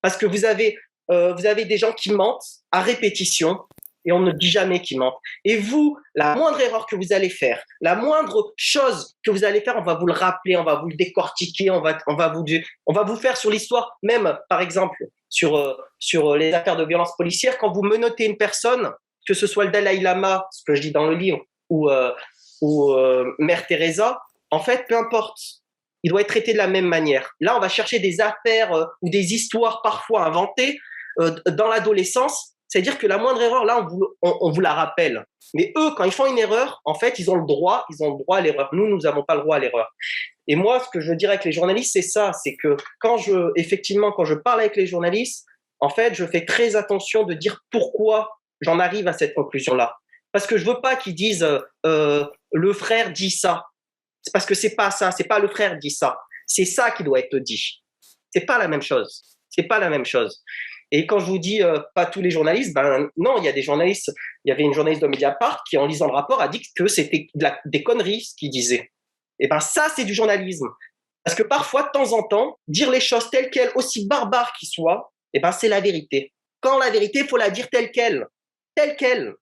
Parce 0.00 0.16
que 0.16 0.26
vous 0.26 0.44
avez, 0.44 0.78
euh, 1.10 1.34
vous 1.34 1.46
avez 1.46 1.64
des 1.64 1.78
gens 1.78 1.92
qui 1.92 2.10
mentent 2.10 2.42
à 2.72 2.80
répétition, 2.80 3.60
et 4.06 4.12
on 4.12 4.20
ne 4.20 4.32
dit 4.32 4.50
jamais 4.50 4.80
qu'ils 4.80 4.98
mentent. 4.98 5.18
Et 5.44 5.58
vous, 5.58 5.98
la 6.14 6.36
moindre 6.36 6.60
erreur 6.60 6.86
que 6.86 6.96
vous 6.96 7.12
allez 7.12 7.28
faire, 7.28 7.62
la 7.80 7.96
moindre 7.96 8.54
chose 8.56 9.16
que 9.24 9.30
vous 9.30 9.44
allez 9.44 9.60
faire, 9.60 9.76
on 9.76 9.82
va 9.82 9.94
vous 9.94 10.06
le 10.06 10.12
rappeler, 10.12 10.56
on 10.56 10.64
va 10.64 10.76
vous 10.76 10.88
le 10.88 10.96
décortiquer, 10.96 11.70
on 11.70 11.80
va, 11.80 11.98
on 12.06 12.14
va, 12.14 12.28
vous, 12.28 12.44
on 12.86 12.92
va 12.92 13.02
vous 13.02 13.16
faire 13.16 13.36
sur 13.36 13.50
l'histoire, 13.50 13.98
même 14.02 14.38
par 14.48 14.60
exemple 14.60 14.96
sur, 15.28 15.56
euh, 15.56 15.74
sur 15.98 16.36
les 16.36 16.52
affaires 16.52 16.76
de 16.76 16.84
violence 16.84 17.14
policière, 17.16 17.58
quand 17.58 17.72
vous 17.72 17.82
menotez 17.82 18.24
une 18.24 18.36
personne, 18.36 18.90
que 19.26 19.34
ce 19.34 19.46
soit 19.46 19.64
le 19.64 19.72
Dalai 19.72 20.00
Lama, 20.00 20.46
ce 20.52 20.62
que 20.64 20.74
je 20.74 20.82
dis 20.82 20.92
dans 20.92 21.06
le 21.06 21.16
livre, 21.16 21.40
ou, 21.68 21.90
euh, 21.90 22.12
ou 22.62 22.92
euh, 22.92 23.34
Mère 23.38 23.66
Teresa, 23.66 24.20
en 24.52 24.60
fait, 24.60 24.86
peu 24.88 24.96
importe, 24.96 25.38
il 26.04 26.10
doit 26.10 26.20
être 26.20 26.28
traité 26.28 26.52
de 26.52 26.58
la 26.58 26.68
même 26.68 26.86
manière. 26.86 27.32
Là, 27.40 27.56
on 27.56 27.60
va 27.60 27.68
chercher 27.68 27.98
des 27.98 28.20
affaires 28.20 28.86
ou 29.02 29.10
des 29.10 29.34
histoires 29.34 29.82
parfois 29.82 30.24
inventées 30.24 30.78
dans 31.18 31.66
l'adolescence 31.66 32.55
c'est-à-dire 32.68 32.98
que 32.98 33.06
la 33.06 33.18
moindre 33.18 33.40
erreur, 33.40 33.64
là, 33.64 33.86
on 34.22 34.50
vous, 34.50 34.60
la 34.60 34.74
rappelle. 34.74 35.24
Mais 35.54 35.72
eux, 35.76 35.90
quand 35.96 36.04
ils 36.04 36.12
font 36.12 36.26
une 36.26 36.38
erreur, 36.38 36.80
en 36.84 36.94
fait, 36.94 37.18
ils 37.18 37.30
ont 37.30 37.36
le 37.36 37.46
droit, 37.46 37.86
ils 37.90 38.02
ont 38.02 38.12
le 38.12 38.18
droit 38.18 38.38
à 38.38 38.40
l'erreur. 38.40 38.68
Nous, 38.72 38.88
nous 38.88 38.98
n'avons 38.98 39.22
pas 39.22 39.36
le 39.36 39.42
droit 39.42 39.56
à 39.56 39.58
l'erreur. 39.58 39.88
Et 40.48 40.56
moi, 40.56 40.80
ce 40.80 40.88
que 40.90 41.00
je 41.00 41.12
dire 41.12 41.30
avec 41.30 41.44
les 41.44 41.52
journalistes, 41.52 41.92
c'est 41.92 42.02
ça, 42.02 42.32
c'est 42.32 42.56
que 42.56 42.76
quand 43.00 43.18
je, 43.18 43.52
effectivement, 43.56 44.12
quand 44.12 44.24
je 44.24 44.34
parle 44.34 44.60
avec 44.60 44.76
les 44.76 44.86
journalistes, 44.86 45.46
en 45.80 45.88
fait, 45.88 46.14
je 46.14 46.24
fais 46.24 46.44
très 46.44 46.74
attention 46.76 47.24
de 47.24 47.34
dire 47.34 47.64
pourquoi 47.70 48.30
j'en 48.60 48.78
arrive 48.78 49.06
à 49.06 49.12
cette 49.12 49.34
conclusion-là. 49.34 49.96
Parce 50.32 50.46
que 50.46 50.56
je 50.56 50.64
veux 50.64 50.80
pas 50.80 50.96
qu'ils 50.96 51.14
disent 51.14 51.46
euh, 51.84 52.26
le 52.52 52.72
frère 52.72 53.12
dit 53.12 53.30
ça. 53.30 53.64
Parce 54.32 54.46
que 54.46 54.54
c'est 54.54 54.74
pas 54.74 54.90
ça, 54.90 55.12
c'est 55.12 55.28
pas 55.28 55.38
le 55.38 55.48
frère 55.48 55.78
dit 55.78 55.90
ça. 55.90 56.18
C'est 56.46 56.64
ça 56.64 56.90
qui 56.90 57.04
doit 57.04 57.20
être 57.20 57.36
dit. 57.38 57.82
C'est 58.30 58.44
pas 58.44 58.58
la 58.58 58.68
même 58.68 58.82
chose. 58.82 59.22
C'est 59.48 59.64
pas 59.64 59.78
la 59.78 59.88
même 59.88 60.04
chose. 60.04 60.42
Et 60.92 61.06
quand 61.06 61.18
je 61.18 61.26
vous 61.26 61.38
dis 61.38 61.62
euh, 61.62 61.80
pas 61.94 62.06
tous 62.06 62.22
les 62.22 62.30
journalistes, 62.30 62.72
ben 62.72 63.08
non, 63.16 63.38
il 63.38 63.44
y 63.44 63.48
a 63.48 63.52
des 63.52 63.62
journalistes. 63.62 64.12
Il 64.44 64.50
y 64.50 64.52
avait 64.52 64.62
une 64.62 64.72
journaliste 64.72 65.02
de 65.02 65.08
Mediapart 65.08 65.64
qui, 65.68 65.76
en 65.76 65.86
lisant 65.86 66.06
le 66.06 66.12
rapport, 66.12 66.40
a 66.40 66.48
dit 66.48 66.62
que 66.76 66.86
c'était 66.86 67.26
des 67.64 67.82
conneries 67.82 68.22
ce 68.22 68.34
qu'il 68.36 68.50
disait. 68.50 68.90
Et 69.40 69.48
ben 69.48 69.60
ça, 69.60 69.88
c'est 69.94 70.04
du 70.04 70.14
journalisme. 70.14 70.68
Parce 71.24 71.36
que 71.36 71.42
parfois, 71.42 71.82
de 71.82 71.90
temps 71.92 72.12
en 72.12 72.22
temps, 72.22 72.58
dire 72.68 72.90
les 72.90 73.00
choses 73.00 73.28
telles 73.30 73.50
quelles, 73.50 73.72
aussi 73.74 74.06
barbares 74.06 74.52
qu'ils 74.52 74.68
soient, 74.68 75.12
et 75.32 75.40
ben 75.40 75.50
c'est 75.50 75.68
la 75.68 75.80
vérité. 75.80 76.32
Quand 76.60 76.78
la 76.78 76.90
vérité, 76.90 77.24
faut 77.24 77.36
la 77.36 77.50
dire 77.50 77.68
telle 77.68 77.90
qu'elle, 77.90 78.26
telle 78.74 78.96
qu'elle. 78.96 79.34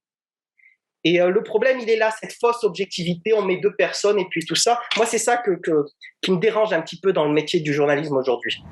Et 1.06 1.20
euh, 1.20 1.28
le 1.28 1.42
problème, 1.42 1.78
il 1.80 1.90
est 1.90 1.96
là, 1.96 2.10
cette 2.18 2.32
fausse 2.40 2.64
objectivité. 2.64 3.34
On 3.34 3.42
met 3.42 3.58
deux 3.58 3.74
personnes 3.76 4.18
et 4.18 4.26
puis 4.30 4.42
tout 4.46 4.54
ça. 4.54 4.80
Moi, 4.96 5.04
c'est 5.04 5.18
ça 5.18 5.36
que, 5.36 5.60
qui 6.22 6.32
me 6.32 6.38
dérange 6.38 6.72
un 6.72 6.80
petit 6.80 6.98
peu 6.98 7.12
dans 7.12 7.26
le 7.26 7.34
métier 7.34 7.60
du 7.60 7.74
journalisme 7.74 8.16
aujourd'hui 8.16 8.62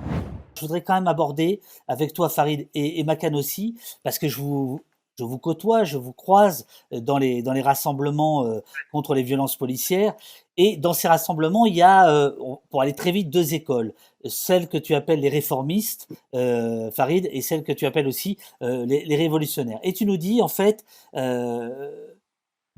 je 0.56 0.60
voudrais 0.60 0.82
quand 0.82 0.94
même 0.94 1.08
aborder 1.08 1.60
avec 1.88 2.12
toi, 2.12 2.28
Farid, 2.28 2.68
et, 2.74 3.02
Makan 3.04 3.34
aussi, 3.34 3.74
parce 4.02 4.18
que 4.18 4.28
je 4.28 4.40
vous, 4.40 4.80
je 5.18 5.24
vous 5.24 5.38
côtoie, 5.38 5.84
je 5.84 5.98
vous 5.98 6.12
croise 6.12 6.66
euh, 6.92 7.00
dans 7.00 7.18
les, 7.18 7.42
dans 7.42 7.52
les 7.52 7.62
rassemblements 7.62 8.46
euh, 8.46 8.60
contre 8.90 9.14
les 9.14 9.22
violences 9.22 9.56
policières. 9.56 10.14
Et 10.56 10.76
dans 10.76 10.92
ces 10.92 11.08
rassemblements, 11.08 11.64
il 11.64 11.74
y 11.74 11.82
a, 11.82 12.10
euh, 12.10 12.30
pour 12.70 12.82
aller 12.82 12.92
très 12.92 13.10
vite, 13.10 13.30
deux 13.30 13.54
écoles. 13.54 13.94
Celle 14.26 14.68
que 14.68 14.78
tu 14.78 14.94
appelles 14.94 15.20
les 15.20 15.30
réformistes, 15.30 16.08
Farid, 16.32 17.28
et 17.32 17.40
celle 17.40 17.64
que 17.64 17.72
tu 17.72 17.86
appelles 17.86 18.06
aussi 18.06 18.38
les, 18.60 19.16
révolutionnaires. 19.16 19.80
Et 19.82 19.92
tu 19.92 20.06
nous 20.06 20.16
dis, 20.16 20.42
en 20.42 20.48
fait, 20.48 20.84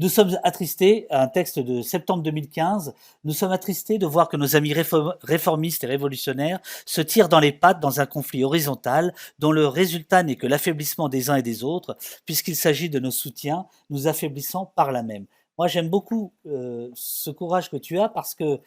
Nous 0.01 0.09
sommes 0.09 0.37
attristés, 0.43 1.07
un 1.11 1.29
texte 1.29 1.61
de 1.61 1.81
septembre 1.81 2.25
2015, 2.25 2.95
nous 3.23 3.33
sommes 3.33 3.53
attristés 3.53 3.97
de 3.97 4.07
voir 4.07 4.29
que 4.29 4.37
nos 4.37 4.57
amis 4.57 4.75
réformistes 5.23 5.85
et 5.85 5.87
révolutionnaires 5.87 6.59
se 6.85 7.01
tirent 7.01 7.29
dans 7.29 7.39
les 7.39 7.53
pattes 7.53 7.79
dans 7.79 8.01
un 8.01 8.07
conflit 8.07 8.43
horizontal 8.43 9.15
dont 9.39 9.53
le 9.53 9.69
résultat 9.69 10.25
n'est 10.25 10.35
que 10.35 10.49
l'affaiblissement 10.49 11.09
des 11.09 11.31
uns 11.31 11.37
et 11.37 11.43
des 11.43 11.63
autres, 11.63 11.97
puisqu'il 12.27 12.57
s'agit 12.57 12.91
de 12.91 12.99
nos 12.99 13.13
soutiens, 13.13 13.67
nous 13.89 14.09
affaiblissant 14.09 14.67
par 14.75 14.91
la 14.91 15.05
même. 15.05 15.27
Moi, 15.59 15.69
j'aime 15.69 15.89
beaucoup 15.89 16.33
euh, 16.47 16.91
ce 16.95 17.31
courage 17.31 17.71
que 17.71 17.77
tu 17.77 18.01
as 18.01 18.09
parce 18.09 18.35
que 18.35 18.59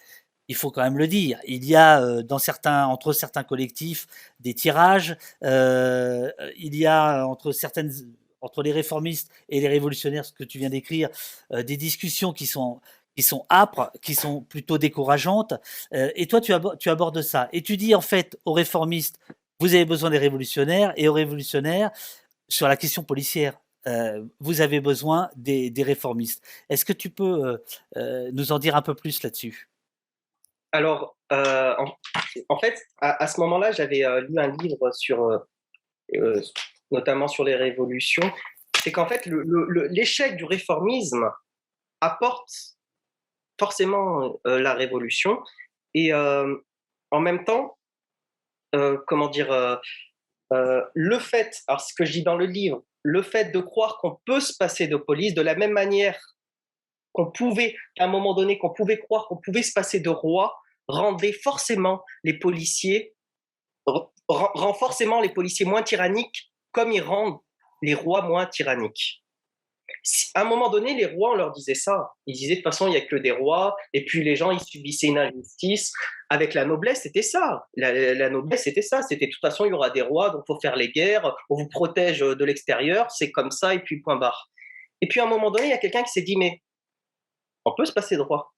il 0.48 0.56
faut 0.56 0.72
quand 0.72 0.82
même 0.82 0.98
le 0.98 1.08
dire, 1.08 1.42
il 1.46 1.66
y 1.66 1.76
a 1.76 2.02
euh, 2.02 2.24
dans 2.24 2.40
certains, 2.40 2.86
entre 2.86 3.12
certains 3.12 3.44
collectifs 3.44 4.08
des 4.40 4.54
tirages, 4.54 5.18
euh, 5.44 6.32
il 6.58 6.74
y 6.74 6.86
a 6.86 7.28
entre 7.28 7.52
certaines 7.52 7.92
entre 8.48 8.64
les 8.64 8.72
réformistes 8.72 9.30
et 9.50 9.60
les 9.60 9.68
révolutionnaires, 9.68 10.24
ce 10.24 10.32
que 10.32 10.46
tu 10.46 10.58
viens 10.58 10.70
d'écrire, 10.70 11.10
euh, 11.52 11.64
des 11.64 11.76
discussions 11.78 12.32
qui 12.32 12.48
sont 12.48 12.80
qui 13.16 13.24
sont 13.24 13.48
âpres, 13.50 13.92
qui 14.04 14.14
sont 14.14 14.42
plutôt 14.42 14.78
décourageantes. 14.78 15.56
Euh, 15.92 16.12
et 16.16 16.28
toi, 16.28 16.40
tu, 16.40 16.54
abordes 16.54 17.22
ça. 17.24 17.50
Et 17.52 17.64
tu 17.64 17.76
dis 17.76 17.96
en 17.96 18.02
fait 18.02 18.40
aux 18.46 18.54
réformistes, 18.54 19.20
vous 19.60 19.74
avez 19.74 19.86
besoin 19.86 20.12
des 20.12 20.20
révolutionnaires, 20.20 20.94
et 20.98 21.08
aux 21.08 21.14
révolutionnaires, 21.14 21.90
sur 22.48 22.68
la 22.68 22.78
question 22.78 23.04
policière, 23.04 23.60
euh, 23.88 24.24
vous 24.40 24.62
avez 24.62 24.82
besoin 24.82 25.32
des, 25.36 25.74
réformistes. 25.80 26.46
Est-ce 26.70 26.86
que 26.86 26.94
tu 26.94 27.10
peux 27.10 27.60
nous 27.96 28.52
en 28.52 28.60
dire 28.60 28.76
un 28.76 28.84
peu 28.84 28.94
plus 28.94 29.24
là-dessus? 29.24 29.68
Alors, 30.72 31.18
en, 31.32 32.60
fait, 32.62 32.76
à 33.02 33.26
ce 33.26 33.40
moment-là, 33.40 33.72
j'avais 33.72 34.04
lu 34.30 34.38
un 34.38 34.56
livre 34.58 34.92
sur 34.92 35.42
notamment 36.92 37.28
sur 37.28 37.44
les 37.44 37.56
révolutions, 37.56 38.32
c'est 38.84 38.92
qu'en 38.92 39.08
fait, 39.08 39.26
l'échec 39.90 40.38
du 40.38 40.46
réformisme 40.46 41.30
apporte 42.02 42.78
forcément 43.60 44.40
euh, 44.46 44.60
la 44.60 44.74
révolution. 44.74 45.42
Et 45.94 46.14
euh, 46.14 46.56
en 47.12 47.20
même 47.20 47.44
temps, 47.44 47.78
euh, 48.76 48.98
comment 49.08 49.28
dire, 49.28 49.80
le 50.52 51.20
fait, 51.20 51.64
alors 51.68 51.82
ce 51.82 51.94
que 51.94 52.06
je 52.06 52.12
dis 52.14 52.24
dans 52.24 52.38
le 52.38 52.46
livre, 52.46 52.84
le 53.04 53.22
fait 53.22 53.52
de 53.52 53.60
croire 53.60 53.98
qu'on 53.98 54.20
peut 54.26 54.40
se 54.40 54.54
passer 54.58 54.88
de 54.88 54.98
police 54.98 55.34
de 55.34 55.42
la 55.42 55.56
même 55.56 55.72
manière 55.72 56.20
qu'on 57.14 57.32
pouvait, 57.32 57.76
à 58.00 58.04
un 58.04 58.08
moment 58.08 58.34
donné, 58.34 58.58
qu'on 58.58 58.74
pouvait 58.74 59.00
croire 59.00 59.28
qu'on 59.28 59.38
pouvait 59.38 59.64
se 59.64 59.74
passer 59.74 60.00
de 60.00 60.10
roi, 60.10 60.56
rendait 60.88 61.34
forcément 61.34 62.04
les 62.24 62.38
policiers, 62.38 63.16
rend 64.28 64.74
forcément 64.74 65.22
les 65.22 65.30
policiers 65.30 65.66
moins 65.66 65.84
tyranniques 65.84 66.52
comme 66.78 66.92
ils 66.92 67.02
rendent 67.02 67.40
les 67.82 67.96
rois 67.96 68.22
moins 68.22 68.46
tyranniques. 68.46 69.24
À 70.36 70.42
un 70.42 70.44
moment 70.44 70.70
donné, 70.70 70.94
les 70.94 71.08
rois, 71.08 71.32
on 71.32 71.36
leur 71.36 71.52
disait 71.52 71.74
ça. 71.74 72.12
Ils 72.28 72.36
disaient 72.36 72.58
de 72.58 72.62
toute 72.62 72.72
façon, 72.72 72.86
il 72.86 72.92
n'y 72.92 72.98
a 72.98 73.02
que 73.02 73.16
des 73.16 73.32
rois, 73.32 73.76
et 73.94 74.06
puis 74.06 74.24
les 74.24 74.36
gens, 74.36 74.52
ils 74.52 74.60
subissaient 74.60 75.08
une 75.08 75.18
injustice. 75.18 75.92
Avec 76.30 76.54
la 76.54 76.66
noblesse, 76.66 77.02
c'était 77.02 77.24
ça. 77.24 77.66
La, 77.76 78.30
noblesse, 78.30 78.66
c'était 78.66 78.84
ça. 78.84 79.02
C'était 79.02 79.26
de 79.26 79.32
toute 79.32 79.42
façon, 79.42 79.66
il 79.66 79.70
y 79.70 79.74
aura 79.74 79.90
des 79.90 80.04
rois, 80.04 80.30
donc 80.30 80.44
il 80.48 80.54
faut 80.54 80.60
faire 80.60 80.76
les 80.76 80.92
guerres, 80.92 81.36
on 81.50 81.56
vous 81.56 81.68
protège 81.68 82.20
de 82.20 82.46
l'extérieur, 82.46 83.10
c'est 83.10 83.32
comme 83.32 83.50
ça, 83.50 83.74
et 83.74 83.80
puis 83.80 84.02
point 84.02 84.18
barre. 84.18 84.52
Et 85.02 85.08
puis 85.08 85.20
à 85.20 85.24
un 85.24 85.28
moment 85.28 85.50
donné, 85.50 85.66
il 85.66 85.72
y 85.72 85.74
a 85.74 85.80
quelqu'un 85.80 86.04
qui 86.04 86.12
s'est 86.12 86.22
dit, 86.22 86.38
mais 86.38 86.62
on 87.66 87.74
peut 87.76 87.86
se 87.86 87.94
passer 87.94 88.18
de 88.18 88.22
roi. 88.22 88.54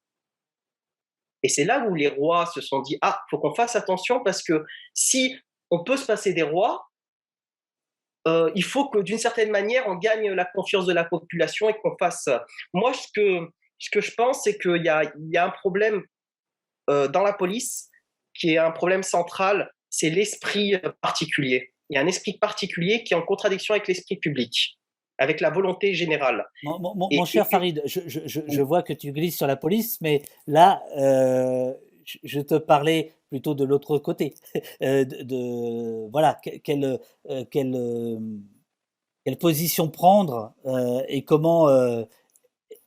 Et 1.42 1.48
c'est 1.48 1.64
là 1.64 1.86
où 1.88 1.96
les 1.96 2.10
rois 2.10 2.48
se 2.48 2.60
sont 2.60 2.82
dit, 2.82 2.98
ah, 3.02 3.22
faut 3.30 3.40
qu'on 3.40 3.56
fasse 3.56 3.78
attention 3.78 4.22
parce 4.24 4.44
que 4.44 4.66
si 4.94 5.38
on 5.72 5.86
peut 5.86 5.96
se 5.96 6.06
passer 6.06 6.34
des 6.34 6.44
rois, 6.44 6.89
euh, 8.28 8.52
il 8.56 8.64
faut 8.64 8.90
que 8.90 9.00
d'une 9.00 9.18
certaine 9.18 9.52
manière, 9.52 9.88
on 9.88 9.96
gagne 9.96 10.32
la 10.32 10.46
confiance 10.46 10.86
de 10.86 10.94
la 10.94 11.06
population 11.06 11.70
et 11.70 11.74
qu'on 11.82 11.96
fasse. 11.98 12.30
Moi, 12.74 12.94
ce 12.94 13.08
que, 13.14 13.48
ce 13.78 13.90
que 13.90 14.02
je 14.02 14.12
pense, 14.14 14.44
c'est 14.44 14.58
qu'il 14.58 14.84
y 14.84 14.90
a, 14.90 15.04
il 15.04 15.32
y 15.32 15.38
a 15.38 15.46
un 15.46 15.50
problème 15.52 16.04
euh, 16.90 17.08
dans 17.08 17.24
la 17.24 17.34
police 17.34 17.90
qui 18.34 18.54
est 18.54 18.58
un 18.58 18.72
problème 18.72 19.04
central, 19.04 19.72
c'est 19.90 20.10
l'esprit 20.10 20.76
particulier. 21.02 21.74
Il 21.90 21.96
y 21.96 21.98
a 21.98 22.02
un 22.02 22.08
esprit 22.08 22.38
particulier 22.38 23.04
qui 23.04 23.14
est 23.14 23.18
en 23.18 23.22
contradiction 23.22 23.74
avec 23.74 23.88
l'esprit 23.88 24.18
public, 24.18 24.78
avec 25.18 25.42
la 25.42 25.50
volonté 25.50 25.94
générale. 25.94 26.46
Mon, 26.64 27.26
cher 27.26 27.48
Farid, 27.48 27.82
je, 27.86 28.02
je, 28.06 28.20
je, 28.26 28.62
vois 28.62 28.84
que 28.84 28.94
tu 28.94 29.12
glisses 29.12 29.38
sur 29.38 29.48
la 29.48 29.56
police, 29.56 30.00
mais 30.02 30.22
là, 30.46 30.84
euh, 30.98 31.74
je 32.24 32.42
te 32.42 32.56
parlais 32.56 33.14
plutôt 33.30 33.56
de 33.56 33.64
l'autre 33.64 33.98
côté. 33.98 34.34
Euh, 34.82 35.04
de, 35.04 36.10
voilà, 36.10 36.40
quelle, 36.64 37.00
euh, 37.30 37.44
quelle, 37.52 37.76
euh, 37.76 38.18
quelle 39.26 39.38
position 39.38 39.90
prendre 39.90 40.54
et 41.10 41.24
comment. 41.24 41.68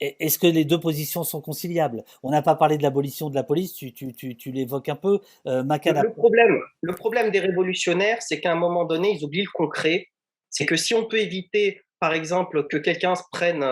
est-ce 0.01 0.39
que 0.39 0.47
les 0.47 0.65
deux 0.65 0.81
positions 0.81 1.23
sont 1.23 1.41
conciliables? 1.41 2.05
On 2.23 2.31
n'a 2.31 2.41
pas 2.41 2.55
parlé 2.55 2.79
de 2.79 2.83
l'abolition 2.83 3.29
de 3.29 3.35
la 3.35 3.43
police, 3.43 3.75
tu, 3.75 3.93
tu, 3.93 4.15
tu, 4.15 4.37
tu 4.37 4.53
l'évoques 4.53 4.89
un 4.89 4.97
peu. 4.97 5.21
le, 5.45 6.13
problème, 6.13 6.61
le 6.81 6.95
problème 6.95 7.31
des 7.31 7.41
révolutionnaires, 7.41 8.23
c'est 8.23 8.41
qu'à 8.41 8.53
un 8.53 8.57
moment 8.57 8.85
donné, 8.85 9.13
ils 9.13 9.25
oublient 9.25 9.45
le 9.45 9.53
concret. 9.53 10.09
C'est 10.49 10.67
que 10.67 10.77
si 10.77 10.95
on 10.95 11.05
peut 11.05 11.19
éviter, 11.19 11.83
par 12.01 12.15
exemple, 12.15 12.67
que 12.69 12.79
quelqu'un 12.79 13.15
se 13.15 13.25
prenne, 13.31 13.65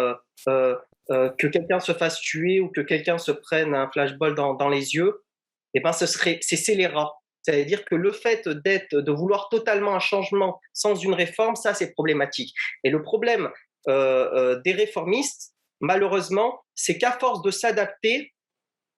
que 0.47 1.47
quelqu'un 1.47 1.81
se 1.81 1.93
fasse 1.93 2.21
tuer 2.21 2.61
ou 2.61 2.69
que 2.69 2.83
quelqu'un 2.83 3.19
se 3.19 3.33
prenne 3.33 3.75
un 3.75 3.89
flashball 3.91 4.35
dans 4.35 4.69
les 4.69 4.95
yeux, 4.95 5.23
eh 5.75 5.81
ben, 5.81 5.93
ce 5.93 6.07
serait, 6.07 6.39
c'est 6.43 6.57
scélérat. 6.57 7.13
C'est-à-dire 7.43 7.85
que 7.85 7.95
le 7.95 8.13
fait 8.13 8.49
d'être, 8.49 8.95
de 8.95 9.13
vouloir 9.13 9.49
totalement 9.49 9.95
un 9.95 10.01
changement 10.01 10.61
sans 10.73 10.95
une 10.95 11.15
réforme, 11.15 11.57
ça, 11.57 11.75
c'est 11.75 11.93
problématique. 11.93 12.55
Et 12.85 12.91
le 12.91 13.03
problème 13.03 13.51
euh, 13.89 14.31
euh, 14.35 14.61
des 14.63 14.73
réformistes, 14.73 15.55
malheureusement, 15.81 16.61
c'est 16.75 16.99
qu'à 16.99 17.13
force 17.13 17.43
de 17.43 17.51
s'adapter, 17.51 18.33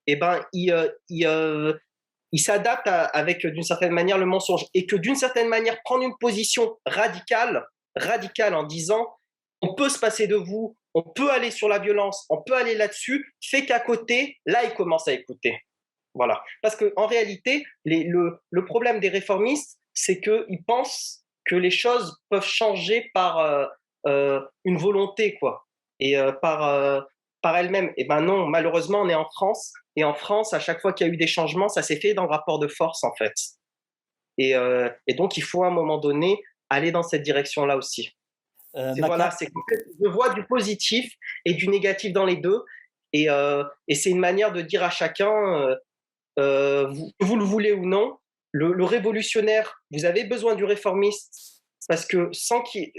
eh 0.09 0.17
ben, 0.17 0.45
ils, 0.53 0.73
euh, 0.73 1.75
s'adaptent 2.35 2.89
avec, 2.89 3.47
d'une 3.47 3.63
certaine 3.63 3.93
manière, 3.93 4.19
le 4.19 4.27
mensonge. 4.27 4.67
Et 4.75 4.87
que, 4.87 4.97
d'une 4.97 5.15
certaine 5.15 5.49
manière, 5.49 5.81
prendre 5.85 6.03
une 6.03 6.17
position 6.19 6.77
radicale, 6.85 7.65
radicale 7.95 8.55
en 8.55 8.65
disant 8.65 9.07
on 9.61 9.75
peut 9.75 9.89
se 9.89 9.99
passer 9.99 10.27
de 10.27 10.35
vous, 10.35 10.77
on 10.95 11.03
peut 11.03 11.31
aller 11.31 11.53
sur 11.53 11.69
la 11.69 11.79
violence, 11.79 12.27
on 12.29 12.43
peut 12.43 12.57
aller 12.57 12.75
là-dessus, 12.75 13.33
fait 13.41 13.65
qu'à 13.65 13.79
côté, 13.79 14.39
là, 14.45 14.65
ils 14.65 14.75
commencent 14.75 15.07
à 15.07 15.13
écouter. 15.13 15.61
Voilà. 16.15 16.43
Parce 16.61 16.77
qu'en 16.77 17.07
réalité, 17.07 17.65
le, 17.85 18.65
problème 18.67 19.01
des 19.01 19.09
réformistes, 19.09 19.79
c'est 19.95 20.21
qu'ils 20.21 20.63
pensent 20.67 21.25
que 21.45 21.57
les 21.57 21.71
choses 21.71 22.19
peuvent 22.29 22.47
changer 22.47 23.11
par 23.15 23.39
euh, 23.39 23.67
euh, 24.07 24.41
une 24.65 24.79
volonté, 24.79 25.37
quoi, 25.39 25.67
et 25.99 26.17
euh, 26.17 26.33
par, 26.33 27.07
par 27.41 27.57
elles-mêmes. 27.57 27.89
Et 27.97 28.03
eh 28.03 28.05
ben 28.05 28.21
non, 28.21 28.47
malheureusement, 28.47 29.01
on 29.03 29.09
est 29.09 29.15
en 29.15 29.29
France, 29.31 29.73
et 29.97 30.05
en 30.05 30.15
France, 30.15 30.53
à 30.53 30.61
chaque 30.61 30.81
fois 30.81 30.93
qu'il 30.93 31.07
y 31.07 31.11
a 31.11 31.13
eu 31.13 31.17
des 31.17 31.27
changements, 31.27 31.69
ça 31.69 31.83
s'est 31.83 32.01
fait 32.01 32.15
dans 32.15 32.25
le 32.25 32.31
rapport 32.31 32.59
de 32.59 32.69
force, 32.69 33.05
en 33.05 33.15
fait. 33.15 33.35
Et, 34.39 34.55
donc, 35.15 35.37
il 35.37 35.43
faut 35.43 35.65
à 35.65 35.69
un 35.69 35.71
moment 35.71 35.99
donné 35.99 36.43
aller 36.71 36.91
dans 36.91 37.03
cette 37.03 37.23
direction-là 37.23 37.77
aussi. 37.77 38.17
voilà, 38.75 39.31
c'est 39.31 39.49
je 40.03 40.09
vois 40.09 40.31
du 40.31 40.45
positif 40.47 41.13
et 41.45 41.55
du 41.55 41.69
négatif 41.69 42.13
dans 42.13 42.25
les 42.25 42.37
deux, 42.37 42.63
et, 43.13 43.29
et 43.89 43.95
c'est 43.95 44.11
une 44.11 44.21
manière 44.21 44.53
de 44.53 44.63
dire 44.63 44.83
à 44.83 44.91
chacun 44.91 45.31
euh, 45.31 45.77
vous, 46.37 47.37
le 47.37 47.45
voulez 47.45 47.73
ou 47.73 47.87
non, 47.87 48.17
le, 48.53 48.85
révolutionnaire, 48.85 49.83
vous 49.91 50.05
avez 50.05 50.25
besoin 50.25 50.55
du 50.55 50.65
réformiste 50.65 51.63
parce 51.89 52.07
que 52.07 52.29
sans 52.33 52.63
qu'il 52.63 52.93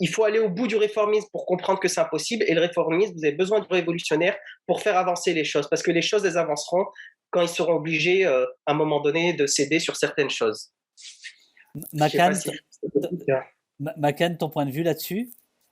il 0.00 0.08
faut 0.08 0.24
aller 0.24 0.40
au 0.40 0.48
bout 0.48 0.66
du 0.66 0.76
réformisme 0.76 1.28
pour 1.30 1.46
comprendre 1.46 1.78
que 1.78 1.86
c'est 1.86 2.00
impossible 2.00 2.44
et 2.48 2.54
le 2.54 2.60
réformisme, 2.60 3.14
vous 3.14 3.24
avez 3.24 3.36
besoin 3.36 3.60
du 3.60 3.68
révolutionnaire 3.70 4.36
pour 4.66 4.82
faire 4.82 4.96
avancer 4.96 5.32
les 5.34 5.44
choses 5.44 5.68
parce 5.68 5.82
que 5.82 5.92
les 5.92 6.02
choses, 6.02 6.24
elles 6.24 6.36
avanceront 6.36 6.84
quand 7.30 7.42
ils 7.42 7.48
seront 7.48 7.74
obligés 7.74 8.26
euh, 8.26 8.44
à 8.66 8.72
un 8.72 8.74
moment 8.74 9.00
donné 9.00 9.34
de 9.34 9.46
céder 9.46 9.78
sur 9.78 9.96
certaines 9.96 10.30
choses. 10.30 10.72
Macan, 13.96 14.36
ton 14.38 14.50
point 14.50 14.66
de 14.66 14.70
vue 14.70 14.82
là-dessus? 14.82 15.30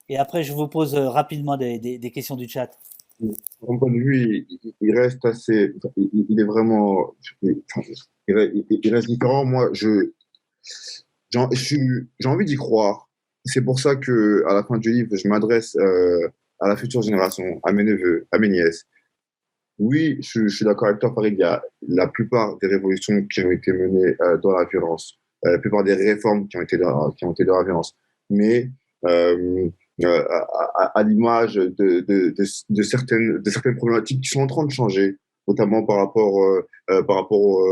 Et 0.08 0.16
après, 0.16 0.42
je 0.42 0.52
vous 0.52 0.68
pose 0.68 0.94
euh, 0.94 1.08
rapidement 1.08 1.56
des 1.56 2.12
questions 2.12 2.36
du 2.36 2.48
chat 2.48 2.70
mon 3.60 3.78
point 3.78 3.90
de 3.90 3.98
vue, 3.98 4.46
il, 4.80 4.98
reste 4.98 5.24
assez. 5.24 5.74
Il, 5.96 6.40
est 6.40 6.44
vraiment. 6.44 7.14
Il, 7.42 7.62
reste 8.92 9.08
différent. 9.08 9.44
Moi, 9.44 9.70
je. 9.72 10.10
J'ai 11.30 12.28
envie 12.28 12.44
d'y 12.44 12.56
croire. 12.56 13.08
C'est 13.44 13.62
pour 13.62 13.80
ça 13.80 13.96
que, 13.96 14.44
à 14.48 14.54
la 14.54 14.62
fin 14.64 14.78
du 14.78 14.92
livre, 14.92 15.16
je 15.16 15.26
m'adresse 15.28 15.76
euh, 15.76 16.28
à 16.60 16.68
la 16.68 16.76
future 16.76 17.02
génération, 17.02 17.60
à 17.64 17.72
mes 17.72 17.84
neveux, 17.84 18.26
à 18.30 18.38
mes 18.38 18.48
nièces. 18.48 18.86
Oui, 19.78 20.18
je, 20.20 20.46
suis 20.48 20.64
d'accord 20.64 20.88
avec 20.88 21.00
toi, 21.00 21.12
Farid. 21.14 21.34
Il 21.34 21.40
y 21.40 21.44
a 21.44 21.62
la 21.88 22.06
plupart 22.06 22.58
des 22.58 22.68
révolutions 22.68 23.20
qui 23.26 23.40
ont 23.40 23.50
été 23.50 23.72
menées 23.72 24.14
euh, 24.20 24.36
dans 24.36 24.52
la 24.52 24.64
violence, 24.66 25.18
euh, 25.44 25.52
la 25.52 25.58
plupart 25.58 25.82
des 25.82 25.94
réformes 25.94 26.46
qui 26.46 26.56
ont 26.56 26.62
été 26.62 26.76
dans, 26.76 27.10
qui 27.12 27.24
ont 27.24 27.32
été 27.32 27.44
dans 27.44 27.56
la 27.56 27.64
violence. 27.64 27.96
Mais 28.30 28.70
à, 30.05 31.03
l'image 31.03 31.55
de, 31.55 32.82
certaines, 32.82 33.38
de 33.38 33.51
certaines 33.51 33.76
problématiques 33.76 34.22
qui 34.22 34.28
sont 34.28 34.40
en 34.40 34.47
train 34.47 34.64
de 34.64 34.70
changer, 34.70 35.16
notamment 35.47 35.84
par 35.84 35.97
rapport, 35.97 36.43
euh, 36.43 36.66
euh, 36.90 37.03
par 37.03 37.16
rapport, 37.16 37.62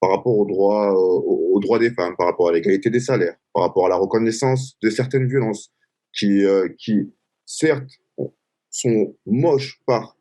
par 0.00 0.10
rapport 0.10 0.36
aux 0.36 0.46
droits, 0.46 0.92
aux, 0.94 1.60
droits 1.60 1.78
des 1.78 1.90
femmes, 1.90 2.14
par 2.16 2.26
rapport 2.26 2.48
à 2.48 2.52
l'égalité 2.52 2.90
des 2.90 3.00
salaires, 3.00 3.36
par 3.54 3.62
rapport 3.64 3.86
à 3.86 3.88
la 3.88 3.96
reconnaissance 3.96 4.76
de 4.82 4.90
certaines 4.90 5.26
violences 5.26 5.70
qui, 6.12 6.44
qui 6.78 7.12
certes, 7.46 7.88
sont 8.70 9.14
moches 9.26 9.80
par, 9.86 10.16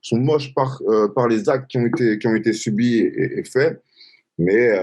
sont 0.00 0.18
moches 0.18 0.54
par, 0.54 0.80
par 1.14 1.28
les 1.28 1.48
actes 1.48 1.70
qui 1.70 1.78
ont 1.78 1.86
été, 1.86 2.18
qui 2.18 2.26
ont 2.26 2.34
été 2.34 2.52
subis 2.52 2.98
et, 2.98 3.44
faits. 3.44 3.82
Mais 4.38 4.74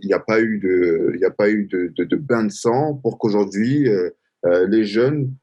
il 0.00 0.06
n'y 0.06 0.12
a 0.12 0.20
pas 0.20 0.40
eu 0.40 0.58
de, 0.58 1.12
il 1.16 1.24
a 1.24 1.30
pas 1.30 1.50
eu 1.50 1.66
de, 1.66 2.16
bain 2.16 2.44
de 2.44 2.52
sang 2.52 2.94
pour 3.02 3.18
qu'aujourd'hui 3.18 3.88
les 4.44 4.84
jeunes 4.84 5.34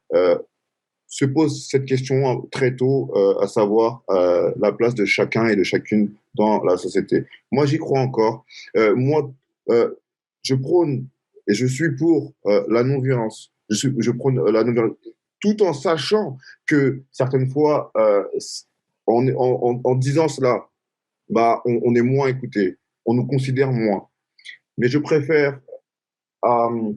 se 1.07 1.25
posent 1.25 1.67
cette 1.67 1.85
question 1.85 2.47
très 2.51 2.75
tôt, 2.75 3.11
à 3.41 3.47
savoir 3.47 4.03
la 4.09 4.71
place 4.71 4.95
de 4.95 5.05
chacun 5.05 5.47
et 5.47 5.55
de 5.55 5.63
chacune 5.63 6.13
dans 6.35 6.63
la 6.63 6.77
société. 6.77 7.25
Moi, 7.51 7.65
j'y 7.65 7.77
crois 7.77 7.99
encore. 7.99 8.45
moi, 8.75 9.33
je 10.43 10.55
prône 10.55 11.07
et 11.47 11.53
je 11.53 11.65
suis 11.65 11.95
pour 11.95 12.33
euh, 12.45 12.63
la 12.69 12.83
non-violence. 12.83 13.51
Je, 13.69 13.89
je 13.97 14.11
prône 14.11 14.39
euh, 14.39 14.51
la 14.51 14.63
non-violence, 14.63 14.95
tout 15.39 15.61
en 15.63 15.73
sachant 15.73 16.37
que 16.67 17.03
certaines 17.11 17.49
fois, 17.49 17.91
euh, 17.97 18.23
en, 19.07 19.27
en, 19.27 19.81
en, 19.83 19.95
disant 19.95 20.27
cela, 20.27 20.67
bah, 21.29 21.61
on, 21.65 21.79
on, 21.83 21.95
est 21.95 22.01
moins 22.01 22.27
écouté, 22.27 22.77
on 23.05 23.13
nous 23.13 23.25
considère 23.25 23.71
moins. 23.71 24.07
Mais 24.77 24.87
je 24.87 24.99
préfère, 24.99 25.59
euh, 26.45 26.93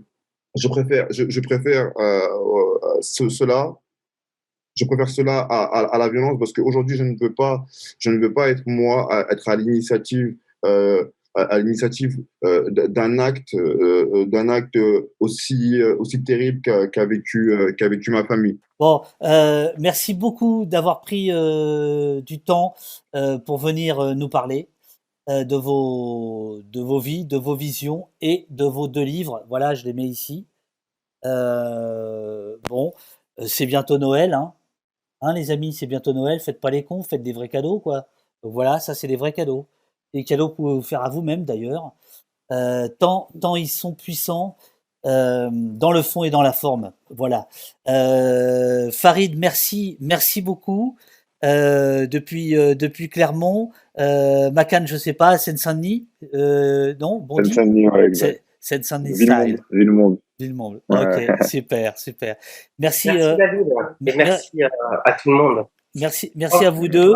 je 0.57 0.69
préfère, 0.69 1.07
je, 1.11 1.29
je 1.29 1.41
préfère 1.41 1.93
euh, 1.99 2.99
ce, 3.01 3.29
cela. 3.29 3.75
Je 4.77 4.85
préfère 4.87 5.09
cela 5.09 5.39
à, 5.39 5.63
à, 5.65 5.81
à 5.95 5.99
la 5.99 6.09
violence 6.09 6.37
parce 6.39 6.53
qu'aujourd'hui, 6.53 6.97
je 6.97 7.05
ne 7.05 7.17
veux 7.21 7.33
pas, 7.33 7.65
je 7.99 8.11
ne 8.11 8.19
veux 8.19 8.33
pas 8.33 8.49
être 8.49 8.63
moi, 8.67 9.07
à, 9.13 9.33
être 9.33 9.49
à 9.49 9.57
l'initiative 9.57 10.37
euh, 10.65 11.05
à, 11.35 11.59
l'initiative 11.59 12.19
euh, 12.45 12.71
d'un 12.71 13.19
acte, 13.19 13.55
euh, 13.55 14.11
euh, 14.15 14.25
d'un 14.27 14.49
acte 14.49 14.79
aussi, 15.21 15.83
aussi 15.99 16.23
terrible 16.23 16.61
qu'a 16.61 17.07
vécu, 17.07 17.75
qu'a 17.77 17.89
vécu 17.89 18.11
ma 18.11 18.25
famille. 18.25 18.59
Bon, 18.79 19.03
merci 19.79 20.15
beaucoup 20.15 20.65
d'avoir 20.67 21.01
pris 21.01 21.31
du 22.23 22.41
temps 22.41 22.75
pour 23.47 23.59
venir 23.59 24.15
nous 24.15 24.29
parler 24.29 24.69
de 25.29 25.57
vos, 25.57 26.61
de 26.65 26.81
vos 26.81 27.01
vies, 27.01 27.25
de 27.25 27.37
vos 27.37 27.57
visions 27.57 28.09
et 28.21 28.47
de 28.51 28.65
vos 28.65 28.89
deux 28.89 29.03
livres. 29.03 29.45
Voilà, 29.49 29.75
je 29.75 29.85
les 29.85 29.93
mets 29.93 30.05
ici. 30.05 30.47
bon, 31.23 32.93
c'est 33.47 33.67
bientôt 33.67 33.99
Noël, 33.99 34.35
hein. 34.35 34.55
hein. 35.23 35.33
les 35.35 35.51
amis, 35.51 35.73
c'est 35.73 35.87
bientôt 35.87 36.13
Noël. 36.13 36.41
Faites 36.41 36.61
pas 36.61 36.71
les 36.71 36.85
cons, 36.85 37.03
faites 37.03 37.23
des 37.23 37.33
vrais 37.33 37.49
cadeaux, 37.49 37.81
quoi. 37.81 38.07
Voilà, 38.43 38.81
ça 38.81 38.95
c'est 38.95 39.09
des 39.09 39.17
vrais 39.17 39.33
cadeaux 39.33 39.67
des 40.15 40.25
cadeaux 40.25 40.49
que 40.49 40.57
vous 40.57 40.63
pouvez 40.63 40.75
vous 40.75 40.83
faire 40.83 41.03
à 41.03 41.11
vous-même 41.11 41.45
d'ailleurs, 41.45 41.93
euh, 42.53 42.89
tant, 42.89 43.29
tant 43.41 43.57
ils 43.57 43.69
sont 43.69 43.93
puissants 43.93 44.57
euh, 45.07 45.51
dans 45.53 45.93
le 45.93 46.03
fond 46.03 46.25
et 46.25 46.31
dans 46.31 46.41
la 46.41 46.53
forme. 46.53 46.93
Voilà. 47.11 47.49
Euh, 47.89 48.91
Farid, 48.91 49.37
merci, 49.37 49.99
merci 50.01 50.41
beaucoup. 50.41 50.97
Euh, 51.45 52.07
depuis, 52.07 52.57
euh, 52.57 52.75
depuis 52.75 53.09
Clermont, 53.09 53.71
euh, 53.99 54.51
Macan, 54.51 54.85
je 54.87 54.97
sais 54.97 55.13
pas, 55.13 55.37
Seine-Saint-Denis, 55.37 56.09
non 56.33 57.27
Seine-Saint-Denis, 57.37 57.89
ouais, 57.89 58.07
exact. 58.07 58.43
Seine-Saint-Denis. 58.61 59.59
Villemonde. 59.71 60.19
Villemonde. 60.39 60.81
Ouais. 60.89 61.29
Ok, 61.29 61.43
super, 61.47 61.99
super. 61.99 62.37
Merci. 62.79 63.09
Merci 63.09 63.37
David, 63.37 63.67
et 64.07 64.17
merci 64.17 64.63
à, 64.63 64.69
à 65.05 65.13
tout 65.13 65.31
le 65.31 65.37
monde. 65.37 65.67
Merci, 65.95 66.33
merci 66.35 66.65
à 66.65 66.71
vous 66.71 66.89
deux. 66.89 67.15